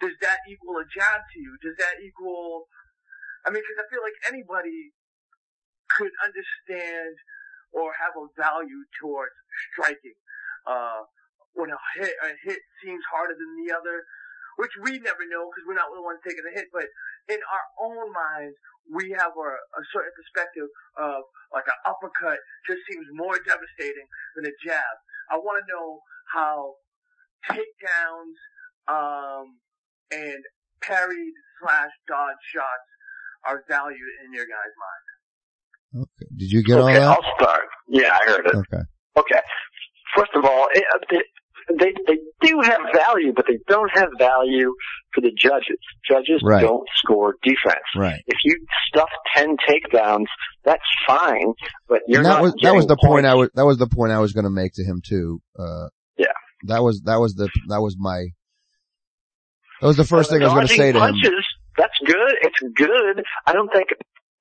[0.00, 1.58] Does that equal a jab to you?
[1.62, 2.70] Does that equal,
[3.46, 4.94] I mean, cause I feel like anybody
[5.90, 7.16] could understand
[7.72, 9.34] or have a value towards
[9.72, 10.16] striking.
[10.64, 11.02] Uh,
[11.54, 14.04] when a hit, a hit seems harder than the other,
[14.56, 16.86] which we never know because we're not the ones taking the hit, but
[17.28, 18.54] in our own minds,
[18.88, 24.06] we have a, a certain perspective of like an uppercut just seems more devastating
[24.36, 24.94] than a jab.
[25.30, 26.00] I want to know
[26.32, 26.80] how
[27.44, 28.38] takedowns,
[28.88, 29.60] um,
[30.10, 30.42] and
[30.82, 31.32] parried
[31.62, 32.88] slash dodge shots
[33.46, 36.04] are valued in your guys' mind.
[36.04, 36.28] Okay.
[36.36, 37.08] Did you get all okay, that?
[37.08, 37.64] I'll start.
[37.88, 38.54] Yeah, I heard it.
[38.54, 38.82] Okay.
[39.18, 39.40] Okay.
[40.16, 41.24] First of all, it, it,
[41.78, 44.72] they they do have value, but they don't have value
[45.14, 45.78] for the judges.
[46.08, 46.62] Judges Right.
[46.62, 47.84] don't score defense.
[47.96, 48.20] Right.
[48.26, 48.58] If you
[48.88, 50.26] stuff ten takedowns,
[50.64, 51.52] that's fine,
[51.88, 52.42] but you're And that not.
[52.42, 54.44] was that was the getting point I was that was the point I was going
[54.44, 55.40] to make to him too.
[55.58, 56.26] Uh, Yeah.
[56.64, 58.26] That was that was the that was my
[59.80, 61.12] that was the first thing I was going to say to him.
[61.12, 61.46] punches,
[61.76, 62.34] That's good.
[62.42, 63.24] It's good.
[63.46, 63.88] I don't think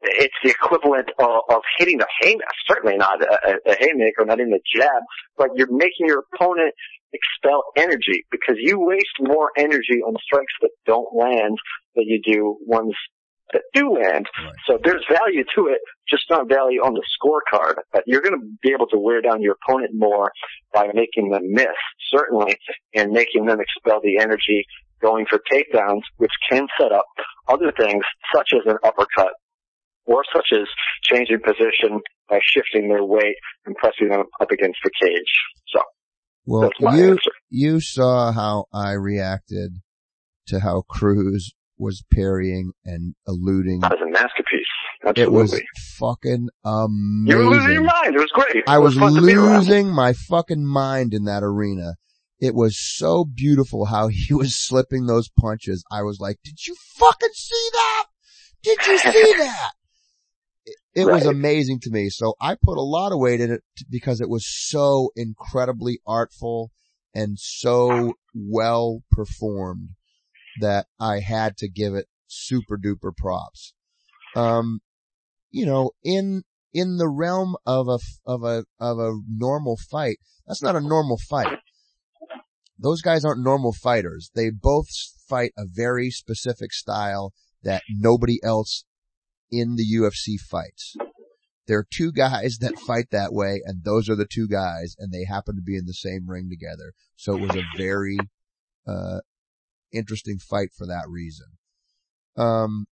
[0.02, 2.46] it's the equivalent of, of hitting a haymaker.
[2.68, 5.04] Certainly not a, a, a haymaker, not even a jab.
[5.38, 6.74] But you're making your opponent
[7.14, 11.58] expel energy because you waste more energy on strikes that don't land
[11.96, 12.94] than you do ones
[13.54, 14.28] that do land.
[14.44, 14.54] Right.
[14.68, 17.76] So there's value to it, just not value on the scorecard.
[17.94, 20.32] But you're going to be able to wear down your opponent more
[20.74, 21.68] by making them miss,
[22.10, 22.58] certainly,
[22.94, 24.66] and making them expel the energy
[25.02, 27.06] going for takedowns, which can set up
[27.48, 28.04] other things
[28.36, 29.34] such as an uppercut
[30.06, 30.68] or such as
[31.04, 32.00] changing position
[32.30, 35.34] by shifting their weight and pressing them up against the cage.
[35.74, 35.82] So
[36.46, 37.32] Well, you answer.
[37.50, 39.72] you saw how I reacted
[40.48, 43.82] to how Cruz was parrying and eluding.
[43.82, 44.66] That was a masterpiece.
[45.06, 45.24] Absolutely.
[45.24, 45.62] It was
[46.00, 47.86] fucking You were losing your amazing.
[47.86, 48.16] mind.
[48.16, 48.64] It was great.
[48.68, 49.58] I It was fun to be around.
[49.58, 51.96] losing my fucking mind in that arena.
[52.40, 55.84] It was so beautiful how he was slipping those punches.
[55.92, 58.06] I was like, did you fucking see that?
[58.64, 59.72] Did you see that?
[60.66, 62.10] It, it was amazing to me.
[62.10, 66.72] So I put a lot of weight in it because it was so incredibly artful
[67.14, 69.92] and so well performed
[70.60, 73.74] that I had to give it super duper props.
[74.36, 74.82] Um,
[75.50, 76.44] you know, in,
[76.74, 81.18] in the realm of a, of a, of a normal fight, that's not a normal
[81.18, 81.60] fight.
[82.80, 84.32] Those guys aren't normal fighters.
[84.36, 84.88] They both
[85.28, 87.34] fight a very specific style
[87.64, 88.86] that nobody else
[89.52, 90.96] in the UFC fights.
[91.68, 95.12] There are two guys that fight that way and those are the two guys and
[95.12, 96.94] they happen to be in the same ring together.
[97.16, 98.18] So it was a very,
[98.88, 99.20] uh,
[99.92, 101.48] interesting fight for that reason.
[102.38, 102.86] Um,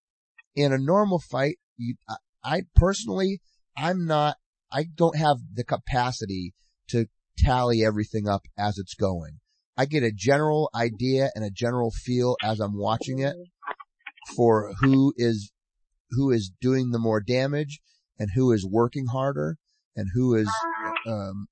[0.57, 3.41] in a normal fight, you, I, I personally,
[3.77, 4.37] I'm not,
[4.73, 6.55] I don't have the capacity
[6.89, 7.07] to
[7.39, 9.39] tally everything up as it's going.
[9.77, 13.35] I get a general idea and a general feel as I'm watching it
[14.37, 15.51] for who is,
[16.11, 17.81] who is doing the more damage
[18.19, 19.57] and who is working harder
[19.97, 20.49] and who is,
[21.07, 21.49] um,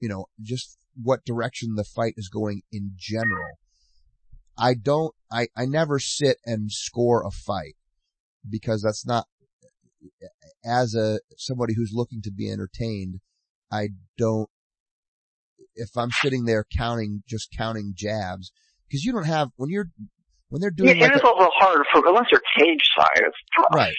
[0.00, 3.58] you know, just what direction the fight is going in general.
[4.56, 7.76] I don't, I, I never sit and score a fight
[8.48, 9.26] because that's not,
[10.64, 13.20] as a, somebody who's looking to be entertained,
[13.70, 14.48] I don't,
[15.78, 18.52] if I'm sitting there counting, just counting jabs,
[18.92, 19.88] cause you don't have, when you're,
[20.50, 23.22] when they're Yeah, doing like and a, it's also hard for unless you're cage side.
[23.26, 23.74] It's tough.
[23.74, 23.94] Right.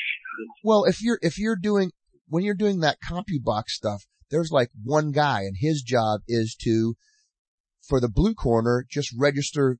[0.64, 1.91] Well, if you're, if you're doing,
[2.27, 6.95] when you're doing that CompuBox stuff, there's like one guy and his job is to,
[7.81, 9.80] for the blue corner, just register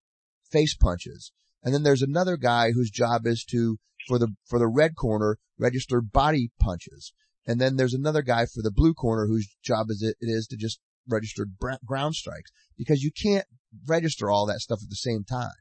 [0.52, 1.32] face punches.
[1.64, 3.78] And then there's another guy whose job is to,
[4.08, 7.14] for the, for the red corner, register body punches.
[7.46, 10.48] And then there's another guy for the blue corner whose job is it, it is
[10.48, 13.46] to just register bra- ground strikes because you can't
[13.88, 15.52] register all that stuff at the same time.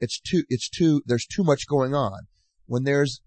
[0.00, 2.26] It's too, it's too, there's too much going on.
[2.66, 3.20] When there's,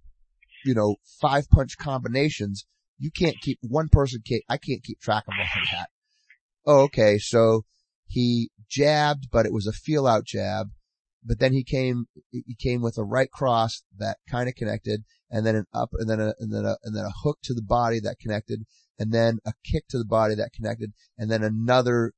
[0.65, 2.65] you know, five punch combinations,
[2.97, 5.89] you can't keep, one person can't, I can't keep track of all of that.
[6.65, 7.17] Oh, okay.
[7.17, 7.63] So
[8.07, 10.67] he jabbed, but it was a feel out jab.
[11.23, 15.45] But then he came, he came with a right cross that kind of connected and
[15.45, 17.61] then an up and then a, and then a, and then a hook to the
[17.61, 18.63] body that connected
[18.99, 22.13] and then a kick to the body that connected and then another,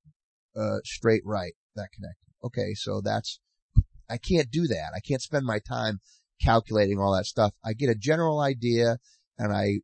[0.55, 2.33] uh, straight right that connected.
[2.43, 2.73] Okay.
[2.73, 3.39] So that's,
[4.09, 4.91] I can't do that.
[4.95, 5.99] I can't spend my time
[6.41, 7.53] calculating all that stuff.
[7.63, 8.97] I get a general idea
[9.37, 9.81] and I,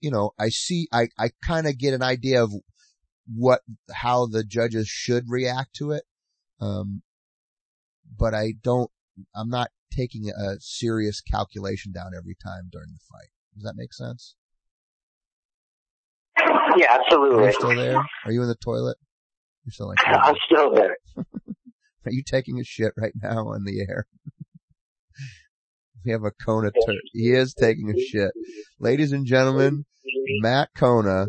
[0.00, 2.52] you know, I see, I, I kind of get an idea of
[3.26, 3.60] what,
[3.92, 6.04] how the judges should react to it.
[6.60, 7.02] Um,
[8.16, 8.90] but I don't,
[9.34, 13.28] I'm not taking a serious calculation down every time during the fight.
[13.54, 14.36] Does that make sense?
[16.76, 17.44] Yeah, absolutely.
[17.44, 17.96] Are you still there?
[18.24, 18.96] Are you in the toilet?
[19.64, 20.96] You're still like, I'm still there.
[21.16, 24.06] are you taking a shit right now on the air?
[26.04, 28.30] we have a Kona, tur- he is taking a shit.
[28.78, 29.84] Ladies and gentlemen,
[30.40, 31.26] Matt Kona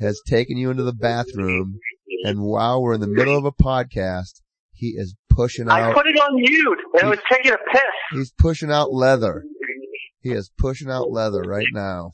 [0.00, 1.78] has taken you into the bathroom
[2.24, 4.40] and while we're in the middle of a podcast,
[4.72, 5.90] he is pushing out.
[5.90, 7.82] I put it on mute and I was taking a piss.
[8.12, 9.44] he's pushing out leather.
[10.20, 12.12] He is pushing out leather right now.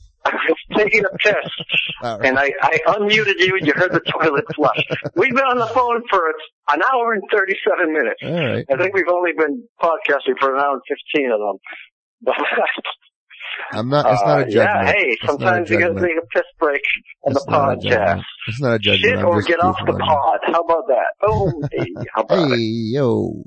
[0.77, 1.35] Taking a piss.
[2.03, 2.19] Right.
[2.25, 4.83] and I, I unmuted you and you heard the toilet flush.
[5.15, 6.19] We've been on the phone for
[6.73, 8.23] an hour and 37 minutes.
[8.23, 8.65] Right.
[8.73, 10.81] I think we've only been podcasting for an hour and
[11.13, 11.57] 15 of them.
[13.71, 14.53] But, I'm not, it's not a uh, judgment.
[14.55, 16.81] yeah, hey, It's sometimes you gotta take a piss break
[17.23, 18.23] on It's the podcast.
[18.47, 19.01] It's not a judgment.
[19.03, 19.97] Shit I'm or get off the you.
[19.99, 20.39] pod.
[20.47, 21.07] How about that?
[21.21, 21.85] Oh, hey,
[22.15, 22.93] how about Hey, it?
[22.95, 23.43] yo.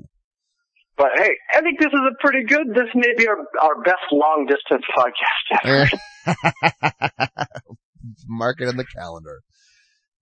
[0.97, 4.05] But hey, I think this is a pretty good, this may be our, our best
[4.13, 5.89] long distance podcast ever.
[8.27, 9.41] Mark it in the calendar.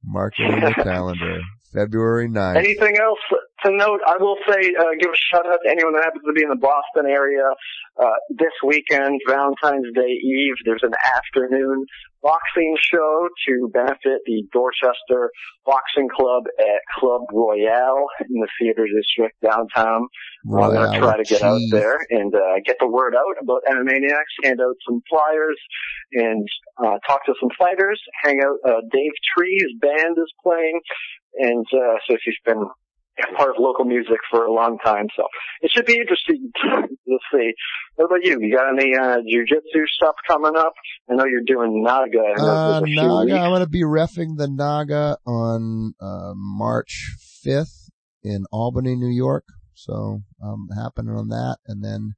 [0.03, 1.39] Mark it in the calendar.
[1.73, 2.57] February 9th.
[2.57, 3.19] Anything else
[3.65, 4.01] to note?
[4.05, 6.49] I will say, uh, give a shout out to anyone that happens to be in
[6.49, 7.43] the Boston area.
[7.99, 11.85] Uh, this weekend, Valentine's Day Eve, there's an afternoon
[12.23, 15.29] boxing show to benefit the Dorchester
[15.65, 20.07] Boxing Club at Club Royale in the theater district downtown.
[20.47, 23.61] I'm going to try to get out there and uh, get the word out about
[23.69, 25.59] MMA Maniacs, hand out some flyers,
[26.13, 26.47] and
[26.83, 28.01] uh, talk to some fighters.
[28.23, 28.57] Hang out.
[28.65, 30.79] Uh, Dave Tree's band is playing,
[31.35, 32.63] and uh, so he's been
[33.38, 35.07] part of local music for a long time.
[35.15, 35.23] So
[35.61, 37.53] it should be interesting to see.
[37.95, 38.38] What about you?
[38.41, 40.73] You got any uh, jujitsu stuff coming up?
[41.10, 42.19] I know you're doing Naga.
[42.38, 43.40] Uh, there's a few Naga.
[43.40, 47.15] I'm gonna be refing the Naga on, uh, March
[47.45, 47.90] 5th
[48.23, 49.45] in Albany, New York.
[49.76, 51.57] So, I'm happening on that.
[51.68, 52.14] And then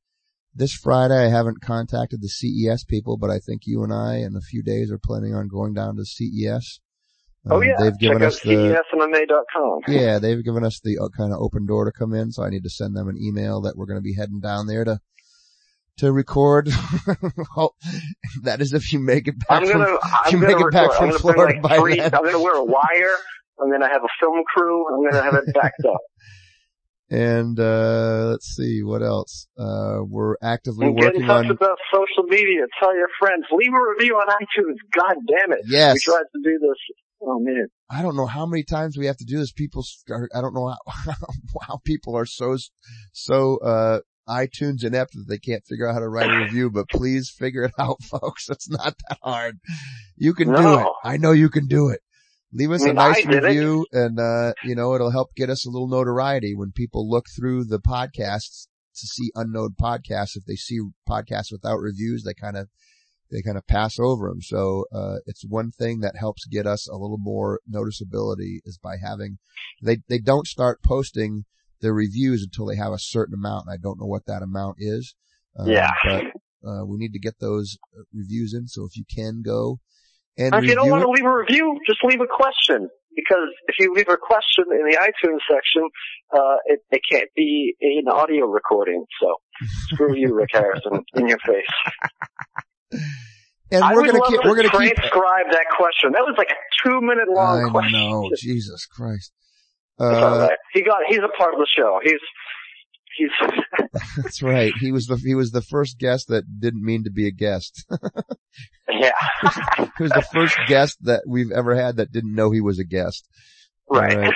[0.54, 4.36] this Friday, I haven't contacted the CES people, but I think you and I in
[4.36, 6.80] a few days are planning on going down to CES,
[7.50, 9.80] Oh yeah, they've given check us out the cesmma.com.
[9.88, 12.50] yeah, they've given us the uh, kind of open door to come in, so I
[12.50, 15.00] need to send them an email that we're going to be heading down there to
[15.98, 16.70] to record.
[17.56, 17.76] well,
[18.44, 20.72] that is if you make it back I'm gonna, from I'm you gonna make it
[20.72, 22.02] back I'm from Florida like three.
[22.02, 23.16] I'm gonna wear a wire.
[23.62, 24.86] I'm gonna have a film crew.
[24.94, 26.02] I'm gonna have it backed up.
[27.08, 29.48] And uh let's see what else.
[29.60, 32.66] Uh we're actively And get in working touch on with us social media.
[32.80, 33.46] Tell your friends.
[33.52, 34.78] Leave a review on iTunes.
[34.92, 35.66] God damn it.
[35.68, 35.94] Yes.
[35.94, 36.78] We tried to do this.
[37.22, 37.68] Oh man.
[37.90, 39.52] I don't know how many times we have to do this.
[39.52, 41.14] People start, I don't know how,
[41.62, 42.58] how people are so,
[43.12, 46.90] so, uh, iTunes inept that they can't figure out how to write a review, but
[46.90, 48.50] please figure it out, folks.
[48.50, 49.60] It's not that hard.
[50.18, 50.88] You can do it.
[51.04, 52.00] I know you can do it.
[52.52, 53.44] Leave us I mean, a nice did it.
[53.44, 57.26] review and, uh, you know, it'll help get us a little notoriety when people look
[57.38, 60.36] through the podcasts to see unknown podcasts.
[60.36, 62.70] If they see podcasts without reviews, they kind of,
[63.36, 64.42] they kind of pass over them.
[64.42, 68.96] So, uh, it's one thing that helps get us a little more noticeability is by
[69.04, 69.38] having,
[69.82, 71.46] they, they don't start posting
[71.82, 73.66] their reviews until they have a certain amount.
[73.68, 75.16] And I don't know what that amount is.
[75.60, 75.92] Um, Yeah.
[76.04, 76.26] But,
[76.68, 78.68] uh, we need to get those uh, reviews in.
[78.68, 79.80] So if you can go
[80.38, 82.90] and If you don't want to leave a review, just leave a question.
[83.16, 85.88] Because if you leave a question in the iTunes section,
[86.34, 89.06] uh, it, it can't be an audio recording.
[89.22, 89.36] So
[89.94, 91.66] screw you, Rick Harrison, in your face.
[93.76, 96.12] and I we're gonna love keep, to we're gonna keep, transcribe that question.
[96.14, 98.00] That was like a two minute long I question.
[98.00, 99.32] know, Jesus Christ.
[100.00, 100.58] Uh, right.
[100.74, 101.00] He got.
[101.08, 102.00] He's a part of the show.
[102.04, 102.20] He's.
[103.18, 103.30] He's.
[104.18, 104.74] that's right.
[104.80, 107.86] He was the, he was the first guest that didn't mean to be a guest.
[108.90, 109.12] yeah.
[109.98, 112.84] He was the first guest that we've ever had that didn't know he was a
[112.84, 113.28] guest.
[113.90, 114.34] right.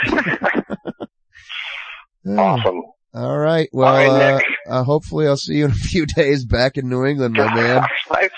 [2.27, 2.81] awesome.
[3.13, 3.67] All right.
[3.73, 6.87] Well, All right, uh, uh, hopefully I'll see you in a few days back in
[6.89, 7.83] New England, my man.
[8.11, 8.29] I,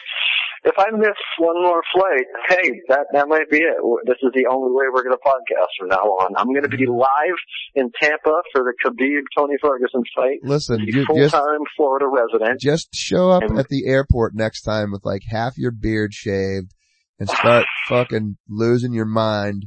[0.63, 3.77] if I miss one more flight, hey, that that might be it.
[4.05, 6.33] This is the only way we're going to podcast from now on.
[6.37, 7.37] I'm going to be live
[7.75, 10.39] in Tampa for the Khabib Tony Ferguson fight.
[10.43, 12.59] Listen, you full time Florida resident.
[12.59, 16.73] just show up And- at the airport next time with like half your beard shaved
[17.19, 19.65] and start fucking losing your mind.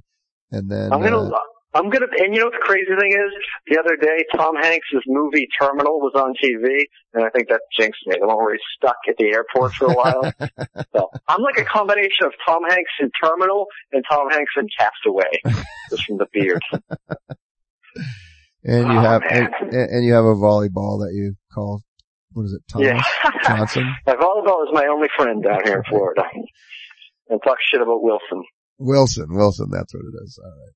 [0.51, 1.39] And then, I'm gonna, uh,
[1.75, 3.33] I'm gonna, and you know what the crazy thing is?
[3.67, 6.85] The other day, Tom Hanks' movie Terminal was on TV,
[7.15, 8.17] and I think that jinxed me.
[8.21, 10.33] The one where he's stuck at the airport for a while.
[10.95, 15.65] so I'm like a combination of Tom Hanks in Terminal and Tom Hanks in Castaway,
[15.91, 16.63] just from the beard.
[18.65, 21.83] and you Oh, have, and, and you have a volleyball that you call,
[22.33, 23.31] what is it, Thomas Yeah.
[23.45, 23.95] Johnson?
[24.07, 26.23] My volleyball is my only friend down here in Florida.
[27.29, 28.45] And talk shit about Wilson.
[28.79, 30.39] Wilson, Wilson, that's what it is.
[30.43, 30.73] All right.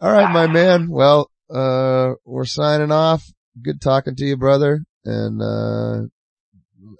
[0.00, 0.88] All right, my man.
[0.90, 3.24] Well, uh, we're signing off.
[3.62, 4.84] Good talking to you, brother.
[5.04, 6.08] And, uh,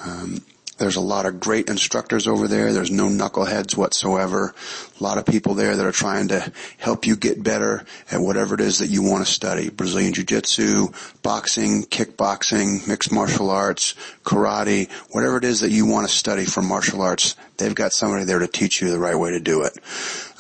[0.04, 0.42] Um,
[0.80, 2.72] there's a lot of great instructors over there.
[2.72, 4.56] There's no knuckleheads whatsoever.
[5.00, 8.56] A lot of people there that are trying to help you get better at whatever
[8.56, 9.70] it is that you want to study.
[9.70, 10.88] Brazilian Jiu-Jitsu,
[11.22, 13.94] boxing, kickboxing, mixed martial arts,
[14.24, 18.24] karate, whatever it is that you want to study from martial arts, they've got somebody
[18.24, 19.78] there to teach you the right way to do it.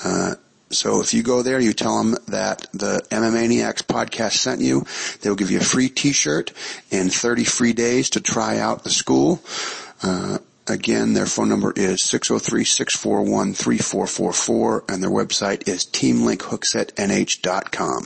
[0.03, 0.35] Uh,
[0.71, 4.85] so if you go there, you tell them that the MMAniacs podcast sent you.
[5.21, 6.53] They'll give you a free t-shirt
[6.91, 9.41] and 30 free days to try out the school.
[10.03, 10.37] Uh,
[10.67, 17.97] again, their phone number is 603-641-3444 and their website is teamlinkhooksetnh.com.